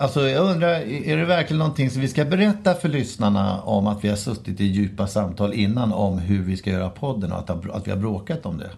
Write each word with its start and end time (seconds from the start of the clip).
Alltså 0.00 0.28
jag 0.28 0.50
undrar, 0.50 0.68
är 0.70 1.16
det 1.16 1.24
verkligen 1.24 1.58
någonting 1.58 1.90
som 1.90 2.00
vi 2.00 2.08
ska 2.08 2.24
berätta 2.24 2.74
för 2.74 2.88
lyssnarna 2.88 3.62
om 3.62 3.86
att 3.86 4.04
vi 4.04 4.08
har 4.08 4.16
suttit 4.16 4.60
i 4.60 4.64
djupa 4.64 5.06
samtal 5.06 5.54
innan 5.54 5.92
om 5.92 6.18
hur 6.18 6.42
vi 6.42 6.56
ska 6.56 6.70
göra 6.70 6.90
podden 6.90 7.32
och 7.32 7.38
att, 7.38 7.50
att 7.50 7.86
vi 7.86 7.90
har 7.90 7.98
bråkat 7.98 8.46
om 8.46 8.58
det? 8.58 8.70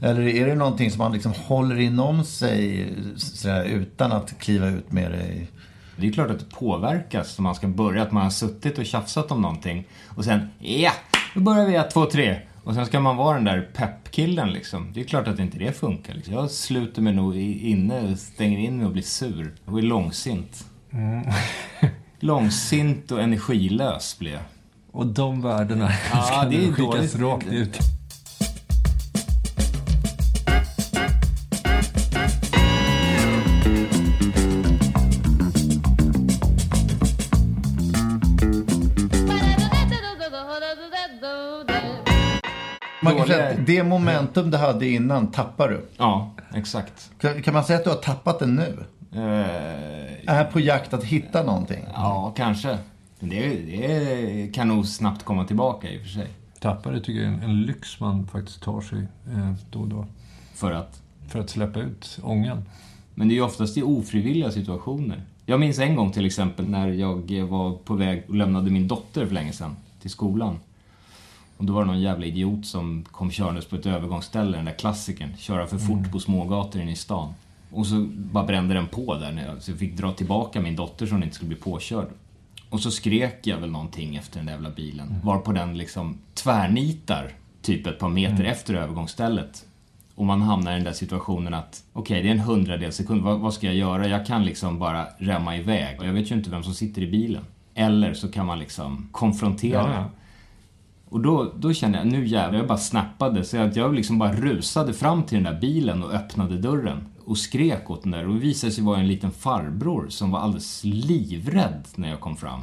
Eller 0.00 0.22
är 0.22 0.46
det 0.46 0.54
någonting 0.54 0.90
som 0.90 0.98
man 0.98 1.12
liksom 1.12 1.32
håller 1.32 1.78
inom 1.78 2.24
sig 2.24 2.88
sådär, 3.16 3.64
utan 3.64 4.12
att 4.12 4.38
kliva 4.38 4.68
ut 4.68 4.92
med 4.92 5.10
det? 5.10 5.46
Det 5.96 6.08
är 6.08 6.12
klart 6.12 6.30
att 6.30 6.38
det 6.38 6.50
påverkas 6.56 7.38
om 7.38 7.44
man 7.44 7.54
ska 7.54 7.66
börja, 7.66 8.02
att 8.02 8.12
man 8.12 8.22
har 8.22 8.30
suttit 8.30 8.78
och 8.78 8.86
tjafsat 8.86 9.30
om 9.30 9.42
någonting 9.42 9.88
och 10.06 10.24
sen, 10.24 10.48
ja, 10.58 10.92
då 11.34 11.40
börjar 11.40 11.66
vi 11.66 11.74
ett, 11.74 11.90
två, 11.90 12.06
tre. 12.06 12.40
Och 12.64 12.74
sen 12.74 12.86
ska 12.86 13.00
man 13.00 13.16
vara 13.16 13.34
den 13.34 13.44
där 13.44 13.68
peppkillen 13.74 14.50
liksom. 14.52 14.90
Det 14.92 15.00
är 15.00 15.04
klart 15.04 15.28
att 15.28 15.38
inte 15.38 15.58
det 15.58 15.72
funkar. 15.72 16.14
Liksom. 16.14 16.34
Jag 16.34 16.50
sluter 16.50 17.02
mig 17.02 17.12
nog 17.12 17.36
inne, 17.36 18.12
och 18.12 18.18
stänger 18.18 18.58
in 18.58 18.76
mig 18.76 18.86
och 18.86 18.92
blir 18.92 19.02
sur. 19.02 19.54
Och 19.64 19.78
är 19.78 19.82
långsint. 19.82 20.64
Långsint 22.20 23.10
och 23.10 23.22
energilös 23.22 24.18
blir 24.18 24.32
jag. 24.32 24.42
Och 24.92 25.06
de 25.06 25.42
värdena 25.42 25.90
Ja, 26.12 26.22
ska 26.22 26.44
det 26.48 26.56
är 26.66 26.72
skickas 26.72 27.12
dåligt. 27.12 27.14
rakt 27.18 27.46
ut. 27.46 27.78
Det 43.66 43.82
momentum 43.82 44.50
du 44.50 44.56
hade 44.56 44.86
innan 44.88 45.30
tappar 45.30 45.68
du. 45.68 45.86
Ja, 45.96 46.30
exakt. 46.54 47.10
Kan, 47.20 47.42
kan 47.42 47.54
man 47.54 47.64
säga 47.64 47.78
att 47.78 47.84
du 47.84 47.90
har 47.90 47.96
tappat 47.96 48.38
det 48.38 48.46
nu? 48.46 48.84
Eh, 49.12 50.34
Är 50.34 50.44
på 50.44 50.60
jakt 50.60 50.94
att 50.94 51.04
hitta 51.04 51.42
någonting? 51.42 51.84
ja, 51.94 52.32
kanske. 52.36 52.78
Men 53.20 53.28
det, 53.30 53.48
det 53.48 54.54
kan 54.54 54.68
nog 54.68 54.86
snabbt 54.86 55.22
komma 55.24 55.44
tillbaka 55.44 55.90
i 55.90 55.98
och 55.98 56.02
för 56.02 56.08
sig. 56.08 56.28
Tappare 56.60 57.00
tycker 57.00 57.20
jag 57.20 57.32
är 57.32 57.36
en, 57.36 57.42
en 57.42 57.62
lyx 57.62 58.00
man 58.00 58.26
faktiskt 58.26 58.62
tar 58.62 58.80
sig 58.80 58.98
eh, 59.32 59.52
då 59.70 59.80
och 59.80 59.88
då. 59.88 60.06
För 60.54 60.72
att 60.72 61.02
För 61.28 61.38
att 61.40 61.50
släppa 61.50 61.80
ut 61.80 62.18
ångan. 62.22 62.64
Men 63.14 63.28
det 63.28 63.34
är 63.34 63.36
ju 63.36 63.42
oftast 63.42 63.76
i 63.76 63.82
ofrivilliga 63.82 64.50
situationer. 64.50 65.22
Jag 65.46 65.60
minns 65.60 65.78
en 65.78 65.96
gång 65.96 66.10
till 66.12 66.26
exempel 66.26 66.68
när 66.68 66.88
jag 66.88 67.42
var 67.48 67.72
på 67.72 67.94
väg 67.94 68.24
och 68.28 68.34
lämnade 68.34 68.70
min 68.70 68.88
dotter 68.88 69.26
för 69.26 69.34
länge 69.34 69.52
sedan 69.52 69.76
till 70.00 70.10
skolan. 70.10 70.58
Och 71.56 71.64
då 71.64 71.72
var 71.72 71.80
det 71.80 71.86
någon 71.86 72.00
jävla 72.00 72.26
idiot 72.26 72.66
som 72.66 73.04
kom 73.10 73.30
körandes 73.30 73.64
på 73.64 73.76
ett 73.76 73.86
övergångsställe, 73.86 74.56
den 74.56 74.64
där 74.64 74.72
klassikern. 74.72 75.36
Köra 75.38 75.66
för 75.66 75.78
fort 75.78 76.12
på 76.12 76.20
smågator 76.20 76.82
inne 76.82 76.92
i 76.92 76.96
stan. 76.96 77.34
Och 77.70 77.86
så 77.86 78.06
bara 78.14 78.44
brände 78.44 78.74
den 78.74 78.86
på 78.86 79.14
där, 79.14 79.32
när 79.32 79.46
jag, 79.46 79.62
så 79.62 79.70
jag 79.70 79.78
fick 79.78 79.96
dra 79.96 80.12
tillbaka 80.12 80.60
min 80.60 80.76
dotter 80.76 81.06
så 81.06 81.12
hon 81.14 81.22
inte 81.22 81.34
skulle 81.34 81.48
bli 81.48 81.56
påkörd. 81.56 82.08
Och 82.70 82.80
så 82.80 82.90
skrek 82.90 83.46
jag 83.46 83.58
väl 83.58 83.70
någonting 83.70 84.16
efter 84.16 84.38
den 84.38 84.46
där 84.46 84.52
jävla 84.52 84.70
bilen. 84.70 85.14
Varpå 85.22 85.52
den 85.52 85.78
liksom 85.78 86.18
tvärnitar, 86.34 87.32
typ 87.62 87.86
ett 87.86 87.98
par 87.98 88.08
meter 88.08 88.44
efter 88.44 88.74
övergångsstället. 88.74 89.64
Och 90.14 90.26
man 90.26 90.42
hamnar 90.42 90.72
i 90.72 90.74
den 90.74 90.84
där 90.84 90.92
situationen 90.92 91.54
att 91.54 91.84
okej, 91.92 92.22
det 92.22 92.28
är 92.28 92.32
en 92.32 92.40
hundradel 92.40 92.92
sekund. 92.92 93.22
Vad, 93.22 93.40
vad 93.40 93.54
ska 93.54 93.66
jag 93.66 93.76
göra? 93.76 94.08
Jag 94.08 94.26
kan 94.26 94.44
liksom 94.44 94.78
bara 94.78 95.06
remma 95.18 95.56
iväg. 95.56 96.00
Och 96.00 96.06
jag 96.06 96.12
vet 96.12 96.30
ju 96.30 96.34
inte 96.34 96.50
vem 96.50 96.62
som 96.62 96.74
sitter 96.74 97.02
i 97.02 97.10
bilen. 97.10 97.44
Eller 97.74 98.14
så 98.14 98.28
kan 98.28 98.46
man 98.46 98.58
liksom 98.58 99.08
konfrontera. 99.12 99.82
Ja, 99.82 99.94
ja. 99.94 100.10
Och 101.14 101.20
då, 101.20 101.52
då 101.56 101.72
kände 101.72 101.98
jag, 101.98 102.06
nu 102.06 102.26
jävlar, 102.26 102.58
jag 102.58 102.68
bara 102.68 102.78
snappade. 102.78 103.44
Så 103.44 103.58
att 103.58 103.76
jag 103.76 103.94
liksom 103.94 104.18
bara 104.18 104.32
rusade 104.32 104.92
fram 104.92 105.22
till 105.22 105.42
den 105.42 105.52
där 105.52 105.60
bilen 105.60 106.02
och 106.02 106.12
öppnade 106.12 106.58
dörren. 106.58 107.06
Och 107.24 107.38
skrek 107.38 107.90
åt 107.90 108.02
den 108.02 108.12
där. 108.12 108.26
Och 108.28 108.34
det 108.34 108.40
visade 108.40 108.72
sig 108.72 108.84
vara 108.84 108.98
en 108.98 109.08
liten 109.08 109.30
farbror 109.30 110.06
som 110.08 110.30
var 110.30 110.40
alldeles 110.40 110.84
livrädd 110.84 111.84
när 111.94 112.08
jag 112.10 112.20
kom 112.20 112.36
fram. 112.36 112.60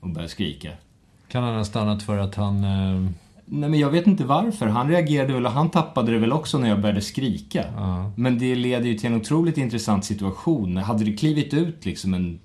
Och 0.00 0.08
började 0.08 0.28
skrika. 0.28 0.70
Kan 1.28 1.44
han 1.44 1.56
ha 1.56 1.64
stannat 1.64 2.02
för 2.02 2.18
att 2.18 2.34
han... 2.34 2.64
Eh, 2.64 3.10
Nej 3.44 3.68
men 3.70 3.80
jag 3.80 3.90
vet 3.90 4.06
inte 4.06 4.24
varför. 4.24 4.66
Han 4.66 4.88
reagerade 4.88 5.32
väl 5.32 5.46
och 5.46 5.52
han 5.52 5.70
tappade 5.70 6.12
det 6.12 6.18
väl 6.18 6.32
också 6.32 6.58
när 6.58 6.68
jag 6.68 6.80
började 6.80 7.00
skrika. 7.00 7.64
Ja. 7.76 8.12
Men 8.16 8.38
det 8.38 8.54
leder 8.54 8.86
ju 8.86 8.98
till 8.98 9.12
en 9.12 9.20
otroligt 9.20 9.58
intressant 9.58 10.04
situation. 10.04 10.76
Hade 10.76 11.04
det 11.04 11.12
klivit 11.12 11.54
ut 11.54 11.84
liksom 11.84 12.14
en 12.14 12.38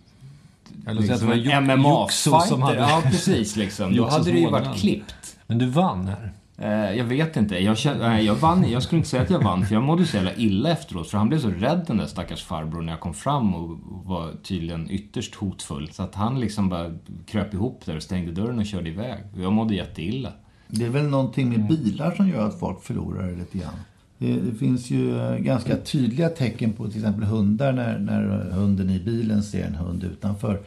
eller 0.85 1.01
att 1.01 1.07
liksom 1.07 1.29
det 1.29 1.35
var 1.35 1.53
en 1.53 1.65
MMA-fighter. 1.65 2.57
hade... 2.57 2.77
Ja, 2.77 3.01
precis 3.05 3.55
liksom. 3.55 3.95
Då 3.97 4.07
hade 4.07 4.31
det 4.31 4.39
ju 4.39 4.49
varit 4.49 4.77
klippt. 4.77 5.15
Men 5.53 5.59
du 5.59 5.65
vann 5.65 6.07
här. 6.07 6.33
Eh, 6.57 6.97
jag 6.97 7.05
vet 7.05 7.37
inte. 7.37 7.57
Jag, 7.63 7.77
kände, 7.77 8.21
jag 8.21 8.35
vann. 8.35 8.69
Jag 8.69 8.83
skulle 8.83 8.97
inte 8.97 9.09
säga 9.09 9.23
att 9.23 9.29
jag 9.29 9.39
vann, 9.39 9.65
för 9.65 9.73
jag 9.73 9.83
mådde 9.83 10.05
så 10.05 10.15
jävla 10.15 10.33
illa 10.33 10.71
efteråt. 10.71 11.09
För 11.09 11.17
han 11.17 11.29
blev 11.29 11.39
så 11.39 11.49
rädd 11.49 11.83
den 11.87 11.97
där 11.97 12.05
stackars 12.05 12.43
farbrorn 12.43 12.85
när 12.85 12.93
jag 12.93 12.99
kom 12.99 13.13
fram 13.13 13.55
och 13.55 13.79
var 14.05 14.31
tydligen 14.43 14.91
ytterst 14.91 15.35
hotfull. 15.35 15.89
Så 15.91 16.03
att 16.03 16.15
han 16.15 16.39
liksom 16.39 16.69
bara 16.69 16.91
kröp 17.25 17.53
ihop 17.53 17.81
där 17.85 17.95
och 17.95 18.03
stängde 18.03 18.31
dörren 18.31 18.59
och 18.59 18.65
körde 18.65 18.89
iväg. 18.89 19.23
Och 19.35 19.41
jag 19.41 19.53
mådde 19.53 19.75
jätteilla. 19.75 20.31
Det 20.67 20.85
är 20.85 20.89
väl 20.89 21.07
någonting 21.07 21.49
med 21.49 21.67
bilar 21.67 22.11
som 22.11 22.29
gör 22.29 22.47
att 22.47 22.59
folk 22.59 22.83
förlorar 22.83 23.27
det 23.27 23.35
lite 23.35 23.57
grann. 23.57 23.79
Det, 24.17 24.39
det 24.39 24.55
finns 24.55 24.89
ju 24.89 25.19
eh, 25.19 25.37
ganska 25.37 25.77
tydliga 25.77 26.29
tecken 26.29 26.73
på 26.73 26.87
till 26.87 26.97
exempel 26.97 27.23
hundar 27.23 27.73
när, 27.73 27.99
när 27.99 28.51
hunden 28.51 28.89
i 28.89 28.99
bilen 28.99 29.43
ser 29.43 29.65
en 29.67 29.75
hund 29.75 30.03
utanför. 30.03 30.61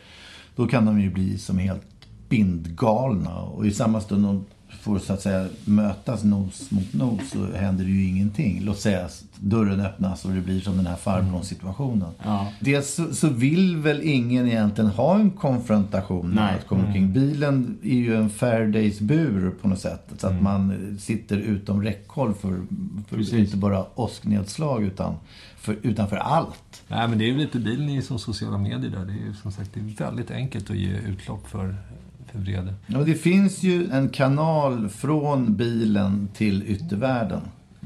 Då 0.57 0.67
kan 0.67 0.85
de 0.85 1.01
ju 1.01 1.11
bli 1.11 1.39
som 1.39 1.59
helt 1.59 1.87
bindgalna 2.29 3.43
och 3.43 3.67
i 3.67 3.71
samma 3.71 4.01
stund 4.01 4.25
de 4.25 4.45
får 4.87 4.99
så 4.99 5.13
att 5.13 5.21
säga 5.21 5.49
mötas 5.65 6.25
nos 6.25 6.71
mot 6.71 6.93
nos 6.93 7.31
så 7.31 7.53
händer 7.53 7.85
det 7.85 7.91
ju 7.91 8.09
ingenting. 8.09 8.61
Låt 8.65 8.79
säga 8.79 9.05
att 9.05 9.25
dörren 9.39 9.81
öppnas 9.81 10.25
och 10.25 10.31
det 10.31 10.41
blir 10.41 10.61
som 10.61 10.77
den 10.77 10.87
här 10.87 10.97
farbrorns 10.97 11.49
situationen. 11.49 12.11
Ja. 12.25 12.53
Dels 12.61 12.95
så, 12.95 13.15
så 13.15 13.29
vill 13.29 13.77
väl 13.77 14.01
ingen 14.03 14.49
egentligen 14.49 14.91
ha 14.91 15.19
en 15.19 15.31
konfrontation 15.31 16.31
när 16.31 16.43
Nej. 16.43 16.55
allt 16.55 16.67
kommer 16.67 16.87
omkring. 16.87 17.13
Bilen 17.13 17.79
är 17.83 17.95
ju 17.95 18.17
en 18.17 18.31
Faradays 18.31 19.01
bur 19.01 19.51
på 19.63 19.69
något 19.69 19.81
sätt. 19.81 20.13
Så 20.19 20.27
att 20.27 20.43
man 20.43 20.97
sitter 21.01 21.37
utom 21.37 21.83
räckhåll 21.83 22.35
för, 22.35 22.61
för 23.09 23.39
inte 23.39 23.57
bara 23.57 23.85
åsknedslag 23.95 24.83
utan 24.83 25.15
för, 25.57 25.77
utan 25.83 26.09
för 26.09 26.17
allt. 26.17 26.83
Nej, 26.89 27.09
men 27.09 27.19
det 27.19 27.25
är 27.25 27.29
ju 27.29 27.37
lite 27.37 27.59
bilen 27.59 27.89
i 27.89 28.03
som 28.03 28.19
sociala 28.19 28.59
medier 28.59 28.91
där. 28.91 29.05
Det 29.05 29.13
är 29.13 29.27
ju 29.27 29.35
som 29.43 29.53
sagt 29.53 29.71
det 29.75 29.81
är 29.81 30.07
väldigt 30.07 30.31
enkelt 30.31 30.71
att 30.71 30.77
ge 30.77 30.91
utlopp 30.91 31.49
för 31.49 31.77
vrede. 32.37 32.75
Och 32.99 33.07
det 33.07 33.15
finns 33.15 33.63
ju 33.63 33.91
en 33.91 34.09
kanal 34.09 34.89
från 34.89 35.55
bilen 35.57 36.29
till 36.35 36.63
yttervärlden. 36.67 37.41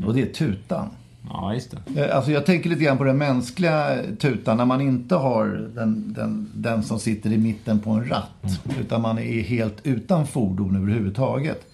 Och 0.06 0.14
det 0.14 0.22
är 0.22 0.26
tutan. 0.32 0.88
Ja, 1.28 1.54
just 1.54 1.74
det. 1.86 2.00
Eh, 2.04 2.16
Alltså 2.16 2.30
jag 2.32 2.46
tänker 2.46 2.70
lite 2.70 2.84
grann 2.84 2.98
på 2.98 3.04
den 3.04 3.18
mänskliga 3.18 3.98
tutan 4.18 4.56
när 4.56 4.64
man 4.64 4.80
inte 4.80 5.14
har 5.14 5.46
den, 5.74 6.12
den, 6.16 6.48
den 6.54 6.82
som 6.82 6.98
sitter 6.98 7.32
i 7.32 7.38
mitten 7.38 7.78
på 7.80 7.90
en 7.90 8.08
ratt. 8.08 8.60
Utan 8.80 9.02
man 9.02 9.18
är 9.18 9.42
helt 9.42 9.76
utan 9.82 10.26
fordon 10.26 10.76
överhuvudtaget. 10.76 11.66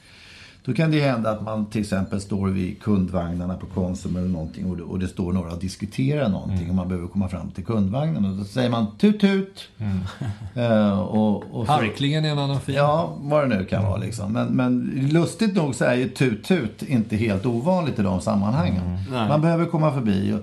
Då 0.66 0.74
kan 0.74 0.90
det 0.90 1.00
hända 1.00 1.30
att 1.30 1.42
man 1.42 1.66
till 1.66 1.80
exempel 1.80 2.20
står 2.20 2.48
vid 2.48 2.82
kundvagnarna 2.82 3.54
på 3.54 3.66
Konsum 3.66 4.16
eller 4.16 4.28
någonting 4.28 4.70
och 4.70 4.76
det, 4.76 4.82
och 4.82 4.98
det 4.98 5.08
står 5.08 5.32
några 5.32 5.52
och 5.52 5.58
diskuterar 5.58 6.28
någonting 6.28 6.68
och 6.68 6.74
man 6.74 6.88
behöver 6.88 7.08
komma 7.08 7.28
fram 7.28 7.50
till 7.50 7.64
kundvagnen. 7.64 8.24
Och 8.24 8.36
då 8.36 8.44
säger 8.44 8.70
man 8.70 8.86
tut 8.98 9.20
tut. 9.20 9.68
Eh, 10.54 10.98
och, 11.00 11.36
och 11.60 11.66
så- 11.66 11.72
Harklingen 11.72 12.24
är 12.24 12.30
en 12.30 12.38
annan 12.38 12.60
fin. 12.60 12.74
Ja, 12.74 13.16
vad 13.20 13.48
det 13.50 13.56
nu 13.58 13.64
kan 13.64 13.84
vara 13.84 13.96
liksom. 13.96 14.32
Men, 14.32 14.46
men 14.46 14.80
lustigt 15.12 15.54
nog 15.56 15.74
så 15.74 15.84
är 15.84 15.94
ju 15.94 16.08
tut-tut 16.08 16.82
inte 16.82 17.16
helt 17.16 17.46
ovanligt 17.46 17.98
i 17.98 18.02
de 18.02 18.20
sammanhangen. 18.20 18.98
Nej. 19.10 19.28
Man 19.28 19.40
behöver 19.40 19.66
komma 19.66 19.92
förbi 19.92 20.32
och 20.32 20.40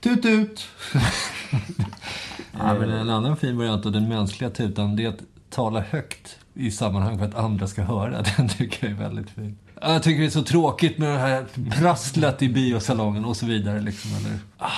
Tut 0.00 0.22
tut! 0.22 0.66
Ja, 2.58 2.74
men 2.80 2.90
en 2.90 3.10
annan 3.10 3.36
fin 3.36 3.56
variant 3.58 3.86
av 3.86 3.92
den 3.92 4.08
mänskliga 4.08 4.50
tutan, 4.50 4.96
det 4.96 5.04
är 5.04 5.08
att 5.08 5.22
tala 5.50 5.80
högt 5.80 6.38
i 6.54 6.70
sammanhang 6.70 7.18
för 7.18 7.24
att 7.26 7.34
andra 7.34 7.66
ska 7.66 7.82
höra. 7.82 8.22
Den 8.36 8.48
tycker 8.58 8.86
jag 8.86 8.96
är 8.96 9.02
väldigt 9.02 9.30
fin. 9.30 9.56
Jag 9.86 10.02
tycker 10.02 10.20
det 10.20 10.26
är 10.26 10.30
så 10.30 10.42
tråkigt 10.42 10.98
med 10.98 11.08
det 11.08 11.18
här 11.18 11.44
prasslet 11.70 12.42
i 12.42 12.48
biosalongen 12.48 13.24
och 13.24 13.36
så 13.36 13.46
vidare. 13.46 13.80
Liksom, 13.80 14.10
eller, 14.16 14.38
ah, 14.58 14.68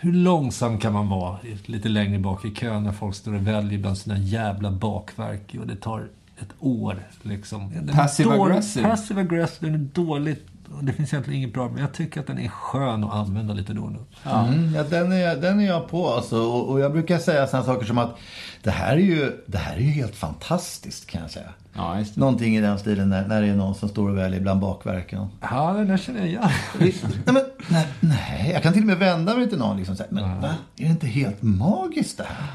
hur 0.00 0.12
långsam 0.12 0.78
kan 0.78 0.92
man 0.92 1.08
vara 1.08 1.38
lite 1.66 1.88
längre 1.88 2.18
bak 2.18 2.44
i 2.44 2.50
kön 2.50 2.84
när 2.84 2.92
folk 2.92 3.14
står 3.14 3.34
och 3.34 3.46
väljer 3.46 3.78
bland 3.78 3.98
sina 3.98 4.18
jävla 4.18 4.70
bakverk 4.70 5.56
och 5.60 5.66
det 5.66 5.76
tar 5.76 6.08
ett 6.40 6.54
år 6.58 7.02
liksom. 7.22 7.72
Passive 7.92 8.34
aggressive. 8.34 8.88
Passive 8.88 9.20
aggressive, 9.20 9.70
den 9.70 9.80
är 9.80 9.88
dåligt. 10.04 10.46
Och 10.76 10.84
Det 10.84 10.92
finns 10.92 11.12
egentligen 11.12 11.38
inget 11.42 11.54
bra, 11.54 11.68
men 11.68 11.82
jag 11.82 11.92
tycker 11.92 12.20
att 12.20 12.26
den 12.26 12.38
är 12.38 12.48
skön 12.48 13.04
att 13.04 13.14
använda 13.14 13.54
lite 13.54 13.72
då 13.72 13.82
och 13.82 13.92
då. 13.92 14.30
Mm, 14.30 14.74
ja, 14.74 14.82
den, 14.82 15.12
är, 15.12 15.36
den 15.36 15.60
är 15.60 15.66
jag 15.66 15.88
på 15.88 16.10
alltså. 16.10 16.40
Och, 16.40 16.70
och 16.70 16.80
jag 16.80 16.92
brukar 16.92 17.18
säga 17.18 17.46
sådana 17.46 17.66
saker 17.66 17.86
som 17.86 17.98
att 17.98 18.18
det 18.62 18.70
här 18.70 18.92
är 18.92 19.00
ju, 19.00 19.32
det 19.46 19.58
här 19.58 19.76
är 19.76 19.80
ju 19.80 19.90
helt 19.90 20.16
fantastiskt 20.16 21.06
kan 21.06 21.22
jag 21.22 21.30
säga. 21.30 21.48
Ja, 21.74 21.98
just 21.98 22.14
det. 22.14 22.20
Någonting 22.20 22.56
i 22.56 22.60
den 22.60 22.78
stilen 22.78 23.08
när, 23.08 23.28
när 23.28 23.42
det 23.42 23.48
är 23.48 23.54
någon 23.54 23.74
som 23.74 23.88
står 23.88 24.08
och 24.08 24.18
väljer 24.18 24.40
bland 24.40 24.60
bakverken. 24.60 25.26
Ja, 25.40 25.72
den 25.72 25.88
där 25.88 25.96
känner 25.96 26.20
jag 26.20 26.28
igen. 26.28 26.48
nej, 26.78 26.94
men, 27.24 27.42
nej, 27.68 27.86
nej, 28.00 28.50
jag 28.52 28.62
kan 28.62 28.72
till 28.72 28.82
och 28.82 28.86
med 28.86 28.98
vända 28.98 29.36
mig 29.36 29.48
till 29.48 29.58
någon 29.58 29.76
liksom 29.76 29.92
och 29.92 29.98
säga, 29.98 30.08
men 30.10 30.40
va? 30.40 30.54
Är 30.76 30.84
det 30.84 30.90
inte 30.90 31.06
helt 31.06 31.42
magiskt 31.42 32.18
det 32.18 32.24
här? 32.24 32.46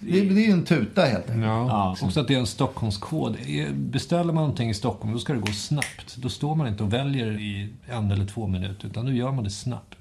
Det, 0.00 0.20
det 0.20 0.42
är 0.42 0.46
ju 0.46 0.52
en 0.52 0.64
tuta 0.64 1.02
helt 1.02 1.30
enkelt. 1.30 1.46
Ja, 1.46 1.66
Ja, 1.68 2.06
också 2.06 2.20
att 2.20 2.28
det 2.28 2.34
är 2.34 2.38
en 2.38 2.46
Stockholmskod. 2.46 3.36
Beställer 3.74 4.32
man 4.32 4.34
någonting 4.34 4.70
i 4.70 4.74
Stockholm, 4.74 5.12
då 5.12 5.18
ska 5.18 5.32
det 5.32 5.38
gå 5.38 5.52
snabbt. 5.52 6.16
Då 6.16 6.28
står 6.28 6.54
man 6.54 6.68
inte 6.68 6.82
och 6.82 6.92
väljer 6.92 7.40
i 7.40 7.68
en 7.86 8.10
eller 8.10 8.26
två 8.26 8.46
minuter, 8.46 8.86
utan 8.86 9.06
då 9.06 9.12
gör 9.12 9.32
man 9.32 9.44
det 9.44 9.50
snabbt. 9.50 9.98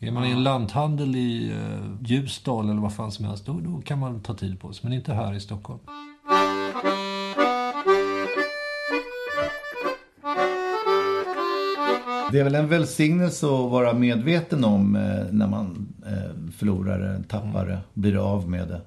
Är 0.00 0.10
man 0.10 0.24
i 0.24 0.30
en 0.30 0.42
lanthandel 0.42 1.16
i 1.16 1.52
uh, 1.52 2.06
Ljusdal 2.06 2.70
eller 2.70 2.80
vad 2.80 2.94
fan 2.94 3.12
som 3.12 3.24
helst, 3.24 3.46
då, 3.46 3.60
då 3.60 3.80
kan 3.84 3.98
man 3.98 4.20
ta 4.20 4.34
tid 4.34 4.60
på 4.60 4.72
sig. 4.72 4.80
Men 4.84 4.92
inte 4.92 5.14
här 5.14 5.34
i 5.34 5.40
Stockholm. 5.40 5.80
Det 12.32 12.40
är 12.40 12.44
väl 12.44 12.54
en 12.54 12.68
välsignelse 12.68 13.46
att 13.46 13.70
vara 13.70 13.92
medveten 13.92 14.64
om 14.64 14.96
eh, 14.96 15.02
när 15.30 15.46
man 15.46 15.88
eh, 16.06 16.52
förlorar 16.52 16.98
det, 16.98 17.22
tappar 17.28 17.66
det, 17.66 17.78
blir 17.94 18.16
av 18.16 18.50
med 18.50 18.68
det, 18.68 18.80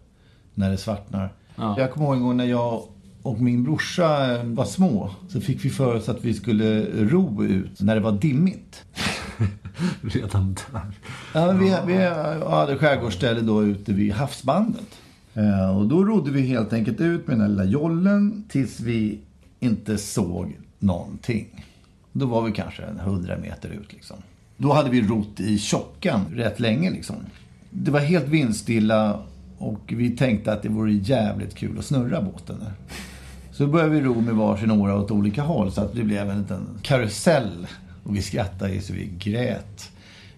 när 0.53 0.71
det 0.71 0.77
svartnar. 0.77 1.33
Ja. 1.55 1.75
Jag 1.77 1.91
kommer 1.91 2.05
ihåg 2.05 2.15
en 2.15 2.21
gång 2.21 2.37
när 2.37 2.45
jag 2.45 2.83
och 3.21 3.41
min 3.41 3.63
brorsa 3.63 4.35
eh, 4.35 4.43
var 4.43 4.65
små 4.65 5.11
så 5.29 5.41
fick 5.41 5.65
vi 5.65 5.69
för 5.69 5.95
oss 5.95 6.09
att 6.09 6.25
vi 6.25 6.33
skulle 6.33 6.85
ro 6.85 7.43
ut 7.43 7.81
när 7.81 7.95
det 7.95 8.01
var 8.01 8.11
dimmigt. 8.11 8.83
Redan 10.01 10.53
där. 10.53 10.81
Ja, 11.33 11.51
vi, 11.51 11.75
vi 11.85 12.05
hade 12.49 12.77
skärgårdsställe 12.77 13.41
då 13.41 13.63
ute 13.63 13.93
vid 13.93 14.13
havsbandet. 14.13 14.97
Eh, 15.33 15.77
och 15.77 15.87
då 15.87 16.05
rodde 16.05 16.31
vi 16.31 16.41
helt 16.41 16.73
enkelt 16.73 17.01
ut 17.01 17.27
med 17.27 17.35
den 17.35 17.41
här 17.41 17.49
lilla 17.49 17.63
jollen 17.63 18.43
tills 18.49 18.79
vi 18.79 19.19
inte 19.59 19.97
såg 19.97 20.57
någonting. 20.79 21.65
Då 22.11 22.25
var 22.25 22.41
vi 22.41 22.51
kanske 22.51 22.83
en 22.83 22.99
hundra 22.99 23.37
meter 23.37 23.69
ut 23.69 23.93
liksom. 23.93 24.17
Då 24.57 24.73
hade 24.73 24.89
vi 24.89 25.01
rott 25.01 25.39
i 25.39 25.57
tjockan 25.57 26.25
rätt 26.33 26.59
länge 26.59 26.91
liksom. 26.91 27.15
Det 27.69 27.91
var 27.91 27.99
helt 27.99 28.27
vindstilla 28.27 29.19
och 29.61 29.81
vi 29.87 30.09
tänkte 30.09 30.53
att 30.53 30.63
det 30.63 30.69
vore 30.69 30.91
jävligt 30.91 31.55
kul 31.55 31.79
att 31.79 31.85
snurra 31.85 32.21
båten 32.21 32.59
där. 32.59 32.73
Så 33.51 33.67
började 33.67 33.91
vi 33.91 34.01
ro 34.01 34.21
med 34.21 34.35
varsin 34.35 34.71
åra 34.71 34.95
åt 34.95 35.11
olika 35.11 35.41
håll 35.41 35.71
så 35.71 35.81
att 35.81 35.95
det 35.95 36.03
blev 36.03 36.29
en 36.29 36.41
liten 36.41 36.67
karusell. 36.81 37.67
Och 38.03 38.15
vi 38.15 38.21
skrattade 38.21 38.81
så 38.81 38.93
vi 38.93 39.09
grät. 39.17 39.91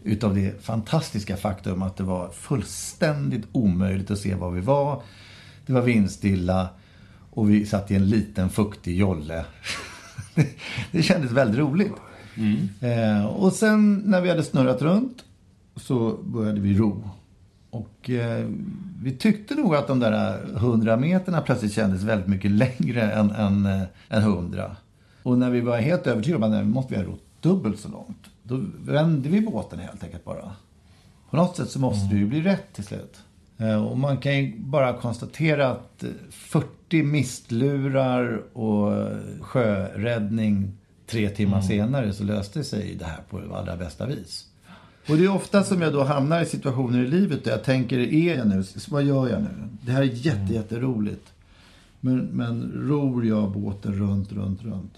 Utav 0.04 0.36
det 0.36 0.64
fantastiska 0.64 1.38
faktum 1.38 1.82
att 1.82 1.98
det 1.98 2.04
var 2.04 2.30
fullständigt 2.30 3.48
omöjligt 3.52 4.12
att 4.12 4.20
se 4.20 4.36
var 4.36 4.52
vi 4.52 4.62
var. 4.62 5.02
Det 5.66 5.74
var 5.74 5.82
vindstilla 5.82 6.70
och 7.30 7.50
vi 7.50 7.66
satt 7.66 7.92
i 7.92 7.96
en 7.96 8.10
liten 8.10 8.50
fuktig 8.50 8.98
jolle. 8.98 9.46
det 10.92 11.04
kändes 11.04 11.32
väldigt 11.32 11.60
roligt. 11.60 11.94
Eh, 12.80 13.26
och 13.26 13.54
sen 13.54 14.02
när 14.06 14.22
vi 14.22 14.30
hade 14.30 14.44
snurrat 14.44 14.82
runt 14.82 15.24
så 15.76 16.18
började 16.24 16.62
vi 16.62 16.78
ro. 16.78 17.10
Och 17.74 18.10
eh, 18.10 18.46
vi 19.04 19.12
tyckte 19.12 19.56
nog 19.56 19.76
att 19.76 19.88
de 19.88 20.00
där 20.00 20.40
100 20.56 20.98
meterna 20.98 21.42
plötsligt 21.42 21.74
kändes 21.74 22.04
väldigt 22.04 22.28
mycket 22.28 22.52
längre 22.52 23.12
än, 23.12 23.32
än, 23.32 23.66
eh, 23.66 23.82
än 24.10 24.22
100. 24.22 24.76
Och 25.24 25.38
när 25.38 25.50
vi 25.50 25.62
var 25.62 25.78
helt 25.78 26.08
övertygade 26.08 26.46
om 26.46 26.54
att 26.54 26.60
nu 26.60 26.70
måste 26.70 26.94
vi 26.94 27.00
ha 27.00 27.08
rott 27.08 27.24
dubbelt 27.42 27.80
så 27.80 27.90
långt. 27.90 28.18
Då 28.44 28.62
vände 28.86 29.30
vi 29.30 29.42
båten 29.42 29.80
helt 29.80 30.04
enkelt 30.04 30.26
bara. 30.26 30.52
På 31.30 31.38
något 31.38 31.58
sätt 31.58 31.70
så 31.70 31.80
måste 31.80 32.16
det 32.16 32.20
ju 32.20 32.28
bli 32.28 32.42
rätt 32.42 32.74
till 32.74 32.84
slut. 32.84 33.20
Eh, 33.58 33.86
Och 33.86 33.98
man 33.98 34.18
kan 34.18 34.38
ju 34.38 34.60
bara 34.60 34.94
konstatera 34.94 35.70
att 35.72 36.04
eh, 36.04 36.10
40 36.32 37.04
mistlurar 37.04 38.44
och 38.54 38.94
eh, 38.94 39.18
sjöräddning 39.42 40.72
tre 41.08 41.30
timmar 41.30 41.62
senare 41.62 42.14
så 42.14 42.24
löste 42.24 42.64
sig 42.64 42.96
det 42.96 43.06
här 43.06 43.20
på 43.30 43.56
allra 43.56 43.78
bästa 43.78 44.06
vis. 44.06 44.46
Och 45.10 45.18
det 45.18 45.26
är 45.26 45.36
ofta 45.36 45.64
som 45.64 45.82
jag 45.82 45.94
då 45.94 46.04
hamnar 46.04 46.42
i 46.42 46.46
situationer 46.46 47.04
i 47.04 47.08
livet 47.08 47.44
där 47.44 47.52
jag 47.52 47.64
tänker, 47.64 48.00
är 48.00 48.38
jag 48.38 48.48
nu, 48.48 48.64
vad 48.90 49.04
gör 49.04 49.30
jag 49.30 49.42
nu? 49.42 49.50
Det 49.82 49.92
här 49.92 50.02
är 50.02 50.06
jätte, 50.06 50.54
jätteroligt. 50.54 51.34
Men, 52.00 52.20
men 52.20 52.72
ror 52.76 53.26
jag 53.26 53.52
båten 53.52 53.94
runt, 53.94 54.32
runt, 54.32 54.64
runt? 54.64 54.94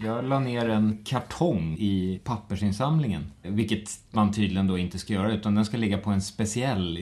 Jag 0.00 0.24
la 0.24 0.38
ner 0.38 0.68
en 0.68 0.98
kartong 1.04 1.76
i 1.78 2.20
pappersinsamlingen. 2.24 3.32
Vilket 3.42 3.90
man 4.10 4.32
tydligen 4.32 4.66
då 4.66 4.78
inte 4.78 4.98
ska 4.98 5.12
göra 5.12 5.32
utan 5.32 5.54
den 5.54 5.64
ska 5.64 5.76
ligga 5.76 5.98
på 5.98 6.10
en 6.10 6.22
speciell 6.22 6.98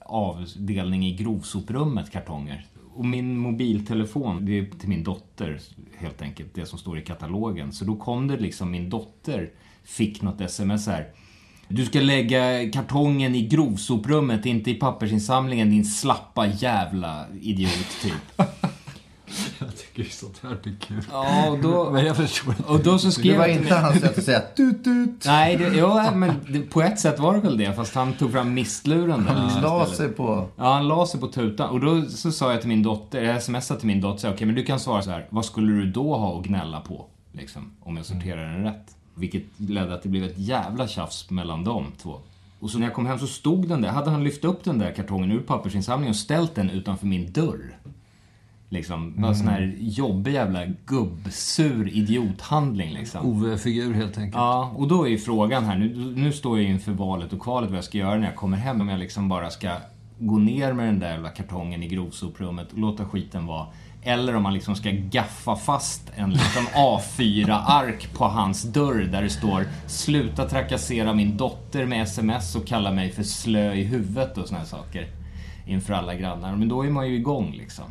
avdelning 0.00 1.06
i 1.06 1.16
grovsoprummet, 1.16 2.10
kartonger. 2.10 2.66
Och 2.94 3.04
min 3.04 3.38
mobiltelefon, 3.38 4.46
det 4.46 4.58
är 4.58 4.66
till 4.80 4.88
min 4.88 5.04
dotter 5.04 5.60
helt 5.96 6.22
enkelt, 6.22 6.54
det 6.54 6.66
som 6.66 6.78
står 6.78 6.98
i 6.98 7.02
katalogen. 7.02 7.72
Så 7.72 7.84
då 7.84 7.96
kom 7.96 8.28
det 8.28 8.36
liksom, 8.36 8.70
min 8.70 8.90
dotter 8.90 9.50
fick 9.84 10.22
något 10.22 10.40
sms 10.40 10.86
här. 10.86 11.08
Du 11.68 11.84
ska 11.84 12.00
lägga 12.00 12.70
kartongen 12.70 13.34
i 13.34 13.46
grovsoprummet, 13.46 14.46
inte 14.46 14.70
i 14.70 14.74
pappersinsamlingen 14.74 15.70
din 15.70 15.84
slappa 15.84 16.46
jävla 16.46 17.26
idiot 17.40 17.96
typ. 18.02 18.48
Tycker 19.94 20.10
sånt 20.10 20.40
här 20.42 20.50
är 20.50 20.76
kul. 20.80 21.04
Ja, 21.10 21.50
och 21.50 21.58
då... 21.58 21.90
Men 21.92 22.06
jag 22.06 22.16
förstår 22.16 22.54
inte. 22.58 22.72
Och 22.72 22.82
då 22.82 22.98
så 22.98 23.10
skrev 23.10 23.32
Det 23.32 23.38
var 23.38 23.46
inte 23.46 23.74
hans 23.74 24.00
sätt 24.00 24.18
att 24.18 24.24
säga 24.24 24.40
tut 24.40 24.84
tut. 24.84 25.24
Nej, 25.26 25.56
det, 25.56 25.72
jo, 25.74 26.00
men 26.14 26.34
det, 26.48 26.60
på 26.60 26.82
ett 26.82 27.00
sätt 27.00 27.18
var 27.18 27.34
det 27.34 27.40
väl 27.40 27.58
det, 27.58 27.72
fast 27.72 27.94
han 27.94 28.12
tog 28.12 28.32
fram 28.32 28.54
mistluren 28.54 29.24
där 29.24 29.32
Han 29.32 29.62
la 29.62 29.86
sig 29.86 30.08
på... 30.08 30.48
Ja, 30.56 30.72
han 30.72 30.88
la 30.88 31.06
sig 31.06 31.20
på 31.20 31.26
tutan. 31.26 31.70
Och 31.70 31.80
då 31.80 32.02
så 32.02 32.32
sa 32.32 32.52
jag 32.52 32.60
till 32.60 32.68
min 32.68 32.82
dotter, 32.82 33.22
jag 33.22 33.42
smsade 33.42 33.80
till 33.80 33.86
min 33.86 34.00
dotter, 34.00 34.32
okej 34.32 34.46
men 34.46 34.56
du 34.56 34.64
kan 34.64 34.80
svara 34.80 35.02
så 35.02 35.10
här. 35.10 35.26
vad 35.30 35.44
skulle 35.44 35.72
du 35.72 35.90
då 35.90 36.16
ha 36.16 36.38
att 36.38 36.46
gnälla 36.46 36.80
på? 36.80 37.06
Liksom, 37.32 37.72
om 37.80 37.96
jag 37.96 38.06
sorterar 38.06 38.52
den 38.52 38.64
rätt. 38.64 38.96
Vilket 39.14 39.44
ledde 39.56 39.94
att 39.94 40.02
det 40.02 40.08
blev 40.08 40.24
ett 40.24 40.38
jävla 40.38 40.88
tjafs 40.88 41.30
mellan 41.30 41.64
de 41.64 41.86
två. 42.02 42.18
Och 42.60 42.70
så 42.70 42.78
när 42.78 42.86
jag 42.86 42.94
kom 42.94 43.06
hem 43.06 43.18
så 43.18 43.26
stod 43.26 43.68
den 43.68 43.82
där, 43.82 43.88
hade 43.88 44.10
han 44.10 44.24
lyft 44.24 44.44
upp 44.44 44.64
den 44.64 44.78
där 44.78 44.92
kartongen 44.92 45.32
ur 45.32 45.40
pappersinsamlingen 45.40 46.10
och 46.10 46.16
ställt 46.16 46.54
den 46.54 46.70
utanför 46.70 47.06
min 47.06 47.32
dörr. 47.32 47.76
Liksom, 48.74 49.24
en 49.24 49.36
sån 49.36 49.48
här 49.48 49.74
jobbig 49.78 50.32
jävla 50.32 50.66
gubbsur 50.86 51.88
idiothandling 51.96 52.92
liksom. 52.92 53.26
Ove-figur 53.26 53.94
helt 53.94 54.18
enkelt. 54.18 54.34
Ja, 54.34 54.72
och 54.76 54.88
då 54.88 55.04
är 55.04 55.08
ju 55.08 55.18
frågan 55.18 55.64
här, 55.64 55.78
nu, 55.78 56.14
nu 56.16 56.32
står 56.32 56.60
jag 56.60 56.70
inför 56.70 56.92
valet 56.92 57.32
och 57.32 57.40
kvalet 57.40 57.70
vad 57.70 57.76
jag 57.76 57.84
ska 57.84 57.98
göra 57.98 58.16
när 58.16 58.26
jag 58.26 58.36
kommer 58.36 58.56
hem. 58.56 58.80
Om 58.80 58.88
jag 58.88 59.00
liksom 59.00 59.28
bara 59.28 59.50
ska 59.50 59.70
gå 60.18 60.38
ner 60.38 60.72
med 60.72 60.86
den 60.86 60.98
där 60.98 61.10
jävla 61.10 61.28
kartongen 61.28 61.82
i 61.82 61.88
grovsoprummet 61.88 62.72
och 62.72 62.78
låta 62.78 63.04
skiten 63.04 63.46
vara. 63.46 63.66
Eller 64.02 64.36
om 64.36 64.42
man 64.42 64.54
liksom 64.54 64.76
ska 64.76 64.90
gaffa 64.92 65.56
fast 65.56 66.12
en 66.14 66.30
liksom 66.30 66.62
A4-ark 66.74 68.14
på 68.14 68.24
hans 68.24 68.62
dörr 68.62 69.08
där 69.12 69.22
det 69.22 69.30
står 69.30 69.66
Sluta 69.86 70.48
trakassera 70.48 71.14
min 71.14 71.36
dotter 71.36 71.86
med 71.86 72.02
sms 72.02 72.56
och 72.56 72.66
kalla 72.66 72.90
mig 72.90 73.10
för 73.10 73.22
slö 73.22 73.72
i 73.72 73.82
huvudet 73.82 74.38
och 74.38 74.48
såna 74.48 74.58
här 74.58 74.66
saker. 74.66 75.06
Inför 75.66 75.94
alla 75.94 76.14
grannar. 76.14 76.56
Men 76.56 76.68
då 76.68 76.84
är 76.84 76.90
man 76.90 77.08
ju 77.08 77.14
igång 77.14 77.54
liksom. 77.58 77.84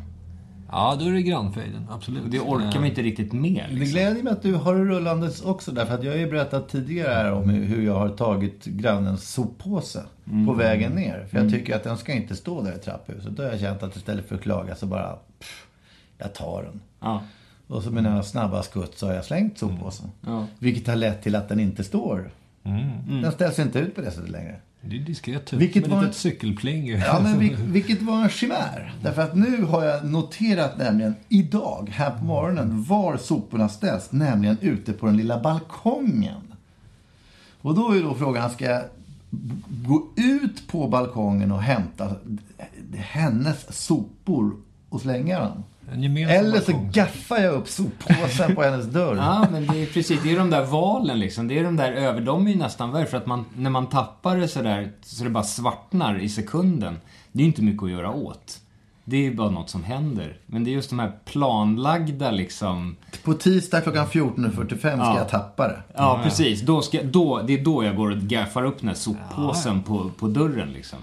Ja, 0.76 0.98
då 1.00 1.06
är 1.06 1.12
det 1.12 1.22
grannfejden. 1.22 1.88
Absolut. 1.92 2.24
Och 2.24 2.30
det 2.30 2.40
orkar 2.40 2.80
man 2.80 2.86
inte 2.90 3.02
riktigt 3.02 3.34
med. 3.34 3.66
Det 3.70 3.76
Liksom. 3.76 3.92
gläder 3.92 4.24
mig 4.24 4.34
att 4.34 4.42
du 4.42 4.54
har 4.54 4.76
det 4.76 4.84
rullandes 4.86 5.42
också 5.42 5.72
därför 5.72 5.94
att 5.94 6.04
jag 6.04 6.12
har 6.12 6.18
ju 6.18 6.30
berättat 6.30 6.70
tidigare 6.70 7.14
här 7.14 7.32
om 7.34 7.50
hur 7.50 7.86
jag 7.86 7.94
har 8.00 8.10
tagit 8.10 8.66
grannens 8.66 9.30
soppåse 9.34 10.04
på 10.48 10.54
vägen 10.54 10.92
ner. 10.92 11.28
För 11.32 11.40
jag 11.40 11.50
tycker 11.52 11.76
att 11.76 11.84
den 11.84 11.98
ska 11.98 12.14
inte 12.14 12.36
stå 12.36 12.62
där 12.62 12.76
i 12.76 12.80
trapphuset. 12.80 13.32
Då 13.38 13.44
har 13.44 13.50
jag 13.50 13.60
känt 13.60 13.84
att 13.84 13.96
istället 13.96 14.28
för 14.28 14.36
att 14.36 14.42
klaga 14.42 14.76
så 14.76 14.86
bara, 14.86 15.16
pff, 15.40 15.68
jag 16.18 16.34
tar 16.34 16.64
den. 16.64 16.82
Ja. 17.00 17.24
Och 17.68 17.84
så 17.84 17.92
med 17.92 18.04
några 18.04 18.24
snabba 18.24 18.64
skutt 18.64 18.98
så 18.98 19.08
har 19.08 19.14
jag 19.14 19.26
slängt 19.26 19.58
soppåsen. 19.58 20.12
Ja. 20.22 20.48
Vilket 20.60 20.88
har 20.88 20.96
lett 20.96 21.24
till 21.24 21.36
att 21.36 21.50
den 21.50 21.60
inte 21.60 21.84
står. 21.84 22.32
Den 23.22 23.32
ställs 23.32 23.60
inte 23.60 23.80
ut 23.80 23.96
på 23.96 24.02
det 24.02 24.12
sättet 24.12 24.30
längre. 24.30 24.56
Det 24.82 24.96
är 24.96 25.00
diskret. 25.00 25.46
Typ. 25.46 25.60
Vilket 25.60 25.88
Med 25.88 25.98
var- 25.98 26.06
ett 26.06 26.16
cykelpling. 26.16 26.88
Ja, 26.90 27.20
men 27.24 27.40
vil, 27.40 27.56
vilket 27.56 28.02
var 28.02 28.24
en 28.24 28.30
chimär. 28.30 28.94
Därför 29.02 29.22
att 29.22 29.36
nu 29.36 29.64
har 29.64 29.84
jag 29.86 30.06
noterat 30.06 30.78
nämligen 30.78 31.16
idag, 31.30 31.90
här 31.94 32.12
på 32.12 32.26
morgonen, 32.26 32.84
var 32.84 33.18
soporna 33.18 33.70
ställs. 33.70 34.12
Nämligen 34.12 34.58
ute 34.62 34.94
på 34.94 35.06
den 35.06 35.18
lilla 35.18 35.40
balkongen. 35.42 36.42
Och 37.62 37.76
då 37.76 37.92
är 37.92 38.04
då 38.04 38.14
frågan, 38.16 38.50
ska 38.50 38.66
jag 38.66 38.84
gå 39.70 40.08
ut 40.16 40.68
på 40.68 40.88
balkongen 40.88 41.52
och 41.52 41.62
hämta 41.62 42.16
hennes 42.96 43.78
sopor 43.86 44.56
och 44.90 45.02
slänga 45.02 45.40
dem? 45.40 45.64
Eller 45.92 46.60
så 46.60 46.90
gaffar 46.94 47.38
jag 47.38 47.54
upp 47.54 47.68
soppåsen 47.68 48.56
på 48.56 48.62
hennes 48.64 48.86
dörr. 48.86 49.16
Ja, 49.16 49.48
men 49.52 49.68
det 49.68 49.82
är 49.84 49.86
precis, 49.86 50.24
det 50.24 50.32
är 50.32 50.38
de 50.38 50.50
där 50.50 50.66
valen 50.66 51.20
liksom. 51.20 51.48
Det 51.48 51.60
är 51.60 51.64
de 51.64 51.76
där 51.76 51.92
över, 51.92 52.22
de 52.22 52.48
är 52.48 52.52
ju 52.52 52.58
nästan 52.58 52.92
värre 52.92 53.06
för 53.06 53.18
att 53.18 53.26
man, 53.26 53.46
när 53.58 53.70
man 53.70 53.88
tappar 53.90 54.38
det 54.38 54.48
sådär, 54.48 54.92
så 55.02 55.24
det 55.24 55.30
bara 55.30 55.44
svartnar 55.44 56.20
i 56.20 56.30
sekunden. 56.30 56.98
Det 57.32 57.40
är 57.40 57.44
ju 57.44 57.48
inte 57.48 57.62
mycket 57.62 57.84
att 57.84 57.90
göra 57.92 58.12
åt. 58.12 58.60
Det 59.06 59.18
är 59.18 59.22
ju 59.22 59.36
bara 59.36 59.50
något 59.50 59.70
som 59.70 59.84
händer. 59.84 60.38
Men 60.46 60.64
det 60.64 60.70
är 60.72 60.74
just 60.74 60.90
de 60.90 61.00
här 61.00 61.12
planlagda 61.26 62.32
liksom, 62.32 62.96
På 63.24 63.34
tisdag 63.34 63.82
klockan 63.82 64.06
14.45 64.08 64.78
ska 64.78 64.90
Ja. 64.90 65.18
jag 65.18 65.30
tappa 65.30 65.68
det. 65.68 65.80
ja 65.96 66.20
precis. 66.24 66.62
Då 66.62 66.82
ska, 66.82 67.04
då, 67.04 67.42
det 67.48 67.60
är 67.60 67.64
då 67.64 67.84
jag 67.84 67.96
går 67.96 68.12
och 68.12 68.18
gaffar 68.18 68.64
upp 68.66 68.80
den 68.80 68.88
här 68.88 68.96
soppåsen 68.96 69.84
på, 69.84 70.12
på 70.20 70.28
dörren 70.28 70.70
liksom. 70.74 71.00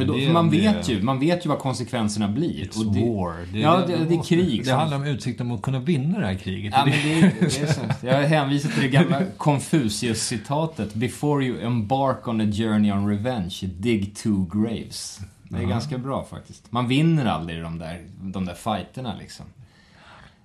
För, 0.00 0.06
då, 0.06 0.14
Det 0.14 0.26
för 0.26 0.32
man 0.32 0.50
det- 0.50 0.56
vet 0.60 0.88
ju, 0.88 1.02
man 1.02 1.18
vet 1.20 1.44
ju 1.46 1.48
vad 1.48 1.58
konsekvenserna 1.58 2.28
blir. 2.28 2.64
It's 2.64 2.78
Och 2.86 2.94
det, 2.94 3.00
war. 3.00 3.34
ja, 3.60 3.84
det, 3.86 3.96
det 4.08 4.14
är 4.14 4.22
krig. 4.22 4.58
Det 4.60 4.64
som- 4.64 4.78
handlar 4.78 4.96
om 4.96 5.04
utsikten 5.04 5.46
om 5.50 5.56
att 5.56 5.62
kunna 5.62 5.78
vinna 5.78 6.18
det 6.18 6.26
här 6.26 6.34
kriget. 6.34 6.74
Ja, 6.76 6.84
Det- 6.84 6.90
men 6.90 7.20
det 7.22 7.34
det 7.40 7.60
är 7.62 7.66
så. 7.72 8.06
Jag 8.06 8.22
hänvisar 8.22 8.68
till 8.70 8.82
det 8.82 8.88
gamla 8.88 9.22
Confucius-citatet. 9.36 10.94
Before 10.94 11.44
you 11.44 11.60
embark 11.60 12.28
on 12.28 12.40
a 12.40 12.52
journey 12.52 12.92
on 12.92 13.08
revenge, 13.08 13.60
dig 13.78 14.04
two 14.14 14.46
graves. 14.52 15.20
Det 15.48 15.58
är 15.58 15.66
ganska 15.66 15.98
bra 15.98 16.26
faktiskt. 16.30 16.72
Man 16.72 16.88
vinner 16.88 17.26
aldrig 17.26 17.62
de 17.62 17.78
där, 17.78 18.00
de 18.22 18.44
där 18.46 18.54
fighterna 18.54 19.14
liksom. 19.20 19.46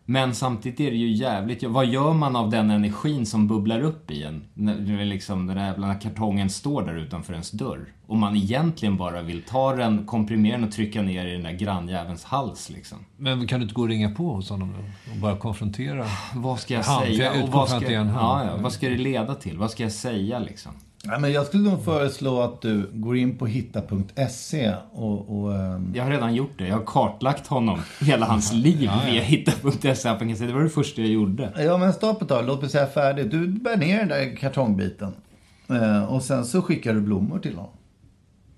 Men 0.06 0.36
samtidigt 0.36 0.80
är 0.80 0.92
det 0.92 0.98
ju 0.98 1.12
jävligt... 1.12 1.64
Vad 1.64 1.86
gör 1.86 2.14
man 2.14 2.36
av 2.36 2.50
den 2.50 2.72
energin 2.72 3.26
som 3.26 3.48
bubblar 3.48 3.82
upp 3.82 4.12
i 4.12 4.24
en? 4.24 4.44
När, 4.54 5.06
liksom 5.06 5.48
den 5.48 5.58
där 5.58 5.66
jävla 5.66 5.96
kartongen 5.96 6.50
står 6.50 6.82
där 6.82 6.96
utanför 6.96 7.34
ens 7.34 7.52
dörr. 7.52 7.94
Och 8.08 8.18
man 8.18 8.36
egentligen 8.36 8.98
bara 8.98 9.22
vill 9.22 9.42
ta 9.42 9.76
den, 9.76 10.06
komprimera 10.06 10.58
den 10.58 10.64
och 10.64 10.72
trycka 10.72 11.02
ner 11.02 11.26
i 11.26 11.32
den 11.32 11.44
där 11.44 11.52
grannjävelns 11.52 12.24
hals 12.24 12.70
liksom. 12.70 12.98
Men 13.18 13.48
kan 13.48 13.60
du 13.60 13.64
inte 13.64 13.76
gå 13.76 13.82
och 13.82 13.88
ringa 13.88 14.10
på 14.10 14.34
hos 14.34 14.50
honom 14.50 14.74
då? 14.78 15.12
Och 15.12 15.18
bara 15.18 15.38
konfrontera? 15.38 16.06
Vad 16.36 16.60
ska 16.60 16.74
jag 16.74 16.84
Han, 16.84 17.02
för 17.02 17.08
jag 17.08 17.18
säga? 17.18 17.34
utgår 17.34 17.48
Och 17.48 17.54
vad 17.54 17.70
ska, 17.70 17.92
ja, 17.92 18.04
han. 18.04 18.48
ja, 18.48 18.58
vad 18.58 18.74
ska 18.74 18.90
det 18.90 18.98
leda 18.98 19.36
till? 19.36 19.58
Vad 19.58 19.72
ska 19.72 19.84
jag 19.84 19.92
säga 19.92 20.40
liksom? 20.40 20.72
Ja, 21.08 21.20
men 21.20 21.32
jag 21.32 21.46
skulle 21.46 21.70
nog 21.70 21.84
föreslå 21.84 22.42
att 22.42 22.62
du 22.62 22.90
går 22.94 23.18
in 23.18 23.38
på 23.38 23.48
hitta.se 23.48 24.74
och, 24.92 25.40
och 25.40 25.56
ehm, 25.56 25.92
Jag 25.96 26.04
har 26.04 26.12
redan 26.12 26.36
gjort 26.36 26.54
det. 26.58 26.68
Jag 26.68 26.76
har 26.76 26.86
kartlagt 26.86 27.48
honom, 27.48 27.80
hela 28.02 28.26
hans 28.26 28.54
liv 28.54 28.90
via 29.06 29.22
hitta.se. 29.22 30.10
Det 30.46 30.54
var 30.54 30.64
det 30.64 30.70
första 30.70 31.02
jag 31.02 31.10
gjorde. 31.10 31.54
Ja, 31.58 31.78
men 31.78 31.94
stopp 31.94 32.22
ett 32.22 32.28
tag. 32.28 32.46
Låt 32.46 32.62
mig 32.62 32.70
säga 32.70 32.88
färdigt. 32.88 33.32
Du 33.32 33.48
bär 33.48 33.78
ner 33.78 34.00
den 34.00 34.08
där 34.08 34.36
kartongbiten. 34.36 35.14
Eh, 35.70 36.14
och 36.14 36.22
sen 36.22 36.46
så 36.46 36.62
skickar 36.62 36.94
du 36.94 37.02
blommor 37.02 37.40
till 37.40 37.56
honom. 37.56 37.72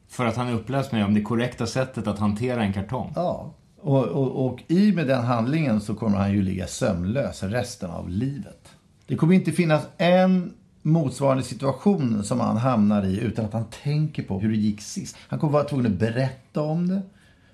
För 0.10 0.25
att 0.25 0.36
han 0.36 0.50
uppläst 0.50 0.92
mig 0.92 1.04
om 1.04 1.13
det 1.13 1.22
korrekta 1.22 1.66
sättet 1.66 2.08
att 2.08 2.20
hantera 2.20 2.63
en 2.63 2.74
kartong. 2.74 3.12
Ja. 3.16 3.54
Och, 3.82 4.06
och, 4.06 4.46
och 4.46 4.63
i 4.68 4.92
med 4.92 5.08
den 5.08 5.24
handlingen 5.24 5.82
så 5.82 5.96
kommer 5.96 6.18
han 6.18 6.32
ju 6.32 6.42
ligga 6.42 6.68
sömnlös 6.68 7.44
resten 7.44 7.89
av 7.89 8.10
livet. 8.10 8.70
Det 9.08 9.16
kommer 9.16 9.34
inte 9.36 9.51
finnas 9.51 9.88
en 9.98 10.54
motsvarande 10.88 11.44
situation 11.44 12.24
som 12.24 12.39
han 12.39 12.58
hamnar 12.58 13.06
i 13.06 13.20
utan 13.20 13.46
att 13.46 13.53
han 13.53 13.65
tänker 13.84 14.24
på 14.24 14.39
hur 14.39 14.50
det 14.50 14.58
gick 14.58 14.82
sist. 14.82 15.15
Han 15.27 15.39
kommer 15.39 15.53
vara 15.53 15.63
tvungen 15.63 15.86
att 15.86 16.00
berätta 16.00 16.62
om 16.62 16.88
det 16.88 17.01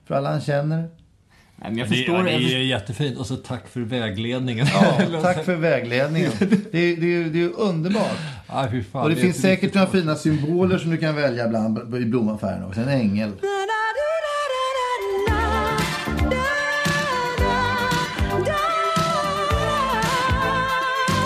för 0.05 0.15
alla 0.15 0.31
han 0.31 0.41
känner. 0.41 0.77
Nej, 0.77 0.89
men 1.71 1.77
jag 1.77 1.89
Det, 1.89 1.95
förstår... 1.95 2.15
ja, 2.17 2.23
det 2.23 2.31
är 2.31 2.39
förstår 2.39 2.59
jättefint. 2.59 3.17
Och 3.17 3.25
så 3.27 3.35
tack 3.35 3.67
för 3.67 3.79
vägledningen. 3.79 4.67
Ja, 4.73 5.21
tack 5.21 5.45
för 5.45 5.55
vägledningen. 5.55 6.31
Det 6.71 6.77
är, 6.79 6.95
det 6.97 7.15
är, 7.15 7.29
det 7.29 7.41
är 7.41 7.59
underbart. 7.59 8.17
Ja, 8.47 8.67
fy 8.71 8.83
fan, 8.83 9.03
Och 9.03 9.09
det 9.09 9.15
är 9.15 9.21
finns 9.21 9.41
säkert 9.41 9.73
några 9.73 9.87
fina 9.87 10.15
symboler 10.15 10.77
som 10.77 10.91
du 10.91 10.97
kan 10.97 11.15
välja 11.15 11.47
bland 11.47 11.95
i 11.95 12.05
blomaffären 12.05 12.63
också. 12.63 12.81
En 12.81 12.87
ängel. 12.89 13.31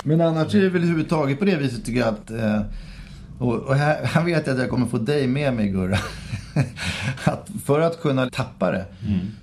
Men 0.08 0.20
annars 0.20 0.54
är 0.54 0.60
det 0.60 0.68
väl 0.68 0.82
överhuvudtaget 0.82 1.38
på 1.38 1.44
det 1.44 1.56
viset 1.56 1.84
tycker 1.84 2.00
jag 2.00 2.08
att... 2.08 2.30
Eh, 2.30 2.60
och, 3.38 3.54
och 3.54 3.74
här, 3.74 4.04
här 4.04 4.24
vet 4.24 4.46
jag 4.46 4.54
att 4.54 4.60
jag 4.60 4.70
kommer 4.70 4.86
få 4.86 4.98
dig 4.98 5.26
med 5.26 5.54
mig 5.54 5.68
Gurra. 5.68 5.98
att 7.24 7.50
för 7.64 7.80
att 7.80 8.00
kunna 8.00 8.30
tappa 8.30 8.70
det 8.70 8.84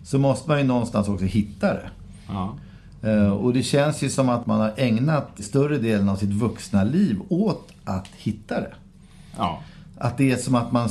så 0.03 0.17
måste 0.19 0.49
man 0.49 0.57
ju 0.59 0.63
någonstans 0.63 1.07
också 1.07 1.25
hitta 1.25 1.73
det. 1.73 1.89
Ja. 2.27 2.57
Eh, 3.03 3.31
Och 3.33 3.53
det 3.53 3.63
känns 3.63 4.01
ju 4.01 4.09
som 4.09 4.29
att 4.29 4.45
man 4.45 4.59
har 4.59 4.73
ägnat 4.77 5.29
större 5.39 5.77
delen 5.77 6.09
av 6.09 6.15
sitt 6.15 6.29
vuxna 6.33 6.83
liv 6.83 7.19
åt 7.29 7.71
att 7.83 8.07
hitta 8.17 8.61
det. 8.61 8.73
ja. 9.37 9.61
Att 9.97 10.17
det 10.17 10.31
är 10.31 10.37
som 10.37 10.55
att 10.55 10.71
man 10.71 10.89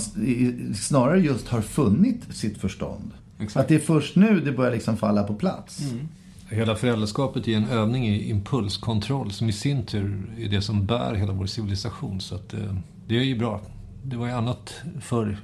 snarare 0.74 1.20
just 1.20 1.48
har 1.48 1.60
funnit 1.60 2.22
sitt 2.30 2.58
förstånd. 2.58 3.10
Exakt. 3.38 3.56
Att 3.56 3.68
det 3.68 3.74
är 3.74 3.78
först 3.78 4.16
nu 4.16 4.40
det 4.40 4.52
börjar 4.52 4.72
liksom 4.72 4.96
falla 4.96 5.22
på 5.22 5.34
plats. 5.34 5.80
Hela 6.54 6.74
föräldraskapet 6.74 7.48
är 7.48 7.56
en 7.56 7.68
övning 7.68 8.08
i 8.08 8.30
impulskontroll 8.30 9.32
som 9.32 9.48
i 9.48 9.52
sin 9.52 9.82
tur 9.86 10.22
är 10.40 10.48
det 10.48 10.62
som 10.62 10.86
bär 10.86 11.14
hela 11.14 11.32
vår 11.32 11.46
civilisation. 11.46 12.20
Så 12.20 12.34
att, 12.34 12.54
eh, 12.54 12.60
det 13.08 13.18
är 13.18 13.22
ju 13.22 13.38
bra. 13.38 13.60
Det 14.02 14.16
var 14.16 14.26
ju 14.26 14.32
annat 14.32 14.74
förr. 15.00 15.36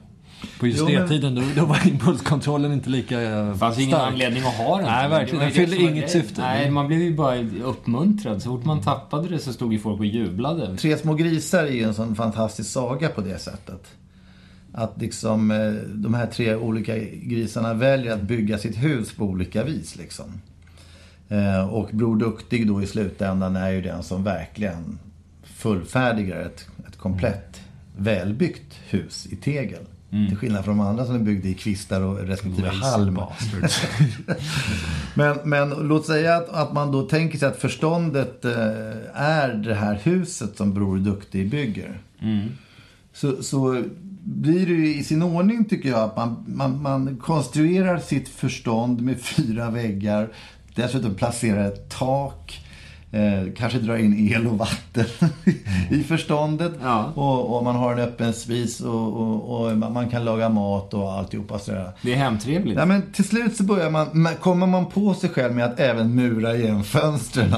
På 0.60 0.66
just 0.66 0.78
Jo, 0.80 0.86
det 0.86 0.98
men- 0.98 1.08
tiden 1.08 1.34
då, 1.34 1.42
då 1.56 1.64
var 1.64 1.86
impulskontrollen 1.88 2.72
inte 2.72 2.90
lika 2.90 3.22
eh, 3.22 3.48
Det 3.52 3.58
fanns 3.58 3.78
ingen 3.78 3.90
stark. 3.90 4.12
anledning 4.12 4.42
att 4.42 4.54
ha 4.54 4.76
den. 4.76 4.86
Nej, 4.86 5.02
Det 5.02 5.08
verkligen. 5.08 5.38
Den 5.40 5.48
det 5.48 5.54
fyllde 5.54 5.76
inget 5.76 5.92
grejen. 5.92 6.08
syfte. 6.08 6.40
Nej, 6.40 6.70
man 6.70 6.86
blev 6.86 7.00
ju 7.00 7.14
bara 7.14 7.36
uppmuntrad. 7.64 8.42
Så 8.42 8.48
fort 8.50 8.64
man 8.64 8.80
tappade 8.80 9.28
det 9.28 9.38
så 9.38 9.52
stod 9.52 9.72
ju 9.72 9.78
folk 9.78 10.00
och 10.00 10.06
jublade. 10.06 10.76
Tre 10.76 10.96
små 10.96 11.14
grisar 11.14 11.64
är 11.64 11.70
ju 11.72 11.82
en 11.82 11.94
sån 11.94 12.14
fantastisk 12.16 12.70
saga 12.70 13.08
på 13.08 13.20
det 13.20 13.38
sättet. 13.38 13.86
Att 14.72 14.94
liksom 15.00 15.50
eh, 15.50 15.72
de 15.94 16.14
här 16.14 16.26
tre 16.26 16.54
olika 16.54 16.98
grisarna 17.22 17.74
väljer 17.74 18.12
att 18.14 18.22
bygga 18.22 18.58
sitt 18.58 18.76
hus 18.76 19.12
på 19.14 19.24
olika 19.24 19.64
vis 19.64 19.96
liksom. 19.96 20.24
Eh, 21.30 21.68
Och 21.68 21.88
Bror 21.92 22.16
Duktig 22.16 22.68
då 22.68 22.82
i 22.82 22.86
slutändan 22.86 23.56
är 23.56 23.70
ju 23.70 23.82
den 23.82 24.02
som 24.02 24.24
verkligen 24.24 24.98
fullfärdigar 25.42 26.40
ett, 26.40 26.66
ett 26.88 26.96
komplett 26.96 27.60
välbyggt 27.96 28.78
hus 28.88 29.26
i 29.30 29.36
tegel. 29.36 29.82
Till 30.28 30.36
skillnad 30.36 30.64
från 30.64 30.78
de 30.78 30.86
andra 30.86 31.06
som 31.06 31.14
är 31.14 31.18
byggda 31.18 31.48
i 31.48 31.54
kvistar 31.54 32.00
och 32.00 32.18
respektive 32.18 32.68
halm. 32.68 33.14
Men, 35.14 35.38
men 35.44 35.70
låt 35.70 36.06
säga 36.06 36.36
att, 36.36 36.48
att 36.48 36.72
man 36.72 36.92
då 36.92 37.02
tänker 37.02 37.38
sig 37.38 37.48
att 37.48 37.56
förståndet 37.56 38.44
eh, 38.44 38.52
är 39.14 39.54
det 39.54 39.74
här 39.74 40.00
huset 40.02 40.56
som 40.56 40.74
Bror 40.74 40.98
Duktig 40.98 41.50
bygger. 41.50 42.00
Så, 43.12 43.42
så 43.42 43.82
blir 44.24 44.66
det 44.66 44.72
ju 44.72 44.94
i 44.94 45.04
sin 45.04 45.22
ordning 45.22 45.64
tycker 45.64 45.88
jag 45.88 46.00
att 46.00 46.16
man, 46.16 46.44
man, 46.46 46.82
man 46.82 47.16
konstruerar 47.16 47.98
sitt 47.98 48.28
förstånd 48.28 49.00
med 49.02 49.20
fyra 49.20 49.70
väggar. 49.70 50.28
Dessutom 50.74 51.14
placerar 51.14 51.66
ett 51.66 51.88
tak. 51.88 52.60
Eh, 53.12 53.52
kanske 53.56 53.78
drar 53.78 53.96
in 53.96 54.32
el 54.34 54.46
och 54.46 54.58
vatten 54.58 55.04
i 55.90 56.02
förståndet. 56.02 56.72
Ja. 56.82 57.04
Och, 57.14 57.56
och 57.56 57.64
man 57.64 57.76
har 57.76 57.92
en 57.92 57.98
öppen 57.98 58.32
spis 58.32 58.80
och, 58.80 59.16
och, 59.20 59.66
och 59.70 59.76
man 59.76 60.08
kan 60.10 60.24
laga 60.24 60.48
mat 60.48 60.94
och 60.94 61.12
alltihopa 61.12 61.58
sådär. 61.58 61.90
Det 62.02 62.12
är 62.12 62.16
hemtrevligt. 62.16 62.78
Ja, 62.78 62.84
men 62.86 63.02
till 63.12 63.24
slut 63.24 63.56
så 63.56 63.62
börjar 63.62 63.90
man, 63.90 64.06
ma- 64.06 64.34
kommer 64.36 64.66
man 64.66 64.86
på 64.86 65.14
sig 65.14 65.30
själv 65.30 65.54
med 65.54 65.64
att 65.64 65.80
även 65.80 66.14
mura 66.14 66.56
igen 66.56 66.84
fönstren. 66.84 67.54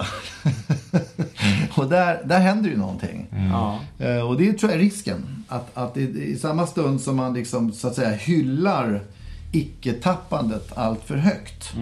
och 1.76 1.88
där, 1.88 2.20
där 2.24 2.38
händer 2.38 2.70
ju 2.70 2.76
någonting. 2.76 3.26
Ja. 3.52 3.78
Eh, 3.98 4.28
Och 4.28 4.36
det 4.38 4.52
tror 4.52 4.72
jag 4.72 4.80
är 4.80 4.84
risken. 4.84 5.44
Att, 5.48 5.70
att 5.74 5.96
i, 5.96 6.00
i 6.32 6.36
samma 6.38 6.66
stund 6.66 7.00
som 7.00 7.16
man 7.16 7.34
liksom, 7.34 7.72
så 7.72 7.88
att 7.88 7.94
säga, 7.94 8.10
hyllar 8.10 9.00
icke-tappandet 9.52 10.72
allt 10.78 11.04
för 11.04 11.16
högt. 11.16 11.72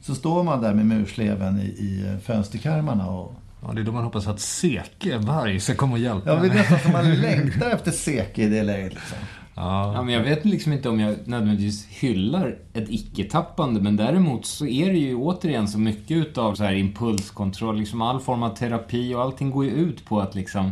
Så 0.00 0.14
står 0.14 0.42
man 0.42 0.62
där 0.62 0.74
med 0.74 0.86
mursleven 0.86 1.60
i, 1.60 1.64
i 1.64 2.16
fönsterkarmarna. 2.24 3.06
Och, 3.10 3.34
Ja, 3.62 3.72
det 3.72 3.80
är 3.80 3.84
då 3.84 3.92
man 3.92 4.04
hoppas 4.04 4.26
att 4.26 4.40
Seke 4.40 5.18
varg 5.18 5.60
ska 5.60 5.74
komma 5.74 5.92
och 5.92 5.98
hjälpa. 5.98 6.30
ja, 6.30 6.40
det 6.40 6.48
är 6.48 6.54
nästan 6.54 6.78
som 6.78 6.92
man 6.92 7.14
längtar 7.20 7.70
efter 7.70 7.90
Seke 7.90 8.42
i 8.42 8.48
det 8.48 8.62
läget. 8.62 8.94
Liksom. 8.94 9.18
Ja. 9.54 9.94
Ja, 9.94 10.02
men 10.02 10.14
jag 10.14 10.22
vet 10.22 10.44
liksom 10.44 10.72
inte 10.72 10.88
om 10.88 11.00
jag 11.00 11.16
nödvändigtvis 11.24 11.86
hyllar 11.86 12.58
ett 12.72 12.86
icke-tappande, 12.88 13.80
men 13.80 13.96
däremot 13.96 14.46
så 14.46 14.66
är 14.66 14.86
det 14.92 14.98
ju 14.98 15.14
återigen 15.14 15.68
så 15.68 15.78
mycket 15.78 16.10
utav 16.16 16.54
så 16.54 16.64
här 16.64 16.74
impulskontroll, 16.74 17.78
liksom 17.78 18.02
all 18.02 18.20
form 18.20 18.42
av 18.42 18.56
terapi 18.56 19.14
och 19.14 19.22
allting 19.22 19.50
går 19.50 19.64
ju 19.64 19.70
ut 19.70 20.04
på 20.04 20.20
att 20.20 20.34
liksom 20.34 20.70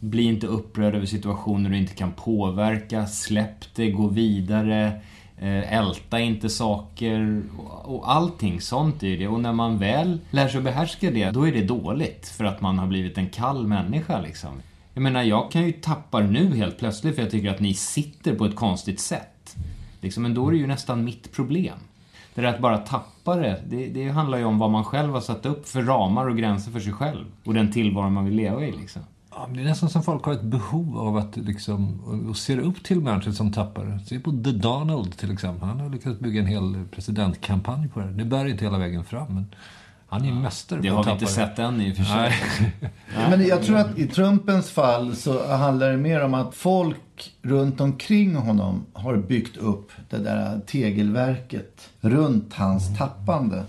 bli 0.00 0.22
inte 0.22 0.46
upprörd 0.46 0.94
över 0.94 1.06
situationer 1.06 1.70
du 1.70 1.76
inte 1.76 1.94
kan 1.94 2.12
påverka, 2.12 3.06
släpp 3.06 3.74
det, 3.74 3.90
gå 3.90 4.08
vidare, 4.08 5.00
Eh, 5.40 5.72
älta 5.72 6.20
inte 6.20 6.48
saker 6.48 7.42
och, 7.84 8.12
allting 8.12 8.60
sånt 8.60 9.02
är 9.02 9.06
ju 9.06 9.16
det. 9.16 9.28
Och 9.28 9.40
när 9.40 9.52
man 9.52 9.78
väl 9.78 10.18
lär 10.30 10.48
sig 10.48 10.58
att 10.58 10.64
behärska 10.64 11.10
det, 11.10 11.30
då 11.30 11.48
är 11.48 11.52
det 11.52 11.64
dåligt 11.64 12.28
för 12.28 12.44
att 12.44 12.60
man 12.60 12.78
har 12.78 12.86
blivit 12.86 13.18
en 13.18 13.28
kall 13.28 13.66
människa 13.66 14.20
liksom. 14.20 14.50
Jag 14.94 15.02
menar, 15.02 15.22
jag 15.22 15.50
kan 15.50 15.66
ju 15.66 15.72
tappa 15.72 16.20
nu 16.20 16.56
helt 16.56 16.78
plötsligt 16.78 17.14
för 17.14 17.22
jag 17.22 17.30
tycker 17.30 17.50
att 17.50 17.60
ni 17.60 17.74
sitter 17.74 18.34
på 18.34 18.44
ett 18.44 18.56
konstigt 18.56 19.00
sätt. 19.00 19.56
Liksom, 20.00 20.22
men 20.22 20.34
då 20.34 20.48
är 20.48 20.52
det 20.52 20.58
ju 20.58 20.66
nästan 20.66 21.04
mitt 21.04 21.32
problem. 21.32 21.78
Det 22.34 22.40
där 22.40 22.48
att 22.48 22.60
bara 22.60 22.78
tappa 22.78 23.36
det, 23.36 23.62
det, 23.68 23.86
det 23.86 24.08
handlar 24.08 24.38
ju 24.38 24.44
om 24.44 24.58
vad 24.58 24.70
man 24.70 24.84
själv 24.84 25.12
har 25.12 25.20
satt 25.20 25.46
upp 25.46 25.68
för 25.68 25.82
ramar 25.82 26.28
och 26.28 26.36
gränser 26.36 26.70
för 26.70 26.80
sig 26.80 26.92
själv. 26.92 27.24
Och 27.44 27.54
den 27.54 27.72
tillvaro 27.72 28.10
man 28.10 28.24
vill 28.24 28.34
leva 28.34 28.64
i 28.64 28.72
liksom. 28.72 29.02
Ja, 29.38 29.48
det 29.54 29.60
är 29.60 29.64
nästan 29.64 29.90
som 29.90 30.02
folk 30.02 30.24
har 30.24 30.32
ett 30.32 30.42
behov 30.42 30.98
av 30.98 31.16
att 31.16 31.36
liksom, 31.36 32.00
och 32.28 32.36
ser 32.36 32.58
upp 32.58 32.84
till 32.84 33.00
människor 33.00 33.32
som 33.32 33.52
tappar. 33.52 33.98
Se 34.06 34.18
på 34.18 34.30
The 34.30 34.52
Donald 34.52 35.16
till 35.16 35.32
exempel. 35.32 35.68
Han 35.68 35.80
har 35.80 35.90
lyckats 35.90 36.20
bygga 36.20 36.40
en 36.40 36.46
hel 36.46 36.84
presidentkampanj 36.90 37.88
på 37.88 38.00
det. 38.00 38.12
Det 38.12 38.24
bär 38.24 38.46
inte 38.46 38.64
hela 38.64 38.78
vägen 38.78 39.04
fram, 39.04 39.34
men 39.34 39.46
han 40.08 40.22
är 40.22 40.26
ju 40.26 40.34
mästare 40.34 40.80
Det 40.80 40.88
har 40.88 41.04
vi 41.04 41.10
inte 41.10 41.26
sett 41.26 41.58
än 41.58 41.80
i 41.80 41.92
och 41.92 41.96
för 41.96 42.04
sig. 42.04 42.32
Nej. 42.60 42.90
Men 43.30 43.46
jag 43.46 43.62
tror 43.62 43.76
att 43.76 43.98
i 43.98 44.06
Trumpens 44.06 44.70
fall 44.70 45.16
så 45.16 45.56
handlar 45.56 45.90
det 45.90 45.96
mer 45.96 46.24
om 46.24 46.34
att 46.34 46.54
folk 46.54 47.32
runt 47.42 47.80
omkring 47.80 48.36
honom 48.36 48.86
har 48.92 49.16
byggt 49.16 49.56
upp 49.56 49.92
det 50.10 50.18
där 50.18 50.60
tegelverket 50.66 51.88
runt 52.00 52.54
hans 52.54 52.98
tappande. 52.98 53.62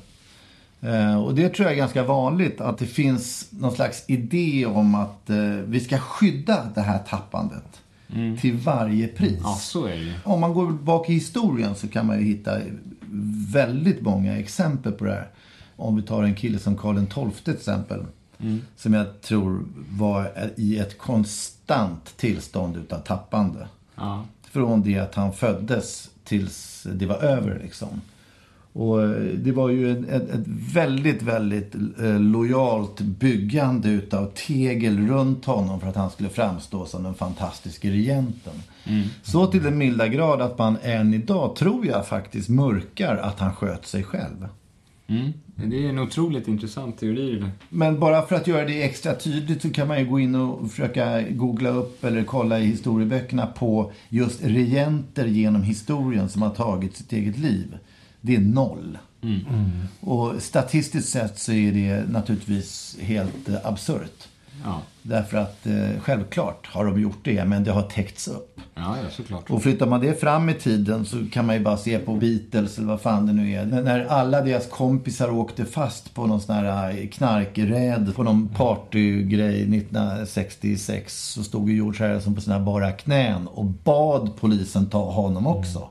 Eh, 0.82 1.24
Och 1.24 1.36
det 1.36 1.50
tror 1.50 1.66
jag 1.66 1.74
är 1.74 1.78
ganska 1.78 2.04
vanligt 2.04 2.62
att 2.62 2.78
det 2.78 2.86
finns 2.86 3.48
någon 3.50 3.72
slags 3.76 4.04
idé 4.08 4.66
om 4.66 4.96
att 4.96 5.30
eh, 5.30 5.38
vi 5.46 5.80
ska 5.80 5.98
skydda 6.00 6.68
det 6.76 6.82
här 6.82 7.00
tappandet 7.10 7.64
till 8.42 8.58
varje 8.58 9.08
pris. 9.08 9.40
Ja, 9.44 9.56
så 9.62 9.86
är 9.86 9.96
det. 9.98 10.14
Om 10.24 10.40
man 10.40 10.54
går 10.54 10.72
bak 10.72 11.10
i 11.10 11.14
historien 11.14 11.76
så 11.76 11.88
kan 11.88 12.06
man 12.06 12.20
ju 12.20 12.26
hitta 12.26 12.58
väldigt 13.54 14.02
många 14.02 14.40
exempel 14.40 14.92
på 14.92 15.06
det 15.06 15.12
här. 15.12 15.28
Om 15.76 15.96
vi 15.96 16.02
tar 16.02 16.24
en 16.24 16.36
kille 16.36 16.60
som 16.60 16.78
Karl 16.78 17.06
XII 17.06 17.32
till 17.44 17.54
exempel. 17.54 18.06
Som 18.76 18.94
jag 18.94 19.22
tror 19.22 19.64
var 19.92 20.32
i 20.58 20.78
ett 20.80 20.98
konstant 20.98 22.18
tillstånd 22.18 22.78
utav 22.78 23.00
tappande. 23.00 23.68
Ja. 23.96 24.26
Från 24.52 24.82
det 24.82 25.00
att 25.00 25.16
han 25.16 25.34
föddes 25.34 26.10
tills 26.24 26.88
det 26.94 27.06
var 27.06 27.16
över 27.18 27.60
liksom. 27.64 28.02
Och 28.74 29.04
eh, 29.04 29.10
det 29.20 29.52
var 29.52 29.70
ju 29.70 29.92
ett, 29.92 30.10
ett, 30.10 30.30
ett 30.30 30.48
väldigt, 30.74 31.22
väldigt 31.22 31.76
eh, 32.02 32.20
lojalt 32.20 33.02
byggande 33.02 33.90
utav 33.90 34.32
tegel 34.48 35.08
runt 35.08 35.46
honom 35.46 35.80
för 35.80 35.88
att 35.88 35.96
han 35.96 36.10
skulle 36.10 36.30
framstå 36.30 36.86
som 36.86 37.04
den 37.04 37.14
fantastiska 37.14 37.90
regenten. 37.90 38.54
Så 39.24 39.48
till 39.48 39.64
den 39.64 39.78
milda 39.78 40.08
grad 40.08 40.42
att 40.42 40.58
man 40.58 40.78
än 40.84 41.14
idag, 41.14 41.56
tror 41.56 41.86
jag 41.86 42.08
faktiskt, 42.08 42.50
mörkar 42.50 43.16
att 43.16 43.40
han 43.40 43.56
sköt 43.56 43.86
sig 43.86 44.04
själv. 44.04 44.48
Mm. 45.08 45.34
Det 45.56 45.86
är 45.86 45.90
en 45.90 46.00
otroligt 46.00 46.48
intressant 46.48 47.00
teori. 47.00 47.44
Men 47.70 48.00
bara 48.00 48.22
för 48.22 48.36
att 48.36 48.48
göra 48.48 48.66
det 48.66 48.84
extra 48.84 49.16
tydligt 49.16 49.62
så 49.62 49.70
kan 49.70 49.88
man 49.88 50.00
ju 50.00 50.06
gå 50.06 50.20
in 50.20 50.36
och 50.36 50.70
försöka 50.70 51.22
googla 51.22 51.70
upp 51.70 52.04
eller 52.04 52.24
kolla 52.24 52.60
i 52.60 52.66
historieböckerna 52.66 53.46
på 53.46 53.92
just 54.10 54.44
regenter 54.44 55.26
genom 55.26 55.64
historien 55.64 56.30
som 56.30 56.42
har 56.42 56.50
tagit 56.50 56.98
sitt 56.98 57.14
eget 57.14 57.38
liv. 57.38 57.78
Det 58.22 58.36
är 58.36 58.40
noll. 58.40 58.98
Och 60.02 60.34
statistiskt 60.42 61.10
sett 61.10 61.40
så 61.40 61.52
är 61.52 61.72
det 61.72 62.10
naturligtvis 62.10 62.98
helt 63.02 63.50
eh, 63.50 63.56
absurt. 63.64 64.28
Ja, 64.64 64.82
Därför 65.02 65.38
att 65.38 65.68
eh, 65.68 65.90
självklart 66.02 66.68
har 66.68 66.86
de 66.86 67.02
gjort 67.02 67.20
det, 67.24 67.46
men 67.46 67.64
det 67.64 67.72
har 67.72 67.82
täckts 67.82 68.28
upp. 68.28 68.60
ja, 68.76 68.96
ja 69.04 69.10
såklart. 69.12 69.50
Och 69.50 69.64
flyttar 69.64 69.86
man 69.88 70.02
det 70.02 70.20
fram 70.20 70.50
i 70.50 70.54
tiden 70.54 71.06
så 71.06 71.26
kan 71.32 71.46
man 71.46 71.56
ju 71.56 71.62
bara 71.64 71.78
se 71.78 72.00
på 72.00 72.16
Beatles 72.16 72.78
eller 72.78 72.88
vad 72.88 73.02
fan 73.02 73.26
det 73.26 73.34
nu 73.34 73.52
är. 73.54 73.66
När- 73.66 73.82
När 73.84 74.06
alla 74.06 74.42
deras 74.42 74.68
kompisar 74.70 75.30
åkte 75.32 75.66
fast 75.66 76.14
på 76.14 76.26
någon 76.28 76.42
sån 76.42 76.56
här 76.56 76.90
eh, 77.00 77.08
knarkräd 77.08 78.16
på 78.16 78.24
någon 78.24 78.48
partygrej 78.48 79.78
1966 79.78 81.24
så 81.34 81.44
stod 81.44 81.70
ju 81.70 81.76
George 81.76 82.08
Harrison 82.08 82.36
på 82.36 82.42
sina 82.42 82.60
bara 82.60 82.92
knän 82.92 83.48
och 83.48 83.66
bad 83.66 84.30
polisen 84.40 84.90
ta 84.90 85.12
honom 85.12 85.48
också. 85.48 85.90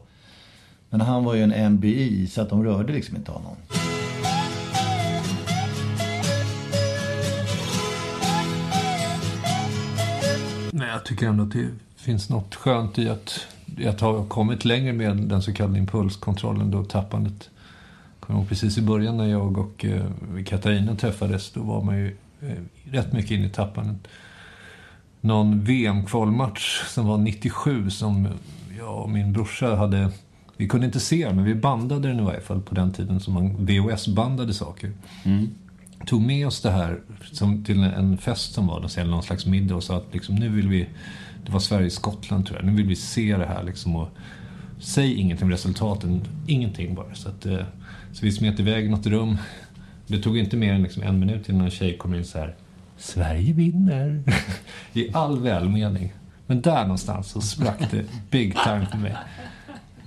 Men 0.91 1.01
han 1.01 1.25
var 1.25 1.35
ju 1.35 1.43
en 1.43 1.73
MBI 1.73 2.27
så 2.27 2.43
att 2.43 2.51
de 2.51 2.65
rörde 2.65 2.93
liksom 2.93 3.17
inte 3.17 3.33
honom. 3.33 3.57
Nej, 10.73 10.89
jag 10.89 11.05
tycker 11.05 11.27
ändå 11.27 11.43
att 11.43 11.53
det 11.53 11.69
finns 11.97 12.31
något 12.31 12.55
skönt 12.55 12.99
i 12.99 13.09
att, 13.09 13.47
i 13.77 13.87
att 13.87 14.01
ha 14.01 14.25
kommit 14.25 14.65
längre 14.65 14.93
med 14.93 15.17
den 15.17 15.43
så 15.43 15.53
kallade 15.53 15.79
impulskontrollen, 15.79 16.71
då 16.71 16.85
tappandet. 16.85 17.51
Kommer 18.21 18.45
precis 18.45 18.79
i 18.79 18.83
början 18.83 19.17
när 19.17 19.27
jag 19.27 19.59
och 19.59 19.85
eh, 19.85 20.05
Katarina 20.47 20.97
träffades, 20.97 21.51
då 21.53 21.63
var 21.63 21.83
man 21.83 21.99
ju 21.99 22.17
eh, 22.41 22.93
rätt 22.93 23.13
mycket 23.13 23.31
inne 23.31 23.47
i 23.47 23.51
tappandet. 23.51 24.09
Någon 25.21 25.65
VM-kvalmatch 25.65 26.83
som 26.87 27.07
var 27.07 27.19
97 27.19 27.91
som 27.91 28.29
jag 28.79 29.03
och 29.03 29.11
min 29.11 29.33
brorsa 29.33 29.75
hade, 29.77 30.11
vi 30.59 30.69
kunde 30.69 30.87
inte 30.87 31.01
se 31.01 31.33
men 31.33 31.45
vi 31.45 31.55
bandade 31.55 32.09
den 32.09 32.21
i 32.21 32.23
varje 32.23 32.41
fall 32.41 32.63
på 32.63 32.75
den 32.75 32.93
tiden 32.93 33.21
som 33.21 33.35
man 33.35 33.67
VHS-bandade 33.67 34.55
saker 34.55 34.93
tog 36.07 36.23
med 36.23 36.47
oss 36.47 36.63
det 36.63 36.71
här 36.71 37.01
som, 37.33 37.65
till 37.65 37.83
en 37.83 38.19
fest 38.19 38.55
som 38.55 38.67
var, 38.67 38.99
eller 38.99 39.11
någon 39.11 39.23
slags 39.23 39.47
middag 39.47 39.77
och 39.77 39.85
sa 39.85 39.97
att 39.97 40.15
liksom, 40.15 40.35
nu 40.35 40.49
vill 40.49 40.69
vi, 40.69 40.89
det 41.47 41.53
var 41.53 41.61
Sverige-Skottland 41.61 42.47
tror 42.47 42.59
jag, 42.59 42.67
nu 42.67 42.73
vill 42.73 42.87
vi 42.87 42.97
se 42.97 43.37
det 43.37 43.47
här 43.47 43.63
liksom 43.63 43.97
och 43.97 44.09
säg 44.79 45.15
ingenting 45.15 45.45
om 45.45 45.51
resultaten, 45.51 46.23
ingenting 46.47 46.95
bara. 46.95 47.15
Så, 47.15 47.29
att, 47.29 47.47
eh, 47.47 47.61
så 48.13 48.25
vi 48.25 48.33
smet 48.33 48.61
iväg 48.61 48.91
något 48.91 49.07
rum. 49.07 49.37
Det 50.07 50.19
tog 50.19 50.39
inte 50.39 50.57
mer 50.57 50.73
än 50.73 50.83
liksom 50.83 51.03
en 51.03 51.19
minut 51.19 51.49
innan 51.49 51.65
en 51.65 51.71
tjej 51.71 51.97
kom 51.97 52.15
in 52.15 52.25
så 52.25 52.39
här, 52.39 52.55
Sverige 52.97 53.53
vinner. 53.53 54.23
I 54.93 55.11
all 55.13 55.41
välmening. 55.41 56.13
Men 56.47 56.63
där 56.63 56.83
någonstans 56.83 57.31
så 57.31 57.41
sprack 57.41 57.91
det 57.91 58.05
big 58.31 58.57
time 58.65 58.87
för 58.91 58.99
mig. 58.99 59.17